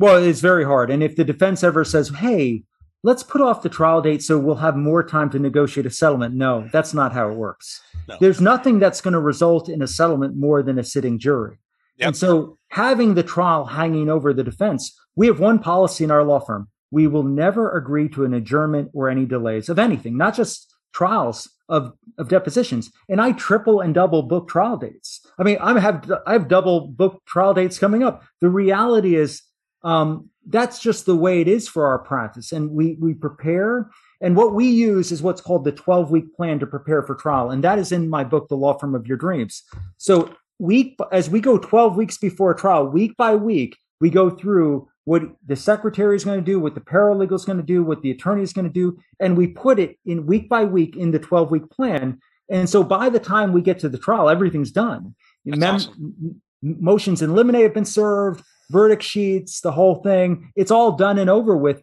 Well, 0.00 0.22
it's 0.22 0.40
very 0.40 0.64
hard. 0.64 0.90
And 0.90 1.02
if 1.02 1.16
the 1.16 1.24
defense 1.24 1.62
ever 1.62 1.84
says, 1.84 2.08
"Hey, 2.08 2.64
let's 3.02 3.22
put 3.22 3.40
off 3.40 3.62
the 3.62 3.68
trial 3.68 4.00
date 4.00 4.22
so 4.22 4.38
we'll 4.38 4.56
have 4.56 4.76
more 4.76 5.02
time 5.02 5.30
to 5.30 5.38
negotiate 5.38 5.86
a 5.86 5.90
settlement. 5.90 6.34
No, 6.34 6.68
that's 6.72 6.94
not 6.94 7.12
how 7.12 7.28
it 7.30 7.36
works. 7.36 7.80
No. 8.08 8.16
There's 8.20 8.40
nothing 8.40 8.78
that's 8.78 9.00
going 9.00 9.12
to 9.12 9.20
result 9.20 9.68
in 9.68 9.82
a 9.82 9.88
settlement 9.88 10.36
more 10.36 10.62
than 10.62 10.78
a 10.78 10.84
sitting 10.84 11.18
jury. 11.18 11.58
Yep. 11.98 12.06
And 12.06 12.16
so 12.16 12.58
having 12.68 13.14
the 13.14 13.22
trial 13.22 13.66
hanging 13.66 14.08
over 14.08 14.32
the 14.32 14.44
defense, 14.44 14.98
we 15.14 15.26
have 15.26 15.40
one 15.40 15.58
policy 15.58 16.04
in 16.04 16.10
our 16.10 16.24
law 16.24 16.40
firm. 16.40 16.68
We 16.90 17.06
will 17.06 17.22
never 17.22 17.76
agree 17.76 18.08
to 18.10 18.24
an 18.24 18.34
adjournment 18.34 18.90
or 18.94 19.08
any 19.08 19.24
delays 19.24 19.68
of 19.68 19.78
anything, 19.78 20.16
not 20.16 20.34
just 20.34 20.74
trials 20.92 21.50
of, 21.68 21.92
of 22.18 22.28
depositions. 22.28 22.90
And 23.08 23.20
I 23.20 23.32
triple 23.32 23.80
and 23.80 23.94
double 23.94 24.22
book 24.22 24.48
trial 24.48 24.76
dates. 24.76 25.24
I 25.38 25.42
mean, 25.42 25.58
I 25.58 25.78
have 25.80 26.10
I 26.26 26.34
have 26.34 26.48
double 26.48 26.88
book 26.88 27.22
trial 27.26 27.54
dates 27.54 27.78
coming 27.78 28.02
up. 28.02 28.22
The 28.40 28.50
reality 28.50 29.16
is 29.16 29.42
um, 29.84 30.30
that's 30.46 30.80
just 30.80 31.06
the 31.06 31.16
way 31.16 31.40
it 31.40 31.48
is 31.48 31.68
for 31.68 31.86
our 31.86 31.98
practice. 31.98 32.52
And 32.52 32.70
we, 32.70 32.96
we 33.00 33.14
prepare. 33.14 33.90
And 34.20 34.36
what 34.36 34.54
we 34.54 34.66
use 34.66 35.12
is 35.12 35.22
what's 35.22 35.40
called 35.40 35.64
the 35.64 35.72
12 35.72 36.10
week 36.10 36.34
plan 36.34 36.58
to 36.60 36.66
prepare 36.66 37.02
for 37.02 37.14
trial. 37.14 37.50
And 37.50 37.62
that 37.64 37.78
is 37.78 37.92
in 37.92 38.08
my 38.08 38.24
book, 38.24 38.48
The 38.48 38.56
Law 38.56 38.76
Firm 38.78 38.94
of 38.94 39.06
Your 39.06 39.16
Dreams. 39.16 39.62
So 39.98 40.34
week, 40.58 40.98
as 41.10 41.30
we 41.30 41.40
go 41.40 41.58
12 41.58 41.96
weeks 41.96 42.18
before 42.18 42.54
trial, 42.54 42.86
week 42.86 43.16
by 43.16 43.34
week, 43.34 43.76
we 44.00 44.10
go 44.10 44.30
through 44.30 44.88
what 45.04 45.22
the 45.46 45.56
secretary 45.56 46.14
is 46.14 46.24
going 46.24 46.38
to 46.38 46.44
do, 46.44 46.60
what 46.60 46.74
the 46.74 46.80
paralegal 46.80 47.32
is 47.32 47.44
going 47.44 47.58
to 47.58 47.64
do, 47.64 47.82
what 47.82 48.02
the 48.02 48.10
attorney 48.10 48.42
is 48.42 48.52
going 48.52 48.66
to 48.66 48.72
do. 48.72 48.96
And 49.20 49.36
we 49.36 49.48
put 49.48 49.78
it 49.78 49.98
in 50.06 50.26
week 50.26 50.48
by 50.48 50.64
week 50.64 50.96
in 50.96 51.10
the 51.10 51.18
12 51.18 51.50
week 51.50 51.70
plan. 51.70 52.20
And 52.48 52.68
so 52.68 52.84
by 52.84 53.08
the 53.08 53.18
time 53.18 53.52
we 53.52 53.62
get 53.62 53.78
to 53.80 53.88
the 53.88 53.98
trial, 53.98 54.28
everything's 54.28 54.70
done. 54.70 55.14
Mem- 55.44 55.74
awesome. 55.74 56.40
Motions 56.62 57.22
in 57.22 57.34
limine 57.34 57.62
have 57.62 57.74
been 57.74 57.84
served 57.84 58.44
verdict 58.72 59.02
sheets, 59.02 59.60
the 59.60 59.72
whole 59.72 59.96
thing. 59.96 60.50
It's 60.56 60.70
all 60.70 60.92
done 60.92 61.18
and 61.18 61.30
over 61.30 61.56
with 61.56 61.82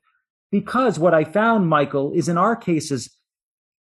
because 0.51 0.97
what 0.97 1.13
I 1.13 1.23
found, 1.23 1.67
Michael, 1.67 2.11
is 2.13 2.27
in 2.27 2.37
our 2.37 2.55
cases, 2.55 3.15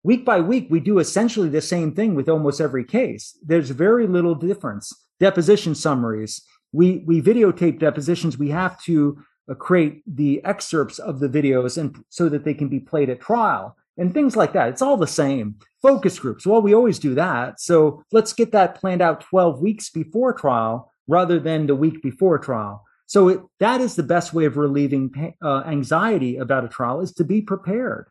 week 0.02 0.24
by 0.24 0.40
week, 0.40 0.68
we 0.70 0.80
do 0.80 0.98
essentially 0.98 1.48
the 1.48 1.62
same 1.62 1.94
thing 1.94 2.14
with 2.14 2.28
almost 2.28 2.60
every 2.60 2.84
case. 2.84 3.36
There's 3.42 3.70
very 3.70 4.06
little 4.06 4.34
difference. 4.34 4.92
Deposition 5.18 5.74
summaries. 5.74 6.42
We, 6.72 7.02
we 7.06 7.22
videotape 7.22 7.78
depositions. 7.78 8.38
We 8.38 8.50
have 8.50 8.80
to 8.82 9.18
uh, 9.50 9.54
create 9.54 10.02
the 10.06 10.44
excerpts 10.44 10.98
of 10.98 11.18
the 11.18 11.28
videos 11.28 11.78
and 11.78 12.04
so 12.10 12.28
that 12.28 12.44
they 12.44 12.54
can 12.54 12.68
be 12.68 12.80
played 12.80 13.08
at 13.08 13.20
trial 13.20 13.74
and 13.96 14.12
things 14.12 14.36
like 14.36 14.52
that. 14.52 14.68
It's 14.68 14.82
all 14.82 14.98
the 14.98 15.06
same. 15.06 15.56
Focus 15.80 16.18
groups. 16.18 16.46
Well, 16.46 16.62
we 16.62 16.74
always 16.74 16.98
do 16.98 17.14
that. 17.14 17.60
So 17.60 18.02
let's 18.12 18.34
get 18.34 18.52
that 18.52 18.76
planned 18.76 19.02
out 19.02 19.22
12 19.22 19.60
weeks 19.60 19.90
before 19.90 20.34
trial 20.34 20.92
rather 21.08 21.40
than 21.40 21.66
the 21.66 21.74
week 21.74 22.02
before 22.02 22.38
trial. 22.38 22.84
So 23.08 23.28
it, 23.28 23.40
that 23.58 23.80
is 23.80 23.96
the 23.96 24.02
best 24.02 24.34
way 24.34 24.44
of 24.44 24.58
relieving 24.58 25.34
uh, 25.42 25.62
anxiety 25.66 26.36
about 26.36 26.66
a 26.66 26.68
trial 26.68 27.00
is 27.00 27.10
to 27.14 27.24
be 27.24 27.40
prepared. 27.40 28.06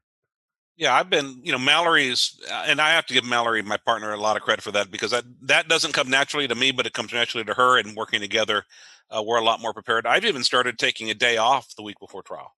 Yeah, 0.75 0.93
I've 0.93 1.09
been, 1.09 1.39
you 1.43 1.51
know, 1.51 1.59
Mallory's, 1.59 2.39
uh, 2.51 2.65
and 2.67 2.81
I 2.81 2.89
have 2.89 3.05
to 3.07 3.13
give 3.13 3.23
Mallory, 3.23 3.61
my 3.61 3.77
partner, 3.77 4.11
a 4.11 4.17
lot 4.17 4.37
of 4.37 4.43
credit 4.43 4.63
for 4.63 4.71
that 4.71 4.89
because 4.91 5.11
that 5.11 5.23
that 5.43 5.67
doesn't 5.67 5.93
come 5.93 6.09
naturally 6.09 6.47
to 6.47 6.55
me, 6.55 6.71
but 6.71 6.87
it 6.87 6.93
comes 6.93 7.13
naturally 7.13 7.45
to 7.45 7.53
her. 7.53 7.77
And 7.77 7.95
working 7.95 8.21
together, 8.21 8.65
uh, 9.09 9.21
we're 9.23 9.39
a 9.39 9.43
lot 9.43 9.61
more 9.61 9.73
prepared. 9.73 10.07
I've 10.07 10.25
even 10.25 10.43
started 10.43 10.79
taking 10.79 11.09
a 11.11 11.15
day 11.15 11.37
off 11.37 11.75
the 11.75 11.83
week 11.83 11.99
before 11.99 12.23
trial, 12.23 12.55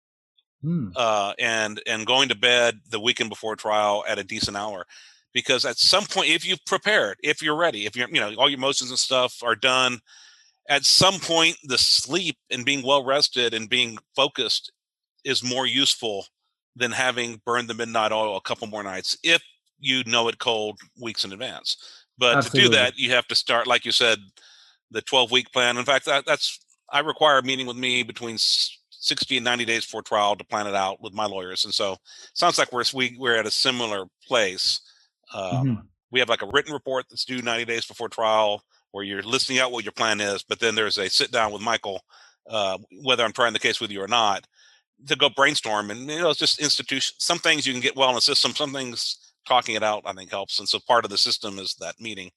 hmm. 0.62 0.90
uh, 0.96 1.34
and 1.40 1.82
and 1.88 2.06
going 2.06 2.30
to 2.30 2.36
bed 2.36 2.80
the 2.90 3.00
weekend 3.00 3.30
before 3.30 3.56
trial 3.56 4.04
at 4.08 4.20
a 4.20 4.24
decent 4.24 4.58
hour, 4.58 4.86
because 5.34 5.66
at 5.66 5.78
some 5.78 6.06
point, 6.06 6.30
if 6.30 6.46
you've 6.46 6.66
prepared, 6.66 7.18
if 7.24 7.42
you're 7.42 7.58
ready, 7.58 7.86
if 7.86 7.96
you're, 7.96 8.10
you 8.10 8.20
know, 8.20 8.34
all 8.38 8.50
your 8.50 8.60
motions 8.60 8.90
and 8.92 9.00
stuff 9.00 9.44
are 9.44 9.56
done, 9.56 10.00
at 10.70 10.86
some 10.86 11.20
point 11.20 11.58
the 11.64 11.78
sleep 11.78 12.38
and 12.52 12.66
being 12.66 12.86
well 12.86 13.04
rested 13.04 13.54
and 13.54 13.70
being 13.70 13.98
focused 14.16 14.72
is 15.24 15.44
more 15.44 15.66
useful 15.66 16.26
than 16.76 16.92
having 16.92 17.42
burned 17.46 17.68
the 17.68 17.74
midnight 17.74 18.12
oil 18.12 18.38
a 18.38 18.42
couple 18.42 18.68
more 18.68 18.84
nights 18.84 19.18
if 19.24 19.42
you 19.80 20.04
know 20.06 20.28
it 20.28 20.40
cold 20.40 20.80
weeks 21.02 21.26
in 21.26 21.34
advance. 21.34 21.78
But 22.18 22.38
Absolutely. 22.38 22.60
to 22.60 22.68
do 22.68 22.76
that 22.76 22.98
you 22.98 23.12
have 23.12 23.28
to 23.28 23.36
start 23.36 23.68
like 23.68 23.86
you 23.86 23.92
said 23.92 24.20
the 24.92 25.02
12 25.02 25.32
week 25.32 25.52
plan. 25.52 25.78
In 25.78 25.86
fact 25.86 26.06
that, 26.06 26.26
that's 26.26 26.60
i 26.90 27.00
require 27.00 27.38
a 27.40 27.44
meeting 27.44 27.68
with 27.68 27.76
me 27.76 28.04
between 28.04 28.38
60 28.38 29.38
and 29.38 29.44
90 29.44 29.66
days 29.66 29.86
before 29.86 30.02
trial 30.02 30.36
to 30.36 30.44
plan 30.44 30.68
it 30.68 30.76
out 30.76 31.02
with 31.02 31.14
my 31.14 31.26
lawyers. 31.26 31.66
And 31.66 31.74
so 31.74 31.98
sounds 32.34 32.58
like 32.58 32.72
we're 32.72 32.84
we, 32.94 33.16
we're 33.20 33.36
at 33.36 33.46
a 33.46 33.52
similar 33.52 34.06
place. 34.26 34.82
Um, 35.34 35.44
mm-hmm. 35.44 35.74
we 36.12 36.20
have 36.20 36.30
like 36.30 36.42
a 36.42 36.48
written 36.48 36.74
report 36.74 37.06
that's 37.10 37.26
due 37.26 37.42
90 37.42 37.66
days 37.66 37.86
before 37.86 38.10
trial 38.10 38.64
where 38.98 39.06
you're 39.06 39.22
listing 39.22 39.60
out 39.60 39.72
what 39.72 39.86
your 39.86 39.92
plan 39.92 40.20
is, 40.20 40.42
but 40.42 40.60
then 40.60 40.74
there's 40.74 40.98
a 40.98 41.08
sit 41.08 41.32
down 41.32 41.52
with 41.52 41.62
Michael, 41.62 42.02
uh, 42.50 42.80
whether 43.04 43.24
I'm 43.24 43.32
trying 43.32 43.54
the 43.54 43.60
case 43.60 43.80
with 43.80 43.92
you 43.92 44.02
or 44.02 44.08
not, 44.08 44.48
to 45.08 45.16
go 45.16 45.30
brainstorm. 45.30 45.92
And 45.92 46.10
you 46.10 46.20
know, 46.20 46.32
it's 46.32 46.40
just 46.40 46.60
institution. 46.60 47.16
Some 47.20 47.38
things 47.38 47.68
you 47.68 47.74
can 47.74 47.82
get 47.82 47.96
well 47.96 48.10
in 48.10 48.16
the 48.16 48.22
system. 48.22 48.56
Some 48.56 48.74
things 48.74 49.20
talking 49.48 49.76
it 49.76 49.84
out, 49.84 50.02
I 50.06 50.14
think, 50.14 50.32
helps. 50.32 50.58
And 50.58 50.68
so 50.68 50.80
part 50.88 51.06
of 51.06 51.12
the 51.12 51.18
system 51.18 51.60
is 51.60 51.76
that 51.80 52.02
meeting. 52.02 52.32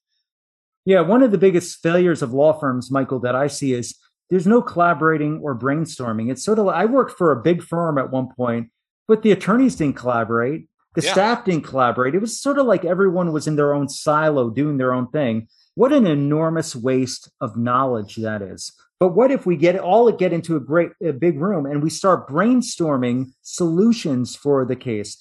Yeah, 0.84 1.00
one 1.00 1.22
of 1.22 1.30
the 1.30 1.38
biggest 1.38 1.82
failures 1.82 2.20
of 2.20 2.34
law 2.34 2.52
firms, 2.52 2.90
Michael, 2.90 3.20
that 3.20 3.34
I 3.34 3.46
see 3.46 3.72
is 3.72 3.98
there's 4.28 4.46
no 4.46 4.60
collaborating 4.60 5.40
or 5.42 5.58
brainstorming. 5.58 6.30
It's 6.30 6.44
sort 6.44 6.58
of 6.58 6.66
like 6.66 6.76
I 6.76 6.84
worked 6.84 7.16
for 7.16 7.32
a 7.32 7.42
big 7.42 7.62
firm 7.62 7.96
at 7.96 8.10
one 8.10 8.28
point, 8.36 8.68
but 9.08 9.22
the 9.22 9.32
attorneys 9.32 9.76
didn't 9.76 9.96
collaborate. 9.96 10.66
The 10.94 11.02
yeah. 11.02 11.12
staff 11.12 11.44
didn't 11.46 11.64
collaborate. 11.64 12.14
It 12.14 12.20
was 12.20 12.38
sort 12.38 12.58
of 12.58 12.66
like 12.66 12.84
everyone 12.84 13.32
was 13.32 13.46
in 13.46 13.56
their 13.56 13.72
own 13.72 13.88
silo 13.88 14.50
doing 14.50 14.76
their 14.76 14.92
own 14.92 15.08
thing. 15.08 15.48
What 15.74 15.92
an 15.92 16.06
enormous 16.06 16.74
waste 16.74 17.30
of 17.40 17.56
knowledge 17.56 18.16
that 18.16 18.42
is. 18.42 18.72
But 18.98 19.14
what 19.14 19.30
if 19.30 19.46
we 19.46 19.56
get 19.56 19.78
all 19.78 20.10
get 20.12 20.32
into 20.32 20.56
a 20.56 20.60
great 20.60 20.90
a 21.02 21.12
big 21.12 21.40
room 21.40 21.64
and 21.64 21.82
we 21.82 21.90
start 21.90 22.28
brainstorming 22.28 23.32
solutions 23.42 24.36
for 24.36 24.64
the 24.64 24.76
case? 24.76 25.16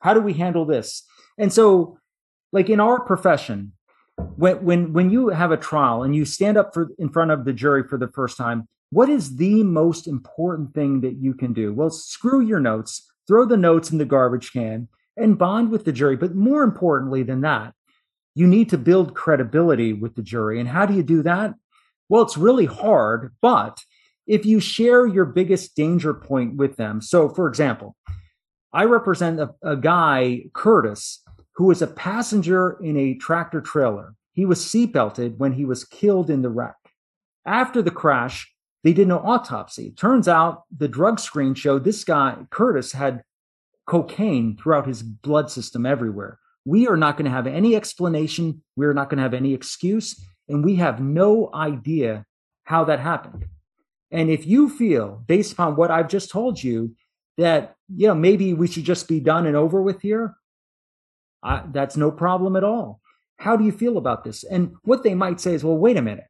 How 0.00 0.14
do 0.14 0.20
we 0.20 0.34
handle 0.34 0.64
this? 0.64 1.04
And 1.38 1.52
so, 1.52 1.98
like 2.52 2.70
in 2.70 2.78
our 2.78 3.00
profession, 3.00 3.72
when 4.36 4.64
when 4.64 4.92
when 4.92 5.10
you 5.10 5.28
have 5.28 5.50
a 5.50 5.56
trial 5.56 6.02
and 6.02 6.14
you 6.14 6.24
stand 6.24 6.56
up 6.56 6.72
for 6.72 6.90
in 6.98 7.08
front 7.08 7.32
of 7.32 7.44
the 7.44 7.52
jury 7.52 7.82
for 7.82 7.98
the 7.98 8.08
first 8.08 8.36
time, 8.36 8.68
what 8.90 9.08
is 9.08 9.36
the 9.36 9.64
most 9.64 10.06
important 10.06 10.74
thing 10.74 11.00
that 11.00 11.16
you 11.16 11.34
can 11.34 11.52
do? 11.52 11.72
Well, 11.72 11.90
screw 11.90 12.40
your 12.40 12.60
notes, 12.60 13.10
throw 13.26 13.44
the 13.44 13.56
notes 13.56 13.90
in 13.90 13.98
the 13.98 14.04
garbage 14.04 14.52
can, 14.52 14.86
and 15.16 15.38
bond 15.38 15.70
with 15.70 15.84
the 15.84 15.92
jury. 15.92 16.16
But 16.16 16.36
more 16.36 16.62
importantly 16.62 17.24
than 17.24 17.40
that, 17.40 17.74
you 18.34 18.46
need 18.46 18.70
to 18.70 18.78
build 18.78 19.14
credibility 19.14 19.92
with 19.92 20.14
the 20.14 20.22
jury. 20.22 20.60
And 20.60 20.68
how 20.68 20.86
do 20.86 20.94
you 20.94 21.02
do 21.02 21.22
that? 21.22 21.54
Well, 22.08 22.22
it's 22.22 22.36
really 22.36 22.66
hard, 22.66 23.34
but 23.40 23.78
if 24.26 24.44
you 24.44 24.60
share 24.60 25.06
your 25.06 25.24
biggest 25.24 25.76
danger 25.76 26.14
point 26.14 26.56
with 26.56 26.76
them. 26.76 27.00
So, 27.00 27.28
for 27.28 27.48
example, 27.48 27.96
I 28.72 28.84
represent 28.84 29.40
a, 29.40 29.54
a 29.62 29.76
guy, 29.76 30.44
Curtis, 30.52 31.22
who 31.54 31.66
was 31.66 31.82
a 31.82 31.86
passenger 31.86 32.78
in 32.82 32.96
a 32.96 33.14
tractor 33.14 33.60
trailer. 33.60 34.14
He 34.32 34.44
was 34.44 34.60
seatbelted 34.60 35.36
when 35.36 35.52
he 35.52 35.64
was 35.64 35.84
killed 35.84 36.28
in 36.28 36.42
the 36.42 36.50
wreck. 36.50 36.74
After 37.46 37.82
the 37.82 37.92
crash, 37.92 38.52
they 38.82 38.92
did 38.92 39.08
no 39.08 39.18
autopsy. 39.18 39.92
Turns 39.92 40.26
out 40.26 40.64
the 40.76 40.88
drug 40.88 41.20
screen 41.20 41.54
showed 41.54 41.84
this 41.84 42.02
guy, 42.02 42.36
Curtis, 42.50 42.92
had 42.92 43.22
cocaine 43.86 44.56
throughout 44.56 44.86
his 44.86 45.02
blood 45.02 45.50
system 45.50 45.86
everywhere. 45.86 46.38
We 46.64 46.88
are 46.88 46.96
not 46.96 47.16
going 47.16 47.26
to 47.26 47.30
have 47.30 47.46
any 47.46 47.76
explanation. 47.76 48.62
We're 48.76 48.94
not 48.94 49.10
going 49.10 49.18
to 49.18 49.22
have 49.22 49.34
any 49.34 49.54
excuse. 49.54 50.20
and 50.48 50.64
we 50.64 50.76
have 50.76 51.00
no 51.00 51.50
idea 51.54 52.26
how 52.64 52.84
that 52.84 53.00
happened. 53.00 53.46
And 54.10 54.30
if 54.30 54.46
you 54.46 54.68
feel, 54.68 55.22
based 55.26 55.52
upon 55.52 55.76
what 55.76 55.90
I've 55.90 56.08
just 56.08 56.30
told 56.30 56.62
you, 56.62 56.94
that 57.36 57.76
you 57.94 58.06
know 58.06 58.14
maybe 58.14 58.54
we 58.54 58.68
should 58.68 58.84
just 58.84 59.08
be 59.08 59.20
done 59.20 59.46
and 59.46 59.56
over 59.56 59.82
with 59.82 60.00
here, 60.02 60.36
I, 61.42 61.64
that's 61.72 61.96
no 61.96 62.10
problem 62.10 62.56
at 62.56 62.64
all. 62.64 63.00
How 63.38 63.56
do 63.56 63.64
you 63.64 63.72
feel 63.72 63.98
about 63.98 64.24
this? 64.24 64.44
And 64.44 64.74
what 64.84 65.02
they 65.02 65.14
might 65.14 65.40
say 65.40 65.54
is, 65.54 65.64
well, 65.64 65.76
wait 65.76 65.96
a 65.96 66.02
minute. 66.02 66.26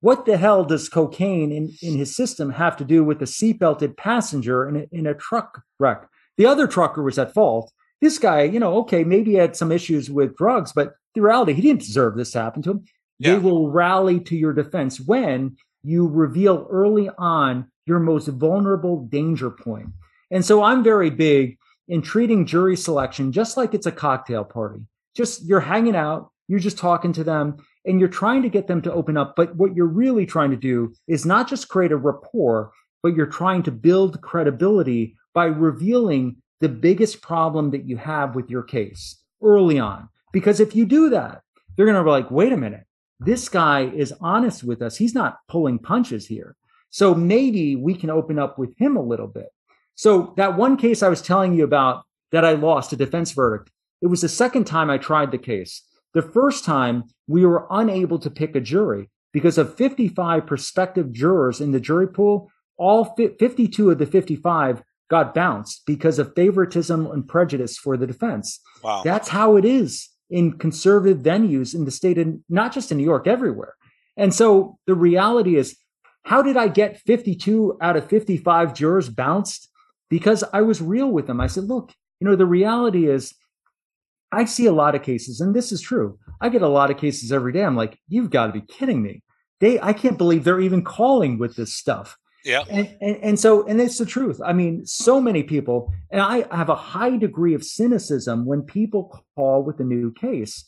What 0.00 0.26
the 0.26 0.36
hell 0.36 0.64
does 0.64 0.88
cocaine 0.88 1.50
in, 1.50 1.72
in 1.82 1.96
his 1.96 2.14
system 2.14 2.50
have 2.50 2.76
to 2.76 2.84
do 2.84 3.02
with 3.02 3.20
a 3.20 3.24
seatbelted 3.24 3.96
passenger 3.96 4.68
in 4.68 4.76
a, 4.76 4.86
in 4.92 5.06
a 5.06 5.14
truck 5.14 5.62
wreck? 5.80 6.06
The 6.36 6.46
other 6.46 6.68
trucker 6.68 7.02
was 7.02 7.18
at 7.18 7.34
fault. 7.34 7.72
This 8.00 8.18
guy, 8.18 8.42
you 8.42 8.60
know, 8.60 8.78
okay, 8.78 9.04
maybe 9.04 9.32
he 9.32 9.36
had 9.36 9.56
some 9.56 9.72
issues 9.72 10.10
with 10.10 10.36
drugs, 10.36 10.72
but 10.72 10.94
the 11.14 11.20
reality, 11.20 11.52
he 11.52 11.62
didn't 11.62 11.80
deserve 11.80 12.16
this 12.16 12.30
to 12.32 12.40
happen 12.40 12.62
to 12.62 12.70
him. 12.72 12.84
Yeah. 13.18 13.32
They 13.32 13.38
will 13.38 13.70
rally 13.70 14.20
to 14.20 14.36
your 14.36 14.52
defense 14.52 15.00
when 15.00 15.56
you 15.82 16.06
reveal 16.06 16.66
early 16.70 17.10
on 17.18 17.70
your 17.86 17.98
most 17.98 18.28
vulnerable 18.28 19.06
danger 19.06 19.50
point. 19.50 19.88
And 20.30 20.44
so 20.44 20.62
I'm 20.62 20.84
very 20.84 21.10
big 21.10 21.58
in 21.88 22.02
treating 22.02 22.46
jury 22.46 22.76
selection 22.76 23.32
just 23.32 23.56
like 23.56 23.74
it's 23.74 23.86
a 23.86 23.92
cocktail 23.92 24.44
party. 24.44 24.80
Just 25.16 25.44
you're 25.46 25.60
hanging 25.60 25.96
out, 25.96 26.30
you're 26.46 26.60
just 26.60 26.78
talking 26.78 27.12
to 27.14 27.24
them, 27.24 27.56
and 27.84 27.98
you're 27.98 28.08
trying 28.08 28.42
to 28.42 28.48
get 28.48 28.66
them 28.66 28.82
to 28.82 28.92
open 28.92 29.16
up. 29.16 29.34
But 29.34 29.56
what 29.56 29.74
you're 29.74 29.86
really 29.86 30.26
trying 30.26 30.50
to 30.50 30.56
do 30.56 30.94
is 31.08 31.26
not 31.26 31.48
just 31.48 31.68
create 31.68 31.92
a 31.92 31.96
rapport, 31.96 32.70
but 33.02 33.14
you're 33.14 33.26
trying 33.26 33.62
to 33.64 33.70
build 33.70 34.20
credibility 34.20 35.16
by 35.34 35.46
revealing 35.46 36.36
the 36.60 36.68
biggest 36.68 37.22
problem 37.22 37.70
that 37.70 37.86
you 37.86 37.96
have 37.96 38.34
with 38.34 38.50
your 38.50 38.62
case 38.62 39.22
early 39.42 39.78
on. 39.78 40.08
Because 40.32 40.60
if 40.60 40.74
you 40.74 40.84
do 40.84 41.10
that, 41.10 41.42
they're 41.76 41.86
going 41.86 41.96
to 41.96 42.04
be 42.04 42.10
like, 42.10 42.30
wait 42.30 42.52
a 42.52 42.56
minute, 42.56 42.84
this 43.20 43.48
guy 43.48 43.82
is 43.82 44.12
honest 44.20 44.64
with 44.64 44.82
us. 44.82 44.96
He's 44.96 45.14
not 45.14 45.38
pulling 45.48 45.78
punches 45.78 46.26
here. 46.26 46.56
So 46.90 47.14
maybe 47.14 47.76
we 47.76 47.94
can 47.94 48.10
open 48.10 48.38
up 48.38 48.58
with 48.58 48.76
him 48.78 48.96
a 48.96 49.02
little 49.02 49.26
bit. 49.26 49.48
So 49.94 50.34
that 50.36 50.56
one 50.56 50.76
case 50.76 51.02
I 51.02 51.08
was 51.08 51.22
telling 51.22 51.54
you 51.54 51.64
about 51.64 52.04
that 52.32 52.44
I 52.44 52.52
lost 52.52 52.92
a 52.92 52.96
defense 52.96 53.32
verdict, 53.32 53.70
it 54.00 54.06
was 54.06 54.20
the 54.20 54.28
second 54.28 54.64
time 54.64 54.90
I 54.90 54.98
tried 54.98 55.32
the 55.32 55.38
case. 55.38 55.82
The 56.14 56.22
first 56.22 56.64
time 56.64 57.04
we 57.26 57.44
were 57.44 57.66
unable 57.70 58.18
to 58.20 58.30
pick 58.30 58.54
a 58.54 58.60
jury 58.60 59.10
because 59.32 59.58
of 59.58 59.76
55 59.76 60.46
prospective 60.46 61.12
jurors 61.12 61.60
in 61.60 61.72
the 61.72 61.80
jury 61.80 62.08
pool, 62.08 62.50
all 62.76 63.14
52 63.16 63.90
of 63.90 63.98
the 63.98 64.06
55 64.06 64.82
got 65.08 65.34
bounced 65.34 65.82
because 65.86 66.18
of 66.18 66.34
favoritism 66.34 67.06
and 67.06 67.26
prejudice 67.26 67.78
for 67.78 67.96
the 67.96 68.06
defense. 68.06 68.60
Wow. 68.82 69.02
That's 69.02 69.28
how 69.28 69.56
it 69.56 69.64
is 69.64 70.08
in 70.30 70.58
conservative 70.58 71.18
venues 71.18 71.74
in 71.74 71.84
the 71.84 71.90
state 71.90 72.18
and 72.18 72.42
not 72.48 72.72
just 72.72 72.92
in 72.92 72.98
New 72.98 73.04
York, 73.04 73.26
everywhere. 73.26 73.74
And 74.16 74.34
so 74.34 74.78
the 74.86 74.94
reality 74.94 75.56
is, 75.56 75.76
how 76.24 76.42
did 76.42 76.56
I 76.56 76.68
get 76.68 77.00
52 77.00 77.78
out 77.80 77.96
of 77.96 78.08
55 78.08 78.74
jurors 78.74 79.08
bounced? 79.08 79.70
Because 80.10 80.44
I 80.52 80.62
was 80.62 80.82
real 80.82 81.10
with 81.10 81.26
them. 81.26 81.40
I 81.40 81.46
said, 81.46 81.64
look, 81.64 81.92
you 82.20 82.28
know, 82.28 82.36
the 82.36 82.46
reality 82.46 83.08
is, 83.08 83.34
I 84.30 84.44
see 84.44 84.66
a 84.66 84.72
lot 84.72 84.94
of 84.94 85.02
cases, 85.02 85.40
and 85.40 85.54
this 85.54 85.72
is 85.72 85.80
true. 85.80 86.18
I 86.40 86.50
get 86.50 86.60
a 86.60 86.68
lot 86.68 86.90
of 86.90 86.98
cases 86.98 87.32
every 87.32 87.52
day. 87.52 87.64
I'm 87.64 87.76
like, 87.76 87.98
you've 88.08 88.28
got 88.28 88.48
to 88.48 88.52
be 88.52 88.60
kidding 88.60 89.02
me. 89.02 89.22
They, 89.60 89.80
I 89.80 89.94
can't 89.94 90.18
believe 90.18 90.44
they're 90.44 90.60
even 90.60 90.84
calling 90.84 91.38
with 91.38 91.56
this 91.56 91.74
stuff. 91.74 92.16
Yeah. 92.44 92.64
And, 92.70 92.96
and, 93.00 93.16
and 93.16 93.40
so, 93.40 93.66
and 93.66 93.80
it's 93.80 93.98
the 93.98 94.06
truth. 94.06 94.40
I 94.44 94.52
mean, 94.52 94.86
so 94.86 95.20
many 95.20 95.42
people, 95.42 95.92
and 96.10 96.20
I 96.20 96.44
have 96.54 96.68
a 96.68 96.74
high 96.74 97.16
degree 97.16 97.54
of 97.54 97.64
cynicism 97.64 98.46
when 98.46 98.62
people 98.62 99.24
call 99.36 99.62
with 99.62 99.80
a 99.80 99.84
new 99.84 100.12
case. 100.12 100.64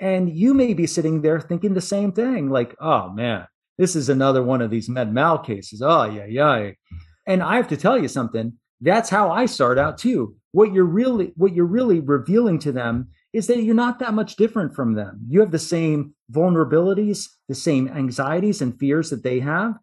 And 0.00 0.36
you 0.36 0.54
may 0.54 0.74
be 0.74 0.86
sitting 0.86 1.22
there 1.22 1.40
thinking 1.40 1.74
the 1.74 1.80
same 1.80 2.12
thing, 2.12 2.50
like, 2.50 2.74
oh 2.80 3.10
man, 3.10 3.46
this 3.78 3.96
is 3.96 4.08
another 4.08 4.42
one 4.42 4.60
of 4.60 4.70
these 4.70 4.88
med 4.88 5.12
mal 5.12 5.38
cases. 5.38 5.82
Oh, 5.82 6.04
yeah, 6.04 6.26
yeah. 6.26 6.72
And 7.26 7.42
I 7.42 7.56
have 7.56 7.68
to 7.68 7.76
tell 7.76 7.98
you 7.98 8.08
something. 8.08 8.54
That's 8.80 9.08
how 9.08 9.30
I 9.30 9.46
start 9.46 9.78
out 9.78 9.98
too. 9.98 10.36
What 10.52 10.72
you're 10.72 10.84
really, 10.84 11.32
what 11.36 11.54
you're 11.54 11.64
really 11.64 12.00
revealing 12.00 12.58
to 12.60 12.72
them 12.72 13.08
is 13.32 13.46
that 13.46 13.62
you're 13.62 13.74
not 13.74 13.98
that 13.98 14.14
much 14.14 14.36
different 14.36 14.74
from 14.74 14.94
them. 14.94 15.20
You 15.28 15.40
have 15.40 15.50
the 15.50 15.58
same 15.58 16.14
vulnerabilities, 16.30 17.28
the 17.48 17.54
same 17.54 17.88
anxieties 17.88 18.62
and 18.62 18.78
fears 18.78 19.10
that 19.10 19.22
they 19.22 19.40
have. 19.40 19.74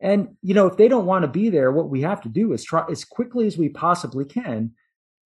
And 0.00 0.36
you 0.42 0.54
know, 0.54 0.66
if 0.66 0.76
they 0.76 0.88
don't 0.88 1.06
want 1.06 1.22
to 1.22 1.28
be 1.28 1.50
there, 1.50 1.72
what 1.72 1.90
we 1.90 2.02
have 2.02 2.20
to 2.22 2.28
do 2.28 2.52
is 2.52 2.64
try 2.64 2.84
as 2.90 3.04
quickly 3.04 3.46
as 3.46 3.58
we 3.58 3.68
possibly 3.68 4.24
can, 4.24 4.72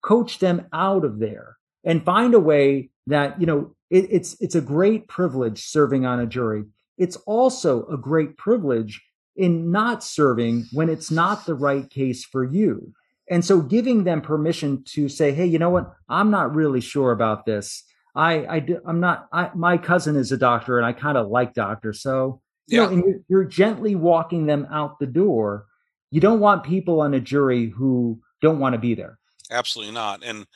coach 0.02 0.38
them 0.38 0.66
out 0.72 1.04
of 1.04 1.18
there 1.18 1.56
and 1.84 2.04
find 2.04 2.34
a 2.34 2.40
way 2.40 2.90
that 3.06 3.40
you 3.40 3.46
know 3.46 3.74
it, 3.90 4.06
it's 4.10 4.40
it's 4.40 4.54
a 4.54 4.60
great 4.60 5.08
privilege 5.08 5.64
serving 5.64 6.06
on 6.06 6.20
a 6.20 6.26
jury. 6.26 6.64
It's 6.98 7.16
also 7.16 7.86
a 7.86 7.96
great 7.96 8.36
privilege 8.36 9.02
in 9.36 9.70
not 9.70 10.04
serving 10.04 10.66
when 10.72 10.88
it's 10.88 11.10
not 11.10 11.46
the 11.46 11.54
right 11.54 11.88
case 11.88 12.24
for 12.24 12.44
you. 12.44 12.92
And 13.30 13.44
so 13.44 13.60
giving 13.62 14.04
them 14.04 14.20
permission 14.20 14.84
to 14.88 15.08
say, 15.08 15.32
hey, 15.32 15.46
you 15.46 15.58
know 15.58 15.70
what? 15.70 15.94
I'm 16.08 16.30
not 16.30 16.54
really 16.54 16.80
sure 16.80 17.12
about 17.12 17.46
this. 17.46 17.82
I, 18.14 18.44
I 18.44 18.66
I'm 18.84 19.00
not, 19.00 19.28
I, 19.32 19.50
my 19.54 19.78
cousin 19.78 20.16
is 20.16 20.32
a 20.32 20.36
doctor 20.36 20.76
and 20.76 20.86
I 20.86 20.92
kind 20.92 21.16
of 21.16 21.28
like 21.28 21.54
doctors. 21.54 22.02
So 22.02 22.41
you 22.66 22.80
yeah. 22.80 22.86
know, 22.86 22.92
and 22.92 23.04
you're, 23.04 23.20
you're 23.28 23.44
gently 23.44 23.94
walking 23.94 24.46
them 24.46 24.66
out 24.70 24.98
the 24.98 25.06
door. 25.06 25.66
You 26.10 26.20
don't 26.20 26.40
want 26.40 26.64
people 26.64 27.00
on 27.00 27.14
a 27.14 27.20
jury 27.20 27.68
who 27.68 28.20
don't 28.40 28.58
want 28.58 28.74
to 28.74 28.78
be 28.78 28.94
there. 28.94 29.18
Absolutely 29.50 29.94
not. 29.94 30.22
And 30.24 30.46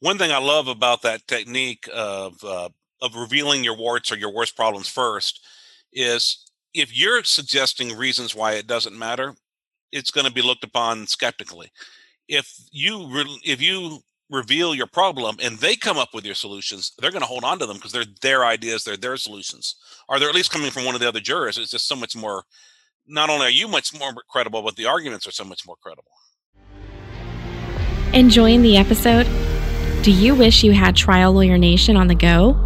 one 0.00 0.18
thing 0.18 0.30
I 0.30 0.38
love 0.38 0.68
about 0.68 1.02
that 1.02 1.26
technique 1.26 1.88
of 1.92 2.42
uh, 2.44 2.68
of 3.02 3.14
revealing 3.14 3.64
your 3.64 3.76
warts 3.76 4.10
or 4.10 4.16
your 4.16 4.32
worst 4.32 4.56
problems 4.56 4.88
first 4.88 5.44
is 5.92 6.44
if 6.74 6.96
you're 6.96 7.24
suggesting 7.24 7.96
reasons 7.96 8.34
why 8.34 8.52
it 8.52 8.66
doesn't 8.66 8.98
matter, 8.98 9.34
it's 9.92 10.10
going 10.10 10.26
to 10.26 10.32
be 10.32 10.42
looked 10.42 10.64
upon 10.64 11.06
skeptically. 11.06 11.70
If 12.28 12.52
you 12.70 13.08
re- 13.08 13.40
if 13.44 13.62
you 13.62 14.00
reveal 14.30 14.74
your 14.74 14.86
problem 14.86 15.36
and 15.42 15.58
they 15.58 15.76
come 15.76 15.96
up 15.96 16.10
with 16.12 16.24
your 16.24 16.34
solutions, 16.34 16.92
they're 16.98 17.10
going 17.10 17.22
to 17.22 17.26
hold 17.26 17.44
on 17.44 17.58
to 17.58 17.66
them 17.66 17.76
because 17.76 17.92
they're 17.92 18.04
their 18.22 18.44
ideas, 18.44 18.84
they're 18.84 18.96
their 18.96 19.16
solutions, 19.16 19.76
or 20.08 20.18
they're 20.18 20.28
at 20.28 20.34
least 20.34 20.50
coming 20.50 20.70
from 20.70 20.84
one 20.84 20.94
of 20.94 21.00
the 21.00 21.08
other 21.08 21.20
jurors. 21.20 21.58
It's 21.58 21.70
just 21.70 21.88
so 21.88 21.96
much 21.96 22.16
more. 22.16 22.44
Not 23.06 23.30
only 23.30 23.46
are 23.46 23.50
you 23.50 23.68
much 23.68 23.96
more 23.98 24.12
credible, 24.28 24.62
but 24.62 24.76
the 24.76 24.86
arguments 24.86 25.26
are 25.26 25.32
so 25.32 25.44
much 25.44 25.66
more 25.66 25.76
credible. 25.80 26.10
Enjoying 28.12 28.62
the 28.62 28.76
episode? 28.76 29.28
Do 30.02 30.10
you 30.10 30.34
wish 30.34 30.64
you 30.64 30.72
had 30.72 30.96
Trial 30.96 31.32
Lawyer 31.32 31.58
Nation 31.58 31.96
on 31.96 32.08
the 32.08 32.14
go? 32.14 32.56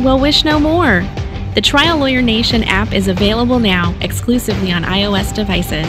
Well, 0.00 0.18
wish 0.18 0.44
no 0.44 0.58
more. 0.58 1.06
The 1.54 1.60
Trial 1.60 1.98
Lawyer 1.98 2.22
Nation 2.22 2.62
app 2.64 2.92
is 2.92 3.08
available 3.08 3.58
now 3.58 3.94
exclusively 4.00 4.70
on 4.70 4.84
iOS 4.84 5.34
devices. 5.34 5.86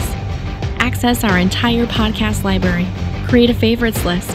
Access 0.78 1.22
our 1.24 1.38
entire 1.38 1.86
podcast 1.86 2.44
library, 2.44 2.86
create 3.28 3.50
a 3.50 3.54
favorites 3.54 4.04
list 4.04 4.30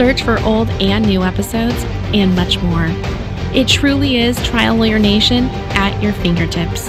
search 0.00 0.22
for 0.22 0.40
old 0.44 0.66
and 0.80 1.04
new 1.04 1.22
episodes, 1.22 1.76
and 2.14 2.34
much 2.34 2.58
more. 2.62 2.86
It 3.52 3.68
truly 3.68 4.16
is 4.16 4.42
Trial 4.46 4.74
Lawyer 4.74 4.98
Nation 4.98 5.44
at 5.76 6.02
your 6.02 6.14
fingertips. 6.14 6.88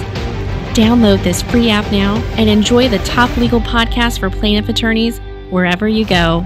Download 0.72 1.22
this 1.22 1.42
free 1.42 1.68
app 1.68 1.92
now 1.92 2.16
and 2.38 2.48
enjoy 2.48 2.88
the 2.88 3.00
top 3.00 3.36
legal 3.36 3.60
podcast 3.60 4.18
for 4.18 4.30
plaintiff 4.30 4.70
attorneys 4.70 5.18
wherever 5.50 5.86
you 5.86 6.06
go. 6.06 6.40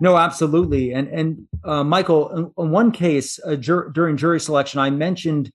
No, 0.00 0.16
absolutely. 0.16 0.92
And 0.92 1.06
and 1.06 1.46
uh, 1.62 1.84
Michael, 1.84 2.30
in, 2.30 2.52
in, 2.58 2.70
one 2.72 2.90
case 2.90 3.38
uh, 3.46 3.54
jur- 3.54 3.90
during 3.90 4.16
jury 4.16 4.40
selection, 4.40 4.80
I 4.80 4.90
mentioned 4.90 5.52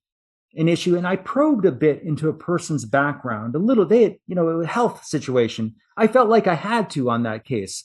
an 0.54 0.70
issue 0.70 0.96
and 0.96 1.06
I 1.06 1.18
probed 1.18 1.66
a 1.66 1.74
bit 1.74 2.04
into 2.04 2.30
a 2.30 2.34
person's 2.34 2.86
background, 2.86 3.54
a 3.56 3.60
little. 3.60 3.84
bit, 3.84 4.22
you 4.28 4.36
know, 4.36 4.48
a 4.48 4.66
health 4.66 5.04
situation. 5.04 5.76
I 5.98 6.08
felt 6.08 6.30
like 6.30 6.48
I 6.48 6.56
had 6.56 6.90
to 6.92 7.10
on 7.10 7.24
that 7.24 7.44
case. 7.44 7.84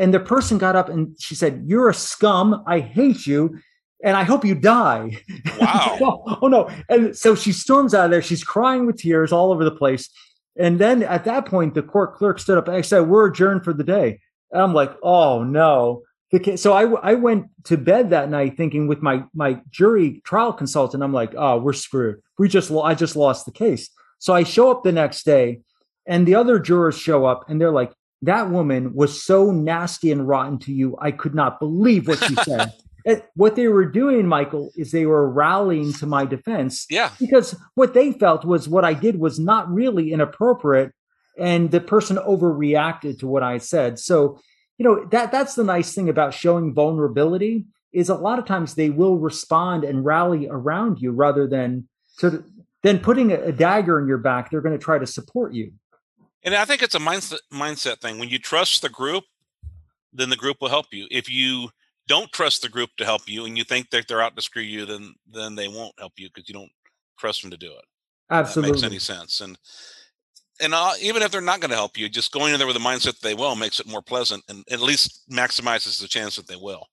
And 0.00 0.14
the 0.14 0.18
person 0.18 0.56
got 0.56 0.76
up 0.76 0.88
and 0.88 1.14
she 1.20 1.34
said, 1.34 1.64
You're 1.66 1.90
a 1.90 1.94
scum. 1.94 2.64
I 2.66 2.80
hate 2.80 3.26
you. 3.26 3.60
And 4.02 4.16
I 4.16 4.24
hope 4.24 4.44
you 4.44 4.54
die. 4.54 5.22
Wow. 5.60 5.98
oh, 6.00 6.38
oh, 6.40 6.48
no. 6.48 6.70
And 6.88 7.14
so 7.14 7.34
she 7.34 7.52
storms 7.52 7.92
out 7.92 8.06
of 8.06 8.10
there. 8.10 8.22
She's 8.22 8.42
crying 8.42 8.86
with 8.86 8.96
tears 8.96 9.30
all 9.30 9.52
over 9.52 9.62
the 9.62 9.70
place. 9.70 10.08
And 10.58 10.78
then 10.78 11.02
at 11.02 11.26
that 11.26 11.44
point, 11.44 11.74
the 11.74 11.82
court 11.82 12.14
clerk 12.14 12.38
stood 12.38 12.56
up 12.56 12.66
and 12.66 12.76
I 12.76 12.80
said, 12.80 13.00
We're 13.00 13.26
adjourned 13.26 13.62
for 13.62 13.74
the 13.74 13.84
day. 13.84 14.20
And 14.50 14.62
I'm 14.62 14.72
like, 14.72 14.96
Oh 15.02 15.44
no. 15.44 16.02
So 16.56 16.72
I, 16.72 16.84
I 16.84 17.14
went 17.14 17.46
to 17.64 17.76
bed 17.76 18.10
that 18.10 18.30
night 18.30 18.56
thinking 18.56 18.86
with 18.86 19.02
my, 19.02 19.24
my 19.34 19.60
jury 19.70 20.22
trial 20.24 20.52
consultant, 20.52 21.02
I'm 21.02 21.12
like, 21.12 21.34
oh, 21.36 21.58
we're 21.58 21.72
screwed. 21.72 22.20
We 22.38 22.48
just, 22.48 22.70
I 22.70 22.94
just 22.94 23.16
lost 23.16 23.46
the 23.46 23.52
case. 23.52 23.90
So 24.20 24.32
I 24.32 24.44
show 24.44 24.70
up 24.70 24.84
the 24.84 24.92
next 24.92 25.24
day 25.24 25.62
and 26.06 26.28
the 26.28 26.36
other 26.36 26.60
jurors 26.60 26.96
show 26.96 27.26
up 27.26 27.50
and 27.50 27.60
they're 27.60 27.72
like, 27.72 27.92
that 28.22 28.50
woman 28.50 28.94
was 28.94 29.22
so 29.22 29.50
nasty 29.50 30.12
and 30.12 30.28
rotten 30.28 30.58
to 30.60 30.72
you. 30.72 30.96
I 31.00 31.10
could 31.10 31.34
not 31.34 31.58
believe 31.58 32.06
what 32.06 32.22
she 32.22 32.34
said. 32.36 32.72
what 33.34 33.56
they 33.56 33.68
were 33.68 33.86
doing, 33.86 34.26
Michael, 34.26 34.70
is 34.76 34.92
they 34.92 35.06
were 35.06 35.28
rallying 35.28 35.92
to 35.94 36.06
my 36.06 36.26
defense. 36.26 36.86
Yeah. 36.90 37.10
Because 37.18 37.56
what 37.74 37.94
they 37.94 38.12
felt 38.12 38.44
was 38.44 38.68
what 38.68 38.84
I 38.84 38.94
did 38.94 39.18
was 39.18 39.38
not 39.38 39.72
really 39.72 40.12
inappropriate. 40.12 40.92
And 41.38 41.70
the 41.70 41.80
person 41.80 42.16
overreacted 42.18 43.20
to 43.20 43.26
what 43.26 43.42
I 43.42 43.58
said. 43.58 43.98
So, 43.98 44.38
you 44.76 44.84
know, 44.84 45.06
that 45.06 45.32
that's 45.32 45.54
the 45.54 45.64
nice 45.64 45.94
thing 45.94 46.08
about 46.08 46.34
showing 46.34 46.74
vulnerability 46.74 47.64
is 47.92 48.08
a 48.08 48.14
lot 48.14 48.38
of 48.38 48.44
times 48.44 48.74
they 48.74 48.90
will 48.90 49.16
respond 49.16 49.84
and 49.84 50.04
rally 50.04 50.46
around 50.48 51.00
you 51.00 51.10
rather 51.10 51.46
than 51.46 51.88
to 52.18 52.44
then 52.82 52.98
putting 52.98 53.32
a, 53.32 53.36
a 53.36 53.52
dagger 53.52 53.98
in 53.98 54.06
your 54.06 54.18
back. 54.18 54.50
They're 54.50 54.60
going 54.60 54.78
to 54.78 54.84
try 54.84 54.98
to 54.98 55.06
support 55.06 55.54
you. 55.54 55.72
And 56.42 56.54
I 56.54 56.64
think 56.64 56.82
it's 56.82 56.94
a 56.94 57.00
mindset 57.00 57.40
mindset 57.52 58.00
thing. 58.00 58.18
When 58.18 58.28
you 58.28 58.38
trust 58.38 58.82
the 58.82 58.88
group, 58.88 59.24
then 60.12 60.30
the 60.30 60.36
group 60.36 60.58
will 60.60 60.68
help 60.68 60.86
you. 60.92 61.06
If 61.10 61.30
you 61.30 61.70
don't 62.08 62.32
trust 62.32 62.62
the 62.62 62.68
group 62.68 62.90
to 62.96 63.04
help 63.04 63.22
you 63.28 63.44
and 63.44 63.56
you 63.56 63.64
think 63.64 63.90
that 63.90 64.08
they're 64.08 64.22
out 64.22 64.36
to 64.36 64.42
screw 64.42 64.62
you, 64.62 64.86
then 64.86 65.14
then 65.30 65.54
they 65.54 65.68
won't 65.68 65.98
help 65.98 66.12
you 66.16 66.28
because 66.28 66.48
you 66.48 66.54
don't 66.54 66.72
trust 67.18 67.42
them 67.42 67.50
to 67.50 67.56
do 67.56 67.72
it. 67.72 67.84
Absolutely, 68.30 68.72
that 68.72 68.76
makes 68.76 68.90
any 68.90 68.98
sense. 68.98 69.40
And 69.40 69.58
and 70.60 70.74
uh, 70.74 70.92
even 71.00 71.22
if 71.22 71.30
they're 71.30 71.40
not 71.40 71.60
going 71.60 71.70
to 71.70 71.76
help 71.76 71.96
you, 71.96 72.08
just 72.08 72.32
going 72.32 72.52
in 72.52 72.58
there 72.58 72.66
with 72.66 72.76
a 72.76 72.78
the 72.78 72.84
mindset 72.84 73.18
that 73.18 73.22
they 73.22 73.34
will 73.34 73.56
makes 73.56 73.80
it 73.80 73.86
more 73.86 74.02
pleasant 74.02 74.44
and 74.48 74.64
at 74.70 74.80
least 74.80 75.22
maximizes 75.30 76.00
the 76.00 76.08
chance 76.08 76.36
that 76.36 76.46
they 76.46 76.56
will. 76.56 76.86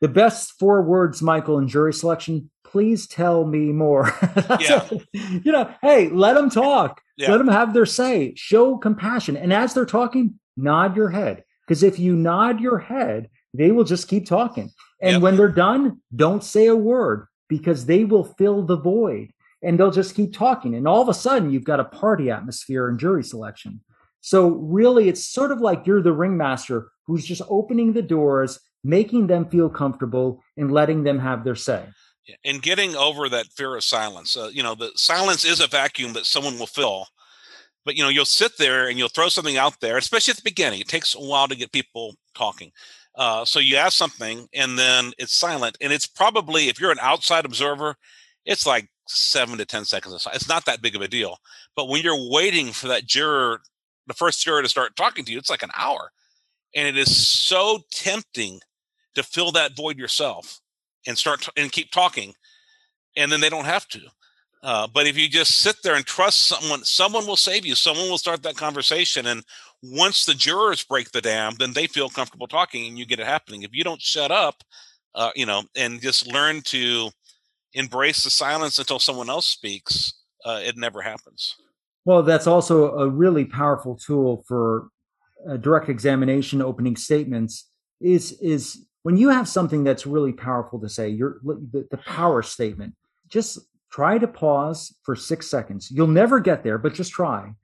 The 0.00 0.08
best 0.08 0.52
four 0.58 0.82
words, 0.82 1.22
Michael, 1.22 1.58
in 1.58 1.68
jury 1.68 1.92
selection. 1.92 2.50
Please 2.64 3.06
tell 3.06 3.44
me 3.44 3.72
more. 3.72 4.12
yeah. 4.60 4.88
you 5.12 5.52
know, 5.52 5.72
hey, 5.80 6.08
let 6.08 6.34
them 6.34 6.50
talk. 6.50 7.00
Yeah. 7.16 7.30
Let 7.30 7.38
them 7.38 7.48
have 7.48 7.72
their 7.72 7.86
say. 7.86 8.34
Show 8.36 8.76
compassion. 8.76 9.36
And 9.36 9.52
as 9.52 9.74
they're 9.74 9.86
talking, 9.86 10.38
nod 10.56 10.96
your 10.96 11.10
head. 11.10 11.44
Because 11.66 11.82
if 11.82 11.98
you 11.98 12.14
nod 12.14 12.60
your 12.60 12.78
head, 12.78 13.30
they 13.54 13.72
will 13.72 13.84
just 13.84 14.08
keep 14.08 14.26
talking. 14.26 14.70
And 15.00 15.14
yep. 15.14 15.22
when 15.22 15.36
they're 15.36 15.48
done, 15.48 16.00
don't 16.14 16.44
say 16.44 16.66
a 16.66 16.76
word 16.76 17.26
because 17.48 17.86
they 17.86 18.04
will 18.04 18.24
fill 18.24 18.62
the 18.62 18.76
void 18.76 19.30
and 19.62 19.78
they'll 19.78 19.90
just 19.90 20.14
keep 20.14 20.32
talking. 20.32 20.74
And 20.74 20.86
all 20.86 21.02
of 21.02 21.08
a 21.08 21.14
sudden, 21.14 21.50
you've 21.50 21.64
got 21.64 21.80
a 21.80 21.84
party 21.84 22.30
atmosphere 22.30 22.88
in 22.88 22.98
jury 22.98 23.24
selection. 23.24 23.80
So, 24.20 24.48
really, 24.48 25.08
it's 25.08 25.26
sort 25.26 25.52
of 25.52 25.60
like 25.60 25.86
you're 25.86 26.02
the 26.02 26.12
ringmaster 26.12 26.90
who's 27.06 27.24
just 27.24 27.42
opening 27.48 27.92
the 27.92 28.02
doors, 28.02 28.58
making 28.82 29.28
them 29.28 29.48
feel 29.48 29.68
comfortable, 29.68 30.42
and 30.56 30.72
letting 30.72 31.04
them 31.04 31.18
have 31.18 31.44
their 31.44 31.54
say. 31.54 31.84
And 32.44 32.62
getting 32.62 32.96
over 32.96 33.28
that 33.28 33.46
fear 33.46 33.76
of 33.76 33.84
silence. 33.84 34.36
Uh, 34.36 34.50
you 34.52 34.62
know, 34.62 34.74
the 34.74 34.90
silence 34.96 35.44
is 35.44 35.60
a 35.60 35.66
vacuum 35.66 36.12
that 36.14 36.26
someone 36.26 36.58
will 36.58 36.66
fill. 36.66 37.06
But 37.84 37.96
you 37.96 38.02
know, 38.02 38.08
you'll 38.08 38.24
sit 38.24 38.58
there 38.58 38.88
and 38.88 38.98
you'll 38.98 39.08
throw 39.08 39.28
something 39.28 39.56
out 39.56 39.80
there, 39.80 39.96
especially 39.96 40.32
at 40.32 40.36
the 40.36 40.42
beginning. 40.42 40.80
It 40.80 40.88
takes 40.88 41.14
a 41.14 41.20
while 41.20 41.46
to 41.46 41.54
get 41.54 41.70
people 41.72 42.14
talking. 42.34 42.72
Uh, 43.14 43.44
so 43.44 43.60
you 43.60 43.76
ask 43.76 43.96
something 43.96 44.48
and 44.52 44.78
then 44.78 45.12
it's 45.18 45.34
silent. 45.34 45.76
And 45.80 45.92
it's 45.92 46.06
probably, 46.06 46.68
if 46.68 46.80
you're 46.80 46.90
an 46.90 46.98
outside 47.00 47.44
observer, 47.44 47.96
it's 48.44 48.66
like 48.66 48.88
seven 49.08 49.58
to 49.58 49.64
10 49.64 49.84
seconds. 49.84 50.26
It's 50.34 50.48
not 50.48 50.66
that 50.66 50.82
big 50.82 50.96
of 50.96 51.02
a 51.02 51.08
deal. 51.08 51.38
But 51.74 51.88
when 51.88 52.02
you're 52.02 52.30
waiting 52.30 52.72
for 52.72 52.88
that 52.88 53.06
juror, 53.06 53.60
the 54.06 54.14
first 54.14 54.44
juror 54.44 54.62
to 54.62 54.68
start 54.68 54.96
talking 54.96 55.24
to 55.24 55.32
you, 55.32 55.38
it's 55.38 55.50
like 55.50 55.62
an 55.62 55.70
hour. 55.76 56.10
And 56.74 56.86
it 56.86 56.98
is 56.98 57.16
so 57.16 57.80
tempting 57.90 58.60
to 59.14 59.22
fill 59.22 59.52
that 59.52 59.76
void 59.76 59.96
yourself 59.96 60.60
and 61.06 61.16
start 61.16 61.48
and 61.56 61.72
keep 61.72 61.90
talking. 61.90 62.34
And 63.16 63.30
then 63.30 63.40
they 63.40 63.48
don't 63.48 63.64
have 63.64 63.88
to. 63.88 64.00
Uh, 64.62 64.86
but 64.92 65.06
if 65.06 65.16
you 65.16 65.28
just 65.28 65.58
sit 65.60 65.76
there 65.82 65.94
and 65.94 66.04
trust 66.04 66.40
someone, 66.40 66.84
someone 66.84 67.26
will 67.26 67.36
save 67.36 67.64
you. 67.64 67.74
Someone 67.74 68.08
will 68.08 68.18
start 68.18 68.42
that 68.42 68.56
conversation. 68.56 69.26
And 69.26 69.44
once 69.82 70.24
the 70.24 70.34
jurors 70.34 70.82
break 70.82 71.12
the 71.12 71.20
dam, 71.20 71.54
then 71.58 71.72
they 71.72 71.86
feel 71.86 72.08
comfortable 72.08 72.48
talking 72.48 72.86
and 72.86 72.98
you 72.98 73.06
get 73.06 73.20
it 73.20 73.26
happening. 73.26 73.62
If 73.62 73.70
you 73.72 73.84
don't 73.84 74.02
shut 74.02 74.30
up, 74.30 74.64
uh, 75.14 75.30
you 75.36 75.46
know, 75.46 75.62
and 75.76 76.00
just 76.00 76.26
learn 76.26 76.62
to 76.62 77.10
embrace 77.74 78.24
the 78.24 78.30
silence 78.30 78.78
until 78.78 78.98
someone 78.98 79.30
else 79.30 79.46
speaks, 79.46 80.14
uh, 80.44 80.60
it 80.62 80.76
never 80.76 81.00
happens. 81.00 81.56
Well, 82.04 82.22
that's 82.22 82.46
also 82.46 82.96
a 82.96 83.08
really 83.08 83.44
powerful 83.44 83.96
tool 83.96 84.44
for 84.46 84.88
direct 85.60 85.88
examination, 85.88 86.62
opening 86.62 86.96
statements. 86.96 87.70
Is 88.00 88.32
is 88.42 88.85
when 89.06 89.16
you 89.16 89.28
have 89.28 89.48
something 89.48 89.84
that's 89.84 90.04
really 90.04 90.32
powerful 90.32 90.80
to 90.80 90.88
say, 90.88 91.08
you're 91.08 91.38
the, 91.44 91.86
the 91.92 91.96
power 91.98 92.42
statement. 92.42 92.92
Just 93.28 93.60
try 93.88 94.18
to 94.18 94.26
pause 94.26 94.96
for 95.04 95.14
six 95.14 95.46
seconds. 95.46 95.92
You'll 95.92 96.08
never 96.08 96.40
get 96.40 96.64
there, 96.64 96.76
but 96.76 96.92
just 96.92 97.12
try 97.12 97.54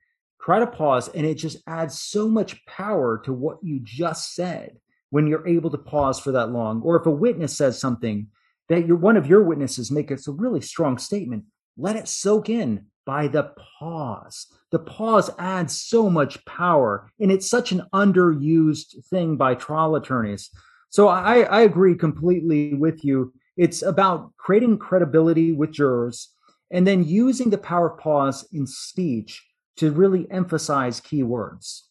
try 0.41 0.59
to 0.59 0.67
pause 0.67 1.09
and 1.09 1.25
it 1.25 1.35
just 1.35 1.57
adds 1.67 2.01
so 2.01 2.29
much 2.29 2.65
power 2.65 3.21
to 3.25 3.33
what 3.33 3.57
you 3.61 3.81
just 3.83 4.35
said 4.35 4.77
when 5.09 5.27
you're 5.27 5.47
able 5.47 5.69
to 5.69 5.77
pause 5.77 6.17
for 6.17 6.31
that 6.31 6.51
long 6.51 6.81
or 6.81 6.97
if 6.97 7.05
a 7.05 7.11
witness 7.11 7.55
says 7.55 7.79
something 7.79 8.27
that 8.67 8.85
you're 8.85 8.97
one 8.97 9.15
of 9.15 9.27
your 9.27 9.41
witnesses 9.41 9.89
make 9.89 10.11
a 10.11 10.17
really 10.27 10.59
strong 10.59 10.97
statement 10.97 11.45
let 11.77 11.95
it 11.95 12.09
soak 12.09 12.49
in 12.49 12.85
by 13.05 13.25
the 13.29 13.53
pause 13.79 14.47
the 14.71 14.79
pause 14.79 15.29
adds 15.39 15.79
so 15.79 16.09
much 16.09 16.43
power 16.43 17.09
and 17.21 17.31
it's 17.31 17.49
such 17.49 17.71
an 17.71 17.81
underused 17.93 19.01
thing 19.05 19.37
by 19.37 19.55
trial 19.55 19.95
attorneys 19.95 20.49
so 20.93 21.07
i, 21.07 21.41
I 21.41 21.61
agree 21.61 21.95
completely 21.95 22.73
with 22.73 23.03
you 23.03 23.33
it's 23.55 23.81
about 23.81 24.31
creating 24.37 24.77
credibility 24.77 25.51
with 25.51 25.71
jurors 25.71 26.33
and 26.73 26.87
then 26.87 27.03
using 27.03 27.51
the 27.51 27.57
power 27.57 27.91
of 27.91 27.99
pause 27.99 28.47
in 28.51 28.65
speech 28.65 29.43
to 29.77 29.91
really 29.91 30.29
emphasize 30.31 30.99
key 30.99 31.23
words. 31.23 31.89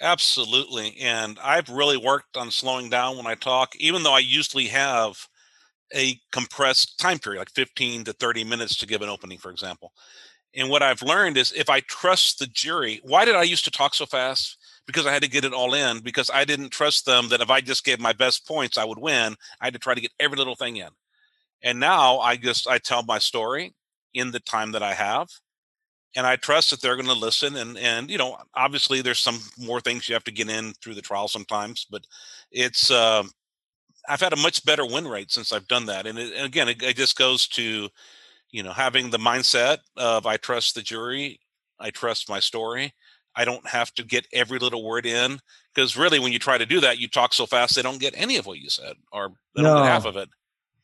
Absolutely. 0.00 0.96
And 1.00 1.38
I've 1.42 1.68
really 1.68 1.96
worked 1.96 2.36
on 2.36 2.50
slowing 2.50 2.90
down 2.90 3.16
when 3.16 3.26
I 3.26 3.34
talk, 3.34 3.74
even 3.76 4.02
though 4.02 4.12
I 4.12 4.20
usually 4.20 4.66
have 4.66 5.16
a 5.94 6.20
compressed 6.30 6.98
time 6.98 7.18
period, 7.18 7.40
like 7.40 7.50
15 7.50 8.04
to 8.04 8.12
30 8.12 8.44
minutes 8.44 8.76
to 8.76 8.86
give 8.86 9.02
an 9.02 9.08
opening, 9.08 9.38
for 9.38 9.50
example. 9.50 9.92
And 10.54 10.68
what 10.68 10.82
I've 10.82 11.02
learned 11.02 11.36
is 11.36 11.52
if 11.52 11.68
I 11.68 11.80
trust 11.80 12.38
the 12.38 12.46
jury, 12.46 13.00
why 13.04 13.24
did 13.24 13.36
I 13.36 13.42
used 13.42 13.64
to 13.64 13.70
talk 13.70 13.94
so 13.94 14.06
fast? 14.06 14.57
Because 14.88 15.06
I 15.06 15.12
had 15.12 15.22
to 15.22 15.30
get 15.30 15.44
it 15.44 15.52
all 15.52 15.74
in, 15.74 16.00
because 16.00 16.30
I 16.34 16.44
didn't 16.44 16.70
trust 16.70 17.06
them 17.06 17.28
that 17.28 17.40
if 17.40 17.50
I 17.50 17.60
just 17.60 17.84
gave 17.84 18.00
my 18.00 18.12
best 18.12 18.48
points, 18.48 18.76
I 18.76 18.84
would 18.84 18.98
win. 18.98 19.36
I 19.60 19.66
had 19.66 19.74
to 19.74 19.78
try 19.78 19.94
to 19.94 20.00
get 20.00 20.12
every 20.18 20.36
little 20.38 20.56
thing 20.56 20.78
in. 20.78 20.88
And 21.62 21.78
now 21.78 22.18
I 22.18 22.36
just 22.36 22.66
I 22.66 22.78
tell 22.78 23.04
my 23.04 23.20
story 23.20 23.74
in 24.14 24.32
the 24.32 24.40
time 24.40 24.72
that 24.72 24.82
I 24.82 24.94
have 24.94 25.28
and 26.16 26.26
I 26.26 26.36
trust 26.36 26.70
that 26.70 26.80
they're 26.80 26.96
going 26.96 27.06
to 27.06 27.12
listen. 27.12 27.56
And 27.56 27.78
and 27.78 28.10
you 28.10 28.18
know, 28.18 28.36
obviously, 28.54 29.02
there's 29.02 29.18
some 29.18 29.38
more 29.58 29.80
things 29.80 30.08
you 30.08 30.14
have 30.14 30.24
to 30.24 30.32
get 30.32 30.50
in 30.50 30.72
through 30.82 30.94
the 30.94 31.02
trial 31.02 31.28
sometimes, 31.28 31.86
but 31.90 32.06
it's 32.50 32.90
uh, 32.90 33.22
I've 34.08 34.20
had 34.20 34.32
a 34.32 34.36
much 34.36 34.64
better 34.64 34.86
win 34.86 35.06
rate 35.06 35.30
since 35.30 35.52
I've 35.52 35.68
done 35.68 35.86
that. 35.86 36.06
And, 36.06 36.18
it, 36.18 36.32
and 36.34 36.46
again, 36.46 36.68
it, 36.68 36.82
it, 36.82 36.96
just 36.96 37.16
goes 37.16 37.46
to 37.48 37.88
you 38.50 38.62
know 38.62 38.72
having 38.72 39.10
the 39.10 39.18
mindset 39.18 39.78
of 39.96 40.26
I 40.26 40.36
trust 40.38 40.74
the 40.74 40.82
jury, 40.82 41.40
I 41.78 41.90
trust 41.90 42.28
my 42.28 42.40
story. 42.40 42.92
I 43.38 43.44
don't 43.44 43.66
have 43.68 43.94
to 43.94 44.02
get 44.02 44.26
every 44.32 44.58
little 44.58 44.82
word 44.82 45.06
in 45.06 45.38
because 45.72 45.96
really, 45.96 46.18
when 46.18 46.32
you 46.32 46.40
try 46.40 46.58
to 46.58 46.66
do 46.66 46.80
that, 46.80 46.98
you 46.98 47.06
talk 47.06 47.32
so 47.32 47.46
fast 47.46 47.76
they 47.76 47.82
don't 47.82 48.00
get 48.00 48.14
any 48.16 48.36
of 48.36 48.46
what 48.46 48.58
you 48.58 48.68
said, 48.68 48.96
or 49.12 49.30
they 49.54 49.62
don't 49.62 49.82
get 49.84 49.90
half 49.92 50.04
of 50.06 50.16
it. 50.16 50.28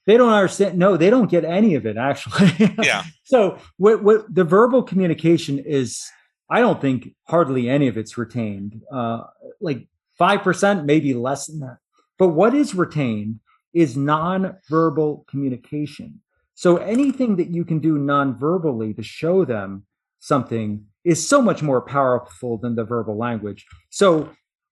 They 0.07 0.17
don't 0.17 0.33
understand 0.33 0.79
no 0.79 0.97
they 0.97 1.11
don't 1.11 1.31
get 1.31 1.45
any 1.45 1.75
of 1.75 1.85
it 1.85 1.97
actually. 1.97 2.53
Yeah. 2.83 3.03
So 3.27 3.59
what 3.79 4.05
what 4.05 4.33
the 4.33 4.45
verbal 4.45 4.83
communication 4.83 5.59
is 5.59 6.07
i 6.51 6.61
don't 6.61 6.79
think 6.79 7.09
hardly 7.27 7.71
any 7.71 7.89
of 7.89 7.97
it's 7.97 8.19
retained 8.19 8.83
uh 8.93 9.23
like 9.63 9.89
5% 10.21 10.85
maybe 10.85 11.15
less 11.15 11.47
than 11.47 11.61
that. 11.61 11.79
But 12.19 12.29
what 12.29 12.55
is 12.55 12.75
retained 12.75 13.41
is 13.73 13.97
non-verbal 13.97 15.25
communication. 15.29 16.21
So 16.55 16.77
anything 16.77 17.37
that 17.37 17.51
you 17.51 17.65
can 17.65 17.81
do 17.81 17.99
non-verbally 17.99 18.95
to 18.95 19.03
show 19.03 19.45
them 19.45 19.87
something 20.21 20.87
is 21.05 21.27
so 21.27 21.43
much 21.43 21.63
more 21.63 21.81
powerful 21.81 22.59
than 22.59 22.75
the 22.75 22.85
verbal 22.85 23.17
language 23.17 23.67
so 23.91 24.29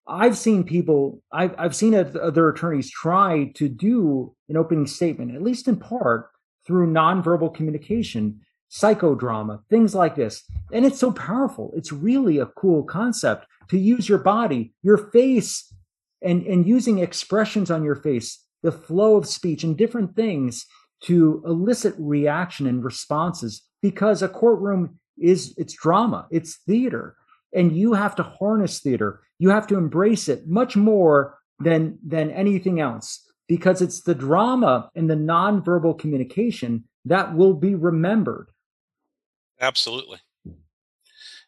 I've 0.06 0.36
seen 0.36 0.64
people, 0.64 1.22
I've, 1.32 1.54
I've 1.58 1.76
seen 1.76 1.94
other 1.94 2.48
attorneys 2.48 2.90
try 2.90 3.52
to 3.54 3.68
do 3.68 4.34
an 4.48 4.56
opening 4.56 4.86
statement, 4.86 5.34
at 5.34 5.42
least 5.42 5.68
in 5.68 5.76
part, 5.76 6.30
through 6.66 6.92
nonverbal 6.92 7.54
communication, 7.54 8.40
psychodrama, 8.70 9.60
things 9.70 9.94
like 9.94 10.16
this. 10.16 10.42
And 10.72 10.84
it's 10.84 10.98
so 10.98 11.12
powerful. 11.12 11.72
It's 11.76 11.92
really 11.92 12.38
a 12.38 12.46
cool 12.46 12.82
concept 12.82 13.46
to 13.68 13.78
use 13.78 14.08
your 14.08 14.18
body, 14.18 14.74
your 14.82 14.98
face, 14.98 15.72
and, 16.20 16.44
and 16.46 16.66
using 16.66 16.98
expressions 16.98 17.70
on 17.70 17.84
your 17.84 17.96
face, 17.96 18.44
the 18.62 18.72
flow 18.72 19.16
of 19.16 19.26
speech, 19.26 19.62
and 19.62 19.76
different 19.76 20.16
things 20.16 20.66
to 21.02 21.42
elicit 21.46 21.94
reaction 21.98 22.66
and 22.66 22.84
responses 22.84 23.62
because 23.82 24.22
a 24.22 24.28
courtroom 24.28 24.98
is 25.18 25.54
it's 25.56 25.74
drama, 25.74 26.26
it's 26.30 26.56
theater. 26.56 27.16
And 27.54 27.76
you 27.76 27.92
have 27.92 28.16
to 28.16 28.22
harness 28.22 28.80
theater. 28.80 29.20
You 29.38 29.50
have 29.50 29.66
to 29.66 29.76
embrace 29.76 30.28
it 30.28 30.48
much 30.48 30.76
more 30.76 31.38
than 31.58 31.98
than 32.04 32.30
anything 32.30 32.80
else 32.80 33.30
because 33.46 33.82
it's 33.82 34.02
the 34.02 34.14
drama 34.14 34.88
and 34.94 35.10
the 35.10 35.14
nonverbal 35.14 35.98
communication 35.98 36.84
that 37.04 37.34
will 37.34 37.54
be 37.54 37.74
remembered. 37.74 38.48
Absolutely. 39.60 40.18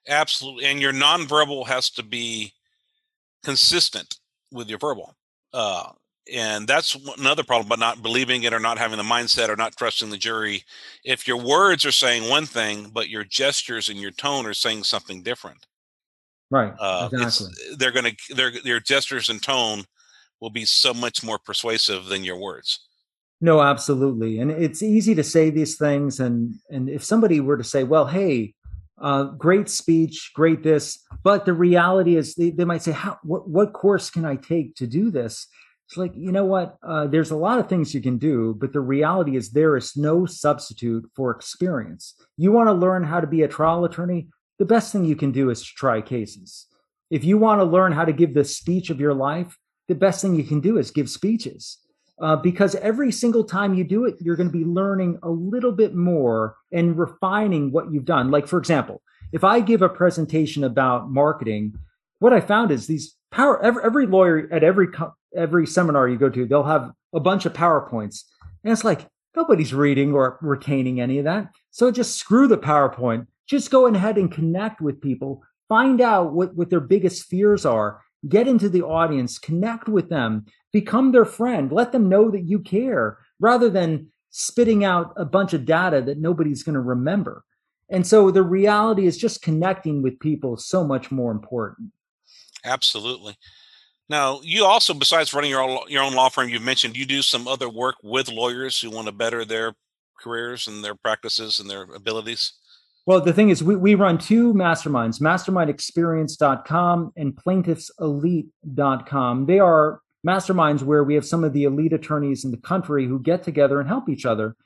Absolutely. 0.09 0.67
And 0.67 0.81
your 0.81 0.93
nonverbal 0.93 1.67
has 1.67 1.91
to 1.91 2.03
be 2.03 2.53
consistent 3.43 4.19
with 4.53 4.69
your 4.69 4.79
verbal 4.79 5.15
uh, 5.53 5.93
and 6.33 6.67
that's 6.67 6.97
another 7.19 7.43
problem 7.43 7.69
but 7.69 7.79
not 7.79 8.03
believing 8.03 8.45
it 8.45 8.55
or 8.55 8.59
not 8.59 8.79
having 8.79 8.97
the 8.97 9.05
mindset 9.05 9.49
or 9.49 9.57
not 9.57 9.77
trusting 9.77 10.11
the 10.11 10.17
jury 10.17 10.65
if 11.05 11.29
your 11.29 11.37
words 11.37 11.85
are 11.85 11.93
saying 11.93 12.29
one 12.31 12.47
thing 12.47 12.91
but 12.93 13.09
your 13.09 13.25
gestures 13.25 13.89
and 13.89 14.01
your 14.01 14.11
tone 14.11 14.47
are 14.47 14.55
saying 14.55 14.83
something 14.83 15.23
different 15.23 15.67
Right. 16.51 16.73
Uh, 16.79 17.09
exactly. 17.13 17.49
They're 17.77 17.91
going 17.91 18.15
to 18.15 18.35
their 18.35 18.53
their 18.63 18.79
gestures 18.79 19.29
and 19.29 19.43
tone 19.43 19.85
will 20.41 20.51
be 20.51 20.65
so 20.65 20.95
much 20.95 21.25
more 21.25 21.39
persuasive 21.39 22.07
than 22.07 22.23
your 22.23 22.39
words. 22.39 22.81
No, 23.41 23.61
absolutely. 23.61 24.39
And 24.39 24.51
it's 24.51 24.83
easy 24.83 25.15
to 25.17 25.25
say 25.25 25.51
these 25.51 25.77
things. 25.77 26.21
And, 26.21 26.55
and 26.71 26.89
if 26.89 27.05
somebody 27.05 27.41
were 27.41 27.57
to 27.57 27.65
say, 27.65 27.83
well, 27.83 28.07
hey, 28.07 28.55
uh, 28.99 29.25
great 29.25 29.69
speech, 29.69 30.31
great 30.35 30.63
this, 30.63 30.99
but 31.23 31.45
the 31.45 31.53
reality 31.53 32.17
is 32.17 32.35
they, 32.35 32.51
they 32.51 32.65
might 32.65 32.83
say, 32.83 32.93
how, 32.93 33.19
what, 33.23 33.49
what 33.49 33.73
course 33.73 34.09
can 34.09 34.25
I 34.25 34.37
take 34.37 34.77
to 34.77 34.87
do 34.87 35.11
this? 35.11 35.49
It's 35.95 35.99
like, 35.99 36.17
you 36.17 36.33
know 36.33 36.45
what? 36.45 36.77
Uh, 36.83 37.07
there's 37.07 37.31
a 37.31 37.37
lot 37.37 37.61
of 37.61 37.69
things 37.69 37.95
you 37.95 38.01
can 38.01 38.19
do, 38.19 38.57
but 38.59 38.73
the 38.73 38.81
reality 38.81 39.37
is 39.37 39.51
there 39.51 39.77
is 39.77 39.97
no 39.97 40.27
substitute 40.27 41.09
for 41.15 41.31
experience. 41.31 42.15
You 42.37 42.51
want 42.51 42.67
to 42.67 42.73
learn 42.73 43.05
how 43.05 43.21
to 43.21 43.29
be 43.29 43.43
a 43.43 43.49
trial 43.49 43.85
attorney? 43.85 44.27
The 44.59 44.65
best 44.65 44.91
thing 44.91 45.05
you 45.05 45.15
can 45.15 45.31
do 45.31 45.51
is 45.51 45.63
to 45.63 45.69
try 45.77 46.01
cases. 46.01 46.67
If 47.11 47.23
you 47.23 47.39
want 47.39 47.61
to 47.61 47.65
learn 47.65 47.93
how 47.93 48.05
to 48.05 48.13
give 48.13 48.35
the 48.35 48.45
speech 48.45 48.91
of 48.91 48.99
your 48.99 49.15
life, 49.15 49.57
the 49.87 49.95
best 49.95 50.21
thing 50.21 50.35
you 50.35 50.43
can 50.43 50.59
do 50.59 50.79
is 50.79 50.91
give 50.91 51.09
speeches. 51.09 51.79
Uh, 52.21 52.35
because 52.35 52.75
every 52.77 53.13
single 53.13 53.45
time 53.45 53.75
you 53.75 53.85
do 53.85 54.05
it, 54.05 54.17
you're 54.21 54.35
going 54.35 54.51
to 54.51 54.59
be 54.59 54.65
learning 54.65 55.21
a 55.23 55.31
little 55.31 55.71
bit 55.73 55.95
more 55.95 56.57
and 56.73 56.99
refining 56.99 57.71
what 57.71 57.93
you've 57.93 58.05
done. 58.05 58.33
Like, 58.33 58.49
for 58.49 58.59
example, 58.59 59.01
if 59.33 59.45
I 59.45 59.61
give 59.61 59.83
a 59.83 59.89
presentation 59.89 60.65
about 60.65 61.09
marketing, 61.09 61.75
what 62.19 62.33
I 62.33 62.41
found 62.41 62.73
is 62.73 62.89
these 62.89 63.15
power 63.35 63.63
every, 63.63 63.83
every 63.85 64.07
lawyer 64.07 64.49
at 64.53 64.63
every 64.63 64.89
every 65.37 65.67
seminar 65.67 66.09
you 66.09 66.17
go 66.17 66.31
to, 66.31 66.47
they'll 66.47 66.63
have 66.63 66.93
a 67.13 67.21
bunch 67.21 67.45
of 67.45 67.53
PowerPoints. 67.53 68.23
And 68.63 68.73
it's 68.73 68.85
like, 68.85 69.09
nobody's 69.35 69.75
reading 69.75 70.15
or 70.15 70.39
retaining 70.41 71.01
any 71.01 71.19
of 71.19 71.25
that. 71.25 71.51
So 71.73 71.91
just 71.91 72.17
screw 72.17 72.47
the 72.47 72.57
PowerPoint. 72.57 73.27
Just 73.47 73.71
go 73.71 73.87
ahead 73.87 74.17
and 74.17 74.31
connect 74.31 74.81
with 74.81 75.01
people, 75.01 75.43
find 75.69 76.01
out 76.01 76.33
what, 76.33 76.55
what 76.55 76.71
their 76.71 76.81
biggest 76.81 77.27
fears 77.27 77.67
are, 77.67 78.01
get 78.29 78.47
into 78.47 78.69
the 78.69 78.83
audience, 78.83 79.39
connect 79.39 79.89
with 79.89 80.09
them, 80.09 80.47
become 80.73 81.13
their 81.13 81.25
friend, 81.25 81.73
let 81.73 81.93
them 81.93 82.09
know 82.09 82.31
that 82.31 82.45
you 82.45 82.61
care 82.61 83.19
rather 83.41 83.69
than 83.69 84.07
spitting 84.31 84.85
out 84.85 85.13
a 85.17 85.25
bunch 85.25 85.53
of 85.53 85.67
data 85.67 86.01
that 86.01 86.19
nobody's 86.19 86.63
going 86.63 86.75
to 86.75 86.81
remember. 86.81 87.45
And 87.91 88.07
so 88.07 88.31
the 88.31 88.43
reality 88.43 89.07
is 89.07 89.19
just 89.19 89.43
connecting 89.43 90.03
with 90.03 90.21
people 90.21 90.55
is 90.55 90.65
so 90.65 90.85
much 90.85 91.11
more 91.11 91.33
important. 91.33 91.91
Absolutely. 92.65 93.37
Now, 94.09 94.41
you 94.43 94.65
also, 94.65 94.95
besides 94.95 95.33
running 95.33 95.51
your 95.51 95.63
own, 95.63 95.79
your 95.89 96.03
own 96.03 96.15
law 96.15 96.29
firm, 96.29 96.49
you've 96.49 96.63
mentioned 96.63 96.97
you 96.97 97.07
do 97.07 97.23
some 97.23 97.49
other 97.49 97.69
work 97.69 97.97
with 98.03 98.29
lawyers 98.29 98.81
who 98.81 98.91
want 98.91 99.07
to 99.07 99.13
better 99.13 99.45
their 99.45 99.75
careers 100.21 100.67
and 100.67 100.85
their 100.85 100.95
practices 100.95 101.59
and 101.59 101.69
their 101.71 101.83
abilities. 101.83 102.53
Well, 103.07 103.21
the 103.21 103.35
thing 103.35 103.51
is, 103.51 103.63
we, 103.63 103.77
we 103.77 103.95
run 103.95 104.19
two 104.19 104.55
masterminds, 104.55 105.21
mastermindexperience.com 105.21 107.13
and 107.17 107.37
plaintiffselite.com. 107.37 109.47
They 109.47 109.59
are 109.59 110.01
masterminds 110.27 110.83
where 110.83 111.05
we 111.05 111.15
have 111.15 111.27
some 111.27 111.45
of 111.45 111.53
the 111.53 111.65
elite 111.65 111.93
attorneys 111.93 112.45
in 112.45 112.51
the 112.51 112.57
country 112.57 113.07
who 113.07 113.21
get 113.21 113.43
together 113.43 113.79
and 113.79 113.87
help 113.89 114.09
each 114.09 114.25
other. 114.25 114.57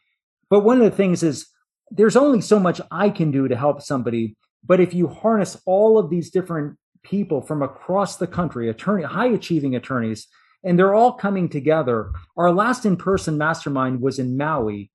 But 0.51 0.61
one 0.61 0.81
of 0.81 0.85
the 0.85 0.97
things 0.97 1.25
is, 1.25 1.49
there's 1.91 2.17
only 2.17 2.41
so 2.41 2.61
much 2.61 2.81
I 2.91 3.11
can 3.11 3.31
do 3.31 3.47
to 3.49 3.57
help 3.57 3.83
somebody. 3.83 4.37
But 4.65 4.81
if 4.81 4.95
you 4.95 5.09
harness 5.09 5.61
all 5.65 5.99
of 5.99 6.11
these 6.11 6.31
different 6.31 6.77
people 7.09 7.41
from 7.41 7.63
across 7.63 8.17
the 8.17 8.27
country, 8.27 8.69
attorney, 8.69 9.05
high 9.05 9.29
achieving 9.29 9.75
attorneys, 9.75 10.27
and 10.65 10.79
they're 10.79 10.95
all 10.95 11.13
coming 11.13 11.49
together. 11.49 12.13
Our 12.37 12.53
last 12.53 12.85
in 12.85 12.97
person 12.97 13.39
mastermind 13.39 14.01
was 14.01 14.19
in 14.19 14.37
Maui, 14.37 14.91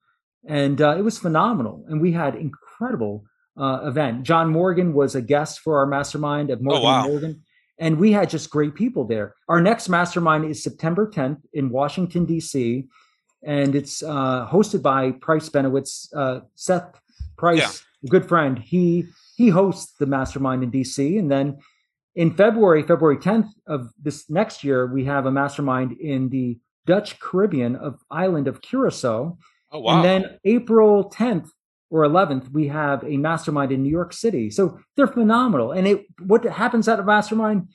and 0.47 0.82
uh, 0.82 0.95
it 0.97 1.01
was 1.01 1.18
phenomenal. 1.18 1.86
And 1.88 2.01
we 2.01 2.11
had 2.11 2.36
incredible 2.36 3.26
uh, 3.57 3.82
event. 3.84 4.24
John 4.24 4.49
Morgan 4.49 4.93
was 4.93 5.16
a 5.16 5.22
guest 5.22 5.59
for 5.59 5.78
our 5.78 5.86
mastermind 5.86 6.51
at 6.51 6.61
Morgan 6.61 6.82
oh, 6.82 6.86
wow. 6.86 7.07
Morgan, 7.07 7.41
and 7.80 7.97
we 7.97 8.11
had 8.11 8.30
just 8.30 8.49
great 8.49 8.76
people 8.76 9.05
there. 9.05 9.36
Our 9.47 9.61
next 9.61 9.89
mastermind 9.89 10.45
is 10.45 10.64
September 10.64 11.09
10th 11.09 11.41
in 11.53 11.70
Washington 11.70 12.26
D.C., 12.26 12.86
and 13.45 13.76
it's 13.76 14.01
uh, 14.01 14.47
hosted 14.49 14.82
by 14.82 15.11
Price 15.11 15.49
Benowitz. 15.49 16.07
Uh, 16.16 16.41
Seth 16.55 16.99
Price, 17.38 17.84
yeah. 18.01 18.09
good 18.09 18.28
friend, 18.28 18.57
he 18.57 19.05
he 19.36 19.49
hosts 19.49 19.95
the 19.99 20.05
mastermind 20.05 20.64
in 20.64 20.70
D.C. 20.70 21.18
and 21.18 21.30
then 21.30 21.57
in 22.16 22.36
February, 22.36 22.84
February 22.84 23.18
10th 23.18 23.49
of 23.68 23.89
this 24.01 24.30
next 24.30 24.64
year, 24.64 24.86
we 24.86 25.05
have 25.05 25.26
a 25.26 25.32
mastermind 25.32 25.93
in 25.93 26.30
the 26.30 26.59
Dutch 26.86 27.20
Caribbean 27.20 27.76
of 27.76 27.99
island 28.11 28.47
of 28.47 28.61
Curacao. 28.61 29.38
Oh, 29.72 29.80
wow. 29.80 29.95
And 29.95 30.05
then 30.05 30.39
April 30.45 31.09
10th 31.09 31.49
or 31.89 32.03
11th, 32.03 32.51
we 32.51 32.68
have 32.68 33.03
a 33.03 33.18
mastermind 33.18 33.72
in 33.72 33.82
New 33.82 33.89
York 33.89 34.14
City. 34.14 34.51
So 34.51 34.80
they're 34.95 35.07
phenomenal. 35.07 35.72
And 35.72 35.88
it, 35.88 36.05
what 36.20 36.43
happens 36.43 36.88
at 36.88 36.99
a 36.99 37.03
mastermind? 37.03 37.70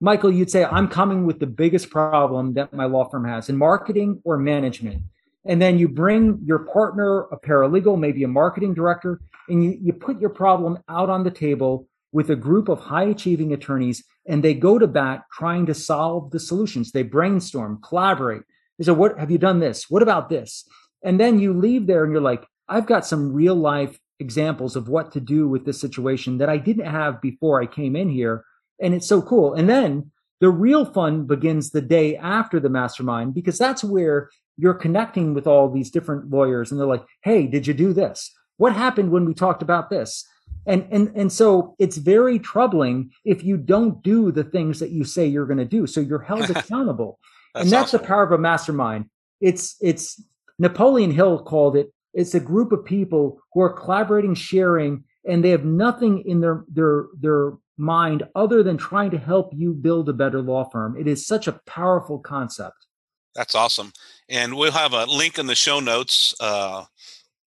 Michael, 0.00 0.32
you'd 0.32 0.50
say, 0.50 0.64
I'm 0.64 0.88
coming 0.88 1.26
with 1.26 1.40
the 1.40 1.46
biggest 1.46 1.90
problem 1.90 2.54
that 2.54 2.72
my 2.72 2.86
law 2.86 3.08
firm 3.08 3.24
has 3.24 3.48
in 3.48 3.56
marketing 3.56 4.20
or 4.24 4.38
management. 4.38 5.02
And 5.44 5.60
then 5.60 5.78
you 5.78 5.88
bring 5.88 6.40
your 6.44 6.60
partner, 6.60 7.22
a 7.32 7.38
paralegal, 7.38 7.98
maybe 7.98 8.22
a 8.24 8.28
marketing 8.28 8.74
director, 8.74 9.20
and 9.48 9.64
you, 9.64 9.78
you 9.80 9.92
put 9.92 10.20
your 10.20 10.30
problem 10.30 10.78
out 10.88 11.10
on 11.10 11.24
the 11.24 11.30
table 11.30 11.88
with 12.12 12.30
a 12.30 12.36
group 12.36 12.68
of 12.68 12.80
high 12.80 13.04
achieving 13.04 13.52
attorneys 13.52 14.04
and 14.26 14.42
they 14.42 14.54
go 14.54 14.78
to 14.78 14.86
bat 14.86 15.22
trying 15.32 15.66
to 15.66 15.74
solve 15.74 16.30
the 16.30 16.40
solutions. 16.40 16.92
They 16.92 17.02
brainstorm, 17.02 17.80
collaborate. 17.82 18.42
They 18.78 18.84
say, 18.84 18.92
What 18.92 19.18
have 19.18 19.30
you 19.30 19.38
done 19.38 19.60
this? 19.60 19.86
What 19.88 20.02
about 20.02 20.28
this? 20.28 20.68
And 21.02 21.18
then 21.18 21.38
you 21.38 21.52
leave 21.52 21.86
there 21.86 22.04
and 22.04 22.12
you're 22.12 22.20
like, 22.20 22.46
I've 22.68 22.86
got 22.86 23.06
some 23.06 23.32
real 23.32 23.54
life 23.54 23.98
examples 24.18 24.76
of 24.76 24.88
what 24.88 25.12
to 25.12 25.20
do 25.20 25.48
with 25.48 25.64
this 25.64 25.80
situation 25.80 26.38
that 26.38 26.48
I 26.48 26.58
didn't 26.58 26.86
have 26.86 27.20
before 27.20 27.60
I 27.60 27.66
came 27.66 27.96
in 27.96 28.10
here. 28.10 28.44
And 28.80 28.94
it's 28.94 29.08
so 29.08 29.22
cool. 29.22 29.54
And 29.54 29.68
then 29.68 30.10
the 30.40 30.50
real 30.50 30.84
fun 30.84 31.26
begins 31.26 31.70
the 31.70 31.82
day 31.82 32.16
after 32.16 32.60
the 32.60 32.68
mastermind 32.68 33.34
because 33.34 33.58
that's 33.58 33.82
where 33.82 34.30
you're 34.56 34.74
connecting 34.74 35.34
with 35.34 35.46
all 35.46 35.70
these 35.70 35.90
different 35.90 36.30
lawyers 36.30 36.70
and 36.70 36.78
they're 36.78 36.86
like, 36.86 37.04
Hey, 37.22 37.46
did 37.46 37.66
you 37.66 37.74
do 37.74 37.92
this? 37.92 38.30
What 38.58 38.74
happened 38.74 39.10
when 39.10 39.24
we 39.24 39.34
talked 39.34 39.62
about 39.62 39.88
this? 39.88 40.26
And, 40.66 40.86
and, 40.90 41.10
and 41.14 41.32
so 41.32 41.74
it's 41.78 41.96
very 41.96 42.38
troubling 42.38 43.10
if 43.24 43.42
you 43.42 43.56
don't 43.56 44.02
do 44.02 44.30
the 44.30 44.44
things 44.44 44.78
that 44.80 44.90
you 44.90 45.04
say 45.04 45.26
you're 45.26 45.46
going 45.46 45.58
to 45.58 45.64
do. 45.64 45.86
So 45.86 46.00
you're 46.00 46.20
held 46.20 46.50
accountable. 46.50 47.18
that's 47.54 47.64
and 47.64 47.72
that's 47.72 47.94
awesome. 47.94 48.02
the 48.02 48.06
power 48.06 48.22
of 48.22 48.32
a 48.32 48.38
mastermind. 48.38 49.08
It's, 49.40 49.76
it's 49.80 50.22
Napoleon 50.58 51.10
Hill 51.10 51.42
called 51.42 51.76
it. 51.76 51.92
It's 52.12 52.34
a 52.34 52.40
group 52.40 52.72
of 52.72 52.84
people 52.84 53.40
who 53.52 53.60
are 53.62 53.72
collaborating, 53.72 54.34
sharing, 54.34 55.04
and 55.26 55.44
they 55.44 55.50
have 55.50 55.64
nothing 55.64 56.22
in 56.26 56.40
their, 56.40 56.64
their, 56.68 57.06
their 57.18 57.52
mind 57.76 58.24
other 58.34 58.62
than 58.62 58.76
trying 58.76 59.10
to 59.10 59.18
help 59.18 59.52
you 59.54 59.72
build 59.72 60.08
a 60.08 60.12
better 60.12 60.42
law 60.42 60.68
firm. 60.68 60.96
It 60.98 61.06
is 61.06 61.26
such 61.26 61.46
a 61.46 61.60
powerful 61.66 62.18
concept. 62.18 62.86
That's 63.34 63.54
awesome. 63.54 63.92
And 64.28 64.56
we'll 64.56 64.72
have 64.72 64.92
a 64.92 65.04
link 65.06 65.38
in 65.38 65.46
the 65.46 65.54
show 65.54 65.80
notes 65.80 66.34
uh, 66.40 66.84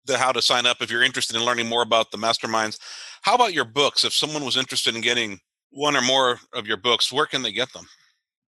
the 0.05 0.17
how 0.17 0.31
to 0.31 0.41
sign 0.41 0.65
up 0.65 0.81
if 0.81 0.91
you're 0.91 1.03
interested 1.03 1.35
in 1.35 1.43
learning 1.43 1.67
more 1.67 1.81
about 1.81 2.11
the 2.11 2.17
masterminds. 2.17 2.77
How 3.21 3.35
about 3.35 3.53
your 3.53 3.65
books? 3.65 4.03
If 4.03 4.13
someone 4.13 4.43
was 4.43 4.57
interested 4.57 4.95
in 4.95 5.01
getting 5.01 5.39
one 5.71 5.95
or 5.95 6.01
more 6.01 6.39
of 6.53 6.67
your 6.67 6.77
books, 6.77 7.11
where 7.11 7.25
can 7.25 7.43
they 7.43 7.51
get 7.51 7.71
them? 7.73 7.85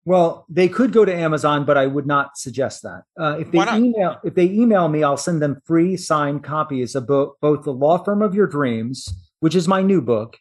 Well, 0.04 0.46
they 0.50 0.68
could 0.68 0.94
go 0.94 1.06
to 1.06 1.14
Amazon, 1.14 1.64
but 1.64 1.78
I 1.78 1.86
would 1.86 2.08
not 2.08 2.36
suggest 2.36 2.82
that. 2.82 3.04
Uh, 3.20 3.38
if 3.40 3.52
they 3.52 3.60
email, 3.60 4.18
if 4.24 4.34
they 4.34 4.46
email 4.46 4.88
me, 4.88 5.04
I'll 5.04 5.18
send 5.18 5.42
them 5.42 5.62
free 5.66 5.96
signed 5.96 6.44
copies 6.44 6.96
of 6.96 7.06
both, 7.06 7.36
both 7.40 7.64
the 7.64 7.74
Law 7.74 8.04
Firm 8.04 8.24
of 8.24 8.34
Your 8.34 8.48
Dreams, 8.48 9.14
which 9.42 9.56
is 9.56 9.68
my 9.68 9.84
new 9.84 10.02
book. 10.02 10.38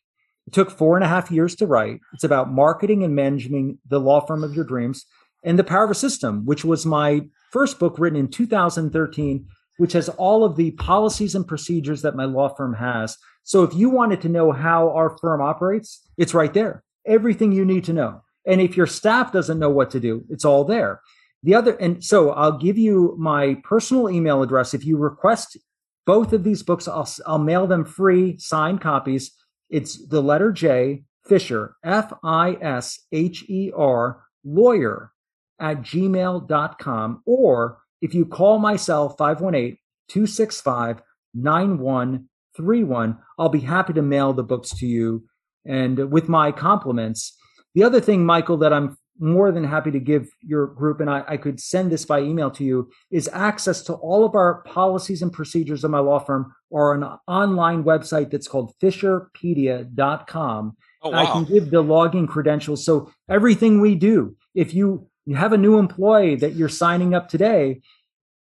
It 0.47 0.55
took 0.55 0.71
four 0.71 0.97
and 0.97 1.05
a 1.05 1.09
half 1.09 1.31
years 1.31 1.55
to 1.57 1.67
write. 1.67 2.01
It's 2.15 2.25
about 2.25 2.51
marketing 2.51 3.05
and 3.05 3.15
managing 3.15 3.79
the 3.87 4.01
law 4.01 4.25
firm 4.25 4.43
of 4.43 4.55
your 4.55 4.65
dreams, 4.65 5.05
and 5.45 5.59
the 5.59 5.65
Power 5.65 5.85
of 5.85 5.91
a 5.91 5.95
System, 5.95 6.47
which 6.47 6.65
was 6.65 6.87
my 6.87 7.27
first 7.51 7.79
book 7.79 7.99
written 7.99 8.19
in 8.19 8.29
2013 8.29 9.47
which 9.81 9.95
has 9.95 10.11
all 10.11 10.45
of 10.45 10.57
the 10.57 10.73
policies 10.73 11.35
and 11.35 11.49
procedures 11.49 12.03
that 12.03 12.15
my 12.15 12.27
law 12.27 12.55
firm 12.55 12.75
has. 12.75 13.17
So 13.45 13.63
if 13.63 13.73
you 13.73 13.89
wanted 13.89 14.21
to 14.21 14.29
know 14.29 14.53
how 14.53 14.91
our 14.91 15.17
firm 15.17 15.41
operates, 15.41 16.07
it's 16.19 16.35
right 16.35 16.53
there. 16.53 16.85
Everything 17.07 17.51
you 17.51 17.65
need 17.65 17.85
to 17.85 17.95
know. 17.95 18.23
And 18.47 18.61
if 18.61 18.77
your 18.77 18.87
staff 18.87 19.33
doesn't 19.33 19.59
know 19.59 19.71
what 19.71 19.91
to 19.93 19.99
do, 19.99 20.23
it's 20.29 20.45
all 20.45 20.65
there. 20.65 21.01
The 21.43 21.55
other, 21.55 21.77
and 21.77 22.05
so 22.05 22.33
I'll 22.33 22.59
give 22.59 22.77
you 22.77 23.17
my 23.19 23.57
personal 23.65 24.11
email 24.11 24.43
address. 24.43 24.75
If 24.75 24.85
you 24.85 24.99
request 24.99 25.57
both 26.05 26.35
of 26.35 26.45
these 26.45 26.63
books, 26.63 26.87
I'll, 26.87 27.09
I'll 27.27 27.39
mail 27.39 27.67
them 27.67 27.87
free, 27.87 28.37
signed 28.37 28.83
copies. 28.83 29.33
It's 29.71 30.07
the 30.09 30.21
letter 30.21 30.53
J, 30.53 31.05
Fisher, 31.25 31.75
F 31.83 32.13
I 32.23 32.59
S 32.61 33.01
H 33.13 33.45
E 33.49 33.73
R, 33.75 34.25
lawyer 34.45 35.11
at 35.59 35.81
gmail.com, 35.81 37.23
or 37.25 37.79
if 38.01 38.15
you 38.15 38.25
call 38.25 38.59
my 38.59 38.77
cell 38.77 39.09
518 39.11 39.77
265 40.09 41.03
9131, 41.35 43.19
I'll 43.39 43.49
be 43.49 43.61
happy 43.61 43.93
to 43.93 44.03
mail 44.03 44.33
the 44.33 44.43
books 44.43 44.71
to 44.79 44.87
you 44.87 45.25
and 45.65 46.11
with 46.11 46.29
my 46.29 46.53
compliments. 46.53 47.37
The 47.75 47.85
other 47.85 48.01
thing, 48.01 48.27
Michael, 48.27 48.57
that 48.59 48.73
I'm 48.73 48.97
more 49.21 49.53
than 49.53 49.65
happy 49.65 49.91
to 49.91 50.01
give 50.01 50.31
your 50.41 50.67
group, 50.67 51.01
and 51.01 51.11
I, 51.11 51.23
I, 51.29 51.37
could 51.37 51.61
send 51.61 51.93
this 51.93 52.07
by 52.07 52.21
email 52.21 52.51
to 52.53 52.65
you, 52.65 52.91
is 53.11 53.29
access 53.33 53.83
to 53.83 53.93
all 53.93 54.25
of 54.25 54.35
our 54.35 54.63
policies 54.63 55.21
and 55.21 55.31
procedures 55.31 55.85
of 55.85 55.91
my 55.91 55.99
law 55.99 56.19
firm 56.19 56.55
or 56.71 56.95
an 56.95 57.05
online 57.29 57.85
website 57.85 58.31
that's 58.31 58.49
called 58.49 58.73
fisherpedia.com. 58.83 60.77
Oh, 61.03 61.11
wow. 61.11 61.19
I 61.19 61.27
can 61.27 61.45
give 61.45 61.71
the 61.71 61.83
login 61.83 62.27
credentials. 62.27 62.83
So 62.85 63.13
everything 63.29 63.83
we 63.83 63.95
do, 63.95 64.37
if 64.55 64.73
you 64.73 65.10
You 65.27 65.37
have 65.37 65.53
a 65.53 65.59
new 65.59 65.79
employee 65.79 66.37
that 66.37 66.55
you're 66.55 66.69
signing 66.69 67.15
up 67.15 67.29
today. 67.29 67.83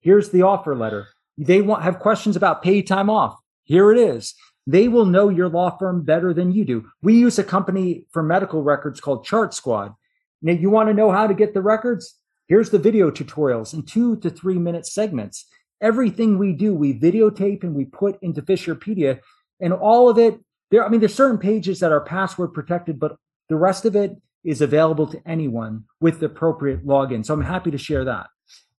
Here's 0.02 0.30
the 0.30 0.44
offer 0.44 0.76
letter. 0.76 1.08
They 1.38 1.62
want 1.62 1.84
have 1.84 2.00
questions 2.00 2.36
about 2.36 2.62
paid 2.62 2.88
time 2.88 3.10
off. 3.10 3.38
Here 3.64 3.92
it 3.92 3.98
is. 3.98 4.36
They 4.68 4.88
will 4.88 5.06
know 5.06 5.30
your 5.30 5.50
law 5.50 5.78
firm 5.78 6.04
better 6.04 6.34
than 6.34 6.52
you 6.52 6.66
do. 6.66 6.90
We 7.02 7.16
use 7.16 7.38
a 7.38 7.44
company 7.44 8.06
for 8.12 8.24
medical 8.24 8.64
records 8.64 9.00
called 9.00 9.26
Chart 9.26 9.54
Squad. 9.54 9.94
Now, 10.42 10.54
you 10.54 10.70
want 10.70 10.90
to 10.90 10.94
know 10.94 11.12
how 11.12 11.28
to 11.28 11.34
get 11.34 11.54
the 11.54 11.62
records? 11.62 12.20
Here's 12.48 12.70
the 12.70 12.80
video 12.80 13.10
tutorials 13.10 13.74
in 13.74 13.84
two 13.84 14.18
to 14.18 14.30
three 14.30 14.60
minute 14.60 14.86
segments. 14.86 15.46
Everything 15.82 16.38
we 16.38 16.54
do, 16.54 16.74
we 16.74 16.98
videotape 16.98 17.64
and 17.64 17.76
we 17.76 17.86
put 17.86 18.18
into 18.22 18.42
Fisherpedia, 18.42 19.20
and 19.60 19.74
all 19.74 20.10
of 20.10 20.18
it. 20.18 20.40
There, 20.72 20.86
I 20.86 20.90
mean, 20.90 21.00
there's 21.00 21.14
certain 21.14 21.38
pages 21.38 21.80
that 21.80 21.92
are 21.92 22.02
password 22.02 22.54
protected, 22.54 23.00
but 23.00 23.18
the 23.50 23.56
rest 23.56 23.86
of 23.86 23.96
it 23.96 24.16
is 24.46 24.62
available 24.62 25.08
to 25.08 25.22
anyone 25.26 25.84
with 26.00 26.20
the 26.20 26.28
appropriate 26.28 26.86
login. 26.86 27.26
So 27.26 27.34
I'm 27.34 27.42
happy 27.42 27.72
to 27.72 27.78
share 27.78 28.06
that. 28.06 28.28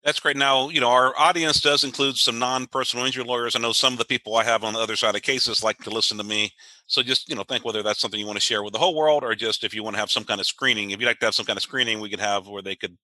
That's 0.04 0.20
great. 0.20 0.38
Now, 0.38 0.70
you 0.70 0.80
know, 0.80 0.92
our 0.92 1.18
audience 1.18 1.60
does 1.60 1.84
include 1.84 2.16
some 2.18 2.38
non-personal 2.38 3.08
injury 3.08 3.24
lawyers. 3.24 3.56
I 3.56 3.60
know 3.60 3.72
some 3.72 3.94
of 3.94 3.98
the 3.98 4.06
people 4.06 4.36
I 4.36 4.44
have 4.44 4.64
on 4.64 4.74
the 4.74 4.80
other 4.80 4.96
side 4.96 5.16
of 5.16 5.24
cases 5.24 5.64
like 5.64 5.80
to 5.80 5.90
listen 5.90 6.20
to 6.20 6.24
me. 6.24 6.54
So 6.86 7.02
just, 7.02 7.28
you 7.28 7.36
know, 7.36 7.42
think 7.42 7.66
whether 7.66 7.82
that's 7.82 8.00
something 8.00 8.20
you 8.20 8.28
want 8.28 8.38
to 8.38 8.42
share 8.42 8.62
with 8.64 8.74
the 8.74 8.80
whole 8.80 8.94
world 8.96 9.24
or 9.24 9.34
just 9.34 9.64
if 9.64 9.74
you 9.74 9.84
want 9.84 9.96
to 9.96 10.00
have 10.00 10.12
some 10.12 10.24
kind 10.24 10.40
of 10.40 10.46
screening. 10.46 10.92
If 10.92 11.00
you'd 11.00 11.08
like 11.08 11.20
to 11.22 11.26
have 11.26 11.34
some 11.34 11.48
kind 11.48 11.58
of 11.58 11.64
screening, 11.64 12.00
we 12.00 12.12
could 12.12 12.20
have 12.20 12.48
where 12.48 12.62
they 12.62 12.76
could 12.76 12.96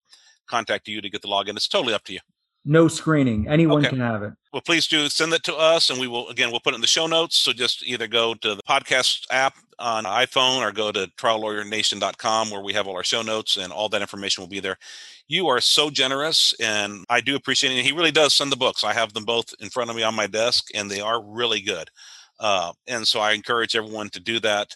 contact 0.47 0.88
you 0.88 1.01
to 1.01 1.09
get 1.09 1.24
the 1.24 1.28
login. 1.28 1.55
It's 1.55 1.68
totally 1.68 1.95
up 1.95 2.03
to 2.03 2.14
you. 2.14 2.20
No 2.64 2.88
screening. 2.88 3.47
Anyone 3.47 3.80
Okay. 3.80 3.89
can 3.89 3.99
have 3.99 4.22
it. 4.22 4.34
Well, 4.53 4.62
please 4.62 4.86
do 4.88 5.09
send 5.09 5.34
that 5.34 5.43
to 5.45 5.55
us, 5.55 5.89
and 5.89 5.99
we 5.99 6.07
will 6.07 6.30
again 6.30 6.51
we'll 6.51 6.59
put 6.59 6.74
it 6.74 6.76
in 6.76 6.82
the 6.82 6.88
show 6.88 7.07
notes. 7.07 7.38
So 7.38 7.53
just 7.53 7.84
either 7.88 8.07
go 8.07 8.34
to 8.36 8.55
the 8.55 8.62
podcast 8.64 9.26
app 9.32 9.55
on 9.80 10.03
iPhone 10.03 10.59
or 10.62 10.72
go 10.72 10.91
to 10.91 11.07
triallawyernation.com 11.18 12.51
where 12.51 12.62
we 12.62 12.74
have 12.74 12.88
all 12.88 12.95
our 12.95 13.03
show 13.03 13.22
notes 13.24 13.57
and 13.57 13.74
all 13.74 13.89
that 13.89 14.01
information 14.01 14.41
will 14.43 14.49
be 14.49 14.59
there. 14.59 14.78
You 15.28 15.47
are 15.47 15.62
so 15.62 15.89
generous, 15.89 16.53
and 16.59 17.03
I 17.09 17.22
do 17.22 17.36
appreciate 17.36 17.72
it. 17.72 17.78
And 17.78 17.86
He 17.86 17.93
really 17.93 18.12
does 18.12 18.36
send 18.36 18.51
the 18.51 18.57
books. 18.57 18.84
I 18.84 18.93
have 18.93 19.14
them 19.14 19.26
both 19.26 19.53
in 19.59 19.70
front 19.70 19.89
of 19.89 19.95
me 19.95 20.03
on 20.03 20.14
my 20.16 20.28
desk, 20.28 20.68
and 20.76 20.89
they 20.91 21.01
are 21.01 21.24
really 21.24 21.62
good. 21.62 21.89
Uh, 22.39 22.74
and 22.88 23.07
so 23.07 23.20
I 23.20 23.32
encourage 23.32 23.76
everyone 23.76 24.09
to 24.09 24.20
do 24.20 24.39
that. 24.41 24.76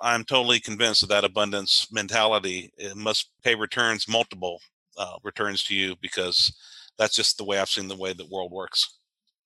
I'm 0.00 0.24
totally 0.24 0.60
convinced 0.60 1.00
that 1.02 1.06
that 1.08 1.24
abundance 1.24 1.86
mentality 1.92 2.70
it 2.76 2.96
must 2.96 3.30
pay 3.42 3.54
returns, 3.54 4.08
multiple 4.08 4.60
uh, 4.98 5.16
returns 5.22 5.62
to 5.64 5.74
you, 5.74 5.94
because 6.02 6.52
that's 6.98 7.14
just 7.14 7.38
the 7.38 7.44
way 7.44 7.58
I've 7.58 7.68
seen 7.68 7.88
the 7.88 7.96
way 7.96 8.12
the 8.12 8.26
world 8.30 8.52
works. 8.52 8.98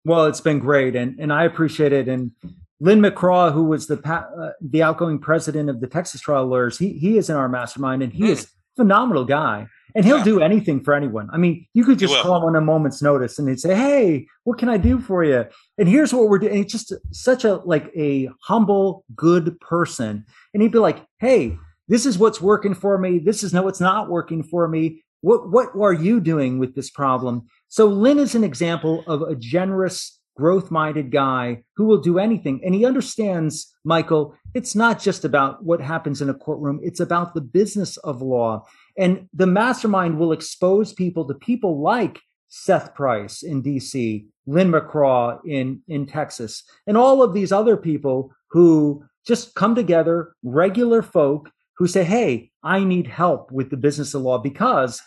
Well, 0.05 0.27
it's 0.27 0.41
been 0.41 0.59
great, 0.59 0.97
and 0.97 1.19
and 1.19 1.33
I 1.33 1.45
appreciate 1.45 1.93
it. 1.93 2.09
And 2.09 2.33
Lynn 2.81 3.01
McCraw, 3.01 3.53
who 3.53 3.65
was 3.65 3.87
the 3.87 3.97
pa- 3.97 4.29
uh, 4.41 4.51
the 4.61 4.83
outgoing 4.83 5.19
president 5.19 5.69
of 5.69 5.81
the 5.81 5.87
Texas 5.87 6.21
Trial 6.21 6.47
Lawyers, 6.47 6.79
he 6.79 6.95
he 6.95 7.19
is 7.19 7.29
in 7.29 7.37
our 7.37 7.49
mastermind, 7.49 8.03
and 8.03 8.13
he 8.13 8.31
is 8.31 8.45
a 8.45 8.49
phenomenal 8.77 9.25
guy. 9.25 9.67
And 9.95 10.05
he'll 10.05 10.23
do 10.23 10.41
anything 10.41 10.85
for 10.85 10.95
anyone. 10.95 11.31
I 11.33 11.39
mean, 11.39 11.67
you 11.73 11.83
could 11.83 11.99
just 11.99 12.15
call 12.19 12.37
him 12.37 12.45
on 12.45 12.55
a 12.55 12.61
moment's 12.61 13.03
notice, 13.03 13.39
and 13.39 13.49
he'd 13.49 13.59
say, 13.59 13.75
"Hey, 13.75 14.27
what 14.45 14.59
can 14.59 14.69
I 14.69 14.77
do 14.77 15.01
for 15.01 15.25
you?" 15.25 15.47
And 15.79 15.89
here's 15.89 16.13
what 16.13 16.29
we're 16.29 16.39
doing. 16.39 16.61
It's 16.61 16.71
just 16.71 16.93
such 17.11 17.45
a 17.45 17.55
like 17.65 17.91
a 17.97 18.29
humble, 18.43 19.05
good 19.17 19.59
person, 19.61 20.27
and 20.53 20.63
he'd 20.63 20.73
be 20.73 20.79
like, 20.79 21.05
"Hey, 21.19 21.57
this 21.89 22.05
is 22.05 22.19
what's 22.19 22.41
working 22.41 22.75
for 22.75 22.99
me. 22.99 23.19
This 23.19 23.43
is 23.43 23.53
no, 23.53 23.63
what's 23.63 23.81
not 23.81 24.11
working 24.11 24.43
for 24.43 24.69
me. 24.69 25.03
What 25.21 25.51
what 25.51 25.75
are 25.75 25.93
you 25.93 26.21
doing 26.21 26.59
with 26.59 26.75
this 26.75 26.91
problem?" 26.91 27.47
So 27.69 27.87
Lynn 27.87 28.19
is 28.19 28.35
an 28.35 28.45
example 28.45 29.05
of 29.07 29.23
a 29.23 29.35
generous, 29.35 30.21
growth-minded 30.37 31.11
guy 31.11 31.65
who 31.77 31.85
will 31.85 32.01
do 32.01 32.19
anything, 32.19 32.61
and 32.65 32.75
he 32.75 32.85
understands, 32.85 33.75
Michael. 33.85 34.35
It's 34.55 34.75
not 34.75 35.01
just 35.01 35.25
about 35.25 35.65
what 35.65 35.81
happens 35.81 36.23
in 36.23 36.31
a 36.31 36.35
courtroom; 36.35 36.81
it's 36.83 37.01
about 37.01 37.35
the 37.35 37.41
business 37.41 37.97
of 37.99 38.23
law. 38.23 38.67
And 38.97 39.29
the 39.33 39.47
mastermind 39.47 40.19
will 40.19 40.33
expose 40.33 40.93
people 40.93 41.27
to 41.27 41.35
people 41.35 41.81
like 41.81 42.21
Seth 42.49 42.95
Price 42.95 43.43
in 43.43 43.63
DC, 43.63 44.27
Lynn 44.47 44.73
McCraw 44.73 45.39
in, 45.45 45.83
in 45.87 46.07
Texas, 46.07 46.65
and 46.87 46.97
all 46.97 47.23
of 47.23 47.35
these 47.35 47.53
other 47.53 47.77
people 47.77 48.33
who 48.51 49.05
just 49.27 49.55
come 49.55 49.75
together, 49.75 50.35
regular 50.43 51.03
folk 51.03 51.51
who 51.77 51.87
say, 51.87 52.03
Hey, 52.03 52.48
I 52.63 52.85
need 52.85 53.07
help 53.07 53.53
with 53.53 53.71
the 53.71 53.77
business 53.77 54.15
of 54.15 54.23
law 54.23 54.39
because 54.39 55.01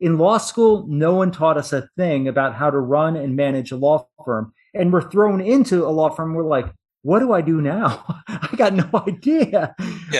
in 0.00 0.18
law 0.18 0.38
school, 0.38 0.86
no 0.88 1.14
one 1.14 1.30
taught 1.30 1.56
us 1.56 1.72
a 1.72 1.88
thing 1.96 2.28
about 2.28 2.54
how 2.54 2.70
to 2.70 2.78
run 2.78 3.16
and 3.16 3.36
manage 3.36 3.72
a 3.72 3.76
law 3.76 4.06
firm. 4.24 4.52
And 4.74 4.92
we're 4.92 5.08
thrown 5.10 5.40
into 5.40 5.86
a 5.86 5.88
law 5.88 6.10
firm. 6.10 6.34
We're 6.34 6.44
like, 6.44 6.66
what 7.02 7.20
do 7.20 7.32
I 7.32 7.40
do 7.40 7.60
now? 7.60 8.04
I 8.28 8.50
got 8.56 8.74
no 8.74 8.88
idea. 9.06 9.74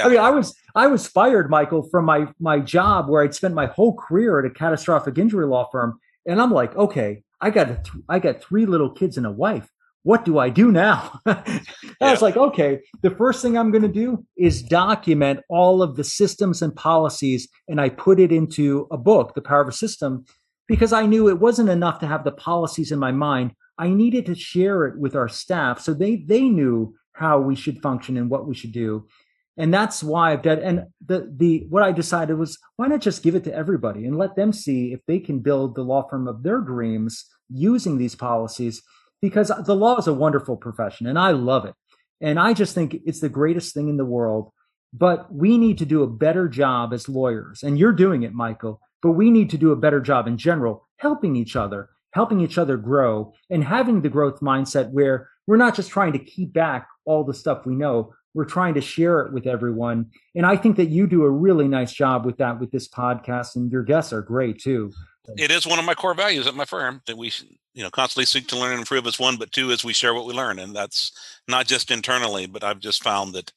I 0.05 0.09
mean, 0.09 0.19
I 0.19 0.31
was 0.31 0.55
I 0.75 0.87
was 0.87 1.07
fired, 1.07 1.51
Michael, 1.51 1.83
from 1.91 2.05
my 2.05 2.29
my 2.39 2.61
job 2.61 3.09
where 3.09 3.23
I'd 3.23 3.35
spent 3.35 3.55
my 3.55 3.67
whole 3.67 3.95
career 3.95 4.39
at 4.39 4.47
a 4.47 4.51
catastrophic 4.51 5.19
injury 5.19 5.47
law 5.47 5.69
firm, 5.71 5.99
and 6.27 6.41
I'm 6.41 6.53
like, 6.53 6.77
okay, 6.77 7.25
I 7.41 7.51
got 7.51 7.67
th- 7.67 8.05
I 8.09 8.21
got 8.21 8.41
three 8.41 8.67
little 8.67 8.91
kids 8.91 9.17
and 9.17 9.27
a 9.27 9.31
wife. 9.33 9.69
What 10.07 10.25
do 10.25 10.39
I 10.39 10.51
do 10.51 10.71
now? 10.71 11.19
I 11.27 11.65
was 12.01 12.23
like, 12.23 12.37
okay, 12.37 12.79
the 13.03 13.11
first 13.11 13.43
thing 13.43 13.59
I'm 13.59 13.73
going 13.73 13.83
to 13.83 13.89
do 13.89 14.25
is 14.37 14.63
document 14.63 15.41
all 15.49 15.83
of 15.83 15.97
the 15.97 16.05
systems 16.05 16.63
and 16.63 16.73
policies, 16.77 17.49
and 17.67 17.81
I 17.81 17.89
put 17.89 18.21
it 18.21 18.31
into 18.31 18.87
a 18.93 18.97
book, 18.97 19.35
The 19.35 19.43
Power 19.43 19.63
of 19.63 19.67
a 19.67 19.73
System, 19.73 20.25
because 20.69 20.93
I 20.93 21.07
knew 21.07 21.29
it 21.29 21.41
wasn't 21.41 21.71
enough 21.71 21.99
to 21.99 22.07
have 22.07 22.23
the 22.23 22.31
policies 22.31 22.93
in 22.93 23.01
my 23.01 23.11
mind. 23.11 23.51
I 23.79 23.89
needed 23.89 24.27
to 24.27 24.37
share 24.37 24.85
it 24.85 24.97
with 24.97 25.17
our 25.17 25.29
staff 25.29 25.81
so 25.81 25.93
they 25.93 26.15
they 26.25 26.43
knew 26.43 26.95
how 27.15 27.41
we 27.41 27.57
should 27.57 27.83
function 27.83 28.17
and 28.17 28.31
what 28.31 28.47
we 28.47 28.55
should 28.55 28.73
do. 28.73 29.09
And 29.57 29.75
that's 29.75 30.05
why 30.05 30.33
I've 30.33 30.43
done 30.43 30.61
and 30.61 30.85
the 31.05 31.29
the 31.37 31.67
what 31.69 31.83
I 31.83 31.91
decided 31.91 32.39
was 32.39 32.59
why 32.77 32.87
not 32.87 33.01
just 33.01 33.25
give 33.25 33.35
it 33.35 33.43
to 33.43 33.53
everybody 33.53 34.07
and 34.07 34.17
let 34.17 34.37
them 34.37 34.53
see 34.53 34.93
if 34.93 35.01
they 35.09 35.19
can 35.19 35.41
build 35.41 35.75
the 35.75 35.83
law 35.83 36.07
firm 36.09 36.29
of 36.29 36.45
their 36.45 36.61
dreams 36.61 37.25
using 37.49 37.99
these 37.99 38.15
policies 38.15 38.83
because 39.21 39.51
the 39.65 39.75
law 39.75 39.97
is 39.97 40.07
a 40.07 40.15
wonderful 40.15 40.57
profession 40.57 41.07
and 41.07 41.19
I 41.19 41.31
love 41.31 41.65
it. 41.65 41.75
And 42.21 42.39
I 42.39 42.53
just 42.55 42.75
think 42.75 42.97
it's 43.05 43.21
the 43.21 43.29
greatest 43.29 43.75
thing 43.75 43.89
in 43.89 43.97
the 43.97 44.05
world. 44.05 44.51
But 44.93 45.33
we 45.33 45.59
need 45.59 45.79
to 45.79 45.87
do 45.87 46.03
a 46.03 46.09
better 46.09 46.49
job 46.49 46.95
as 46.95 47.09
lawyers. 47.09 47.63
And 47.63 47.79
you're 47.79 47.93
doing 47.93 48.23
it, 48.23 48.33
Michael. 48.33 48.81
But 49.03 49.13
we 49.13 49.31
need 49.31 49.51
to 49.51 49.59
do 49.59 49.73
a 49.73 49.77
better 49.77 50.01
job 50.01 50.27
in 50.27 50.39
general, 50.39 50.89
helping 50.97 51.37
each 51.37 51.55
other, 51.55 51.91
helping 52.13 52.41
each 52.41 52.57
other 52.57 52.77
grow, 52.77 53.35
and 53.51 53.63
having 53.63 54.01
the 54.01 54.09
growth 54.09 54.41
mindset 54.41 54.91
where 54.91 55.29
we're 55.47 55.59
not 55.59 55.75
just 55.75 55.91
trying 55.91 56.13
to 56.13 56.19
keep 56.19 56.53
back 56.53 56.89
all 57.05 57.25
the 57.25 57.35
stuff 57.35 57.67
we 57.67 57.75
know. 57.75 58.15
We're 58.35 58.47
trying 58.47 58.75
to 58.75 58.81
share 58.81 59.21
it 59.21 59.33
with 59.33 59.47
everyone. 59.47 60.11
And 60.35 60.45
I 60.47 60.57
think 60.57 60.77
that 60.77 60.91
you 60.91 61.07
do 61.07 61.25
a 61.25 61.31
really 61.31 61.69
nice 61.69 61.93
job 61.93 62.25
with 62.25 62.39
that 62.39 62.59
with 62.59 62.71
this 62.71 62.89
podcast, 62.89 63.57
and 63.57 63.71
your 63.71 63.83
guests 63.83 64.13
are 64.13 64.23
great 64.23 64.61
too. 64.61 64.93
It 65.37 65.51
is 65.51 65.67
one 65.67 65.79
of 65.79 65.85
my 65.85 65.95
core 65.95 66.15
values 66.15 66.47
at 66.47 66.55
my 66.55 66.65
firm 66.65 67.03
that 67.07 67.17
we, 67.17 67.33
you 67.75 67.83
know, 67.83 67.91
constantly 67.91 68.27
seek 68.27 68.47
to 68.49 68.59
learn 68.59 68.73
and 68.73 68.81
improve 68.81 69.07
as 69.07 69.19
one, 69.19 69.37
but 69.37 69.53
two 69.53 69.71
is 69.71 69.85
we 69.85 69.93
share 69.93 70.15
what 70.15 70.27
we 70.27 70.35
learn, 70.35 70.59
and 70.59 70.75
that's 70.75 71.13
not 71.49 71.67
just 71.67 71.91
internally, 71.91 72.47
but 72.47 72.65
I've 72.65 72.81
just 72.81 73.03
found 73.03 73.35
that 73.35 73.53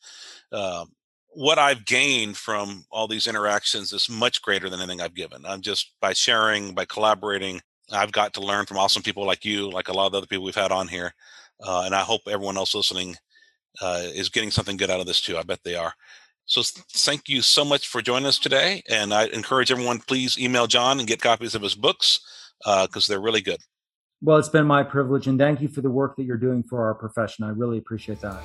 uh, 0.52 0.86
what 1.30 1.60
I've 1.60 1.86
gained 1.86 2.38
from 2.38 2.86
all 2.92 3.08
these 3.08 3.28
interactions 3.28 3.94
is 3.94 4.10
much 4.10 4.42
greater 4.42 4.70
than 4.70 4.80
anything 4.80 5.02
I've 5.02 5.14
given. 5.14 5.46
I'm 5.46 5.62
just 5.62 5.94
by 6.02 6.14
sharing, 6.14 6.74
by 6.74 6.86
collaborating, 6.86 7.62
I've 7.92 8.12
got 8.12 8.34
to 8.34 8.42
learn 8.42 8.66
from 8.66 8.78
awesome 8.78 9.04
people 9.04 9.26
like 9.26 9.46
you, 9.46 9.70
like 9.70 9.88
a 9.88 9.94
lot 9.94 10.08
of 10.08 10.12
the 10.12 10.18
other 10.20 10.28
people 10.28 10.46
we've 10.46 10.56
had 10.56 10.72
on 10.72 10.88
here, 10.88 11.14
uh, 11.66 11.84
and 11.86 11.96
I 11.96 12.02
hope 12.02 12.22
everyone 12.28 12.58
else 12.58 12.76
listening 12.76 13.16
uh, 13.82 14.04
is 14.14 14.30
getting 14.30 14.52
something 14.52 14.78
good 14.78 14.90
out 14.90 15.00
of 15.00 15.06
this 15.06 15.22
too. 15.22 15.38
I 15.38 15.44
bet 15.44 15.60
they 15.64 15.76
are. 15.76 15.94
So 16.50 16.64
thank 16.64 17.30
you 17.30 17.44
so 17.44 17.64
much 17.64 17.88
for 17.88 18.02
joining 18.02 18.26
us 18.26 18.40
today, 18.40 18.82
and 18.90 19.14
I 19.14 19.26
encourage 19.28 19.72
everyone 19.72 20.00
please 20.00 20.36
email 20.36 20.66
John 20.66 20.98
and 20.98 21.08
get 21.08 21.22
copies 21.22 21.54
of 21.54 21.62
his 21.62 21.76
books 21.76 22.22
uh, 22.66 22.88
because 22.88 23.06
they're 23.06 23.22
really 23.22 23.42
good. 23.42 23.60
Well, 24.20 24.38
it's 24.38 24.50
been 24.50 24.66
my 24.66 24.82
privilege, 24.82 25.28
and 25.28 25.38
thank 25.38 25.62
you 25.62 25.68
for 25.68 25.82
the 25.82 25.92
work 25.92 26.16
that 26.16 26.24
you're 26.24 26.38
doing 26.38 26.64
for 26.64 26.84
our 26.84 26.96
profession. 26.96 27.46
I 27.46 27.50
really 27.50 27.78
appreciate 27.78 28.20
that. 28.22 28.42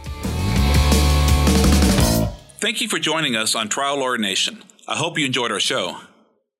Thank 2.59 2.83
you 2.83 2.89
for 2.89 2.99
joining 2.99 3.37
us 3.37 3.55
on 3.55 3.71
Trial 3.71 3.99
Lawyer 3.99 4.19
Nation. 4.19 4.63
I 4.87 4.97
hope 4.97 5.19
you 5.19 5.25
enjoyed 5.25 5.51
our 5.51 5.59
show. 5.59 5.97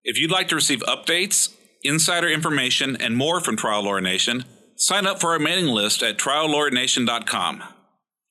If 0.03 0.19
you'd 0.19 0.31
like 0.31 0.49
to 0.49 0.55
receive 0.55 0.81
updates, 0.81 1.55
insider 1.83 2.29
information, 2.29 2.97
and 2.97 3.19
more 3.19 3.41
from 3.41 3.57
Trial 3.59 3.85
Lawyer 3.85 4.01
Nation, 4.01 4.45
sign 4.77 5.07
up 5.07 5.21
for 5.21 5.33
our 5.33 5.39
mailing 5.39 5.67
list 5.67 6.03
at 6.03 6.17
triallawyernation.com. 6.17 7.63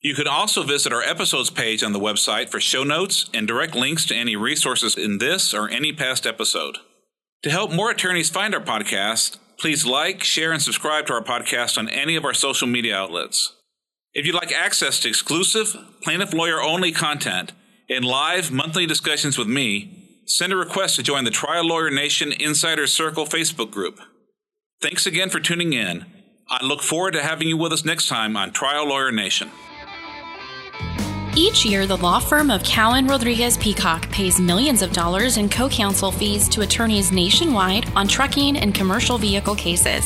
You 0.03 0.15
can 0.15 0.27
also 0.27 0.63
visit 0.63 0.91
our 0.91 1.01
episodes 1.01 1.49
page 1.49 1.81
on 1.81 1.93
the 1.93 1.99
website 1.99 2.49
for 2.49 2.59
show 2.59 2.83
notes 2.83 3.29
and 3.33 3.47
direct 3.47 3.73
links 3.73 4.05
to 4.07 4.15
any 4.15 4.35
resources 4.35 4.97
in 4.97 5.19
this 5.19 5.53
or 5.53 5.69
any 5.69 5.93
past 5.93 6.27
episode. 6.27 6.79
To 7.43 7.49
help 7.49 7.71
more 7.71 7.89
attorneys 7.89 8.29
find 8.29 8.53
our 8.53 8.59
podcast, 8.59 9.37
please 9.57 9.85
like, 9.85 10.21
share, 10.21 10.51
and 10.51 10.61
subscribe 10.61 11.05
to 11.05 11.13
our 11.13 11.23
podcast 11.23 11.77
on 11.77 11.87
any 11.87 12.17
of 12.17 12.25
our 12.25 12.33
social 12.33 12.67
media 12.67 12.97
outlets. 12.97 13.55
If 14.13 14.25
you'd 14.25 14.35
like 14.35 14.51
access 14.51 14.99
to 14.99 15.09
exclusive, 15.09 15.73
plaintiff 16.01 16.33
lawyer 16.33 16.61
only 16.61 16.91
content 16.91 17.53
and 17.89 18.03
live 18.03 18.51
monthly 18.51 18.85
discussions 18.85 19.37
with 19.37 19.47
me, 19.47 20.21
send 20.25 20.51
a 20.51 20.57
request 20.57 20.97
to 20.97 21.03
join 21.03 21.23
the 21.23 21.31
Trial 21.31 21.65
Lawyer 21.65 21.89
Nation 21.89 22.33
Insider 22.33 22.87
Circle 22.87 23.25
Facebook 23.25 23.71
group. 23.71 24.01
Thanks 24.81 25.05
again 25.05 25.29
for 25.29 25.39
tuning 25.39 25.71
in. 25.71 26.05
I 26.49 26.61
look 26.65 26.81
forward 26.81 27.13
to 27.13 27.23
having 27.23 27.47
you 27.47 27.55
with 27.55 27.71
us 27.71 27.85
next 27.85 28.09
time 28.09 28.35
on 28.35 28.51
Trial 28.51 28.85
Lawyer 28.85 29.09
Nation. 29.09 29.49
Each 31.35 31.65
year, 31.65 31.87
the 31.87 31.97
law 31.97 32.19
firm 32.19 32.51
of 32.51 32.61
Cowen 32.61 33.07
Rodriguez 33.07 33.57
Peacock 33.57 34.07
pays 34.11 34.39
millions 34.39 34.83
of 34.83 34.93
dollars 34.93 35.37
in 35.37 35.49
co 35.49 35.67
counsel 35.67 36.11
fees 36.11 36.47
to 36.49 36.61
attorneys 36.61 37.11
nationwide 37.11 37.91
on 37.95 38.07
trucking 38.07 38.57
and 38.57 38.75
commercial 38.75 39.17
vehicle 39.17 39.55
cases. 39.55 40.05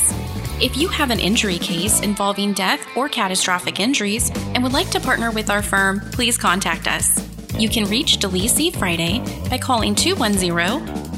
If 0.58 0.78
you 0.78 0.88
have 0.88 1.10
an 1.10 1.20
injury 1.20 1.58
case 1.58 2.00
involving 2.00 2.54
death 2.54 2.80
or 2.96 3.10
catastrophic 3.10 3.78
injuries 3.78 4.30
and 4.54 4.62
would 4.62 4.72
like 4.72 4.88
to 4.90 5.00
partner 5.00 5.30
with 5.30 5.50
our 5.50 5.60
firm, 5.60 6.00
please 6.12 6.38
contact 6.38 6.88
us. 6.88 7.22
You 7.58 7.68
can 7.68 7.84
reach 7.90 8.20
DeLisi 8.20 8.74
Friday 8.74 9.18
by 9.50 9.58
calling 9.58 9.94
210 9.94 10.48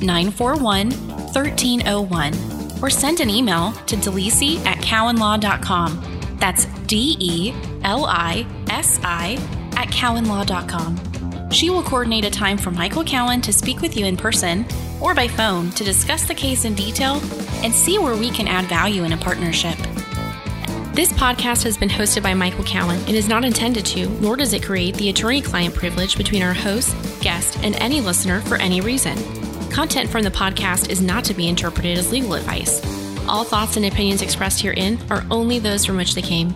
941 0.05 0.91
1301 0.91 2.83
or 2.83 2.91
send 2.91 3.21
an 3.21 3.31
email 3.31 3.71
to 3.87 3.95
delisi 3.95 4.59
at 4.67 4.79
cowenlaw.com. 4.79 6.37
That's 6.41 6.65
D 6.89 7.17
E 7.21 7.55
L 7.85 8.07
I 8.07 8.45
S 8.69 8.99
I 9.05 9.39
at 9.81 9.89
cowenlaw.com. 9.89 11.51
She 11.51 11.71
will 11.71 11.83
coordinate 11.83 12.27
a 12.27 12.31
time 12.31 12.59
for 12.59 12.71
Michael 12.71 13.03
Cowen 13.03 13.41
to 13.41 13.53
speak 13.53 13.81
with 13.81 13.97
you 13.97 14.05
in 14.05 14.17
person 14.17 14.67
or 15.01 15.15
by 15.15 15.27
phone 15.27 15.71
to 15.71 15.83
discuss 15.83 16.29
the 16.29 16.35
case 16.35 16.67
in 16.67 16.75
detail 16.75 17.15
and 17.65 17.75
see 17.75 17.99
where 17.99 18.15
we 18.15 18.31
can 18.31 18.47
add 18.47 18.67
value 18.67 19.05
in 19.05 19.13
a 19.13 19.17
partnership. 19.17 19.77
This 20.93 21.13
podcast 21.15 21.63
has 21.63 21.79
been 21.79 21.89
hosted 21.89 22.23
by 22.23 22.35
Michael 22.35 22.65
Cowen 22.65 23.01
and 23.07 23.17
is 23.17 23.27
not 23.27 23.45
intended 23.45 23.87
to, 23.87 24.07
nor 24.21 24.37
does 24.37 24.53
it 24.53 24.63
create 24.63 24.97
the 24.97 25.09
attorney 25.09 25.41
client 25.41 25.75
privilege 25.75 26.19
between 26.19 26.43
our 26.43 26.53
host, 26.53 26.95
guest, 27.23 27.59
and 27.63 27.75
any 27.77 28.03
listener 28.03 28.43
for 28.43 28.57
any 28.57 28.83
reason. 28.83 29.17
Content 29.71 30.11
from 30.11 30.25
the 30.25 30.31
podcast 30.31 30.91
is 30.91 31.01
not 31.01 31.25
to 31.25 31.33
be 31.33 31.49
interpreted 31.49 31.97
as 31.97 32.13
legal 32.13 32.35
advice. 32.35 32.83
All 33.27 33.45
thoughts 33.45 33.77
and 33.79 33.87
opinions 33.87 34.21
expressed 34.21 34.61
herein 34.61 34.99
are 35.11 35.25
only 35.31 35.59
those 35.59 35.87
from 35.87 35.97
which 35.97 36.15
they 36.15 36.23
came. 36.23 36.55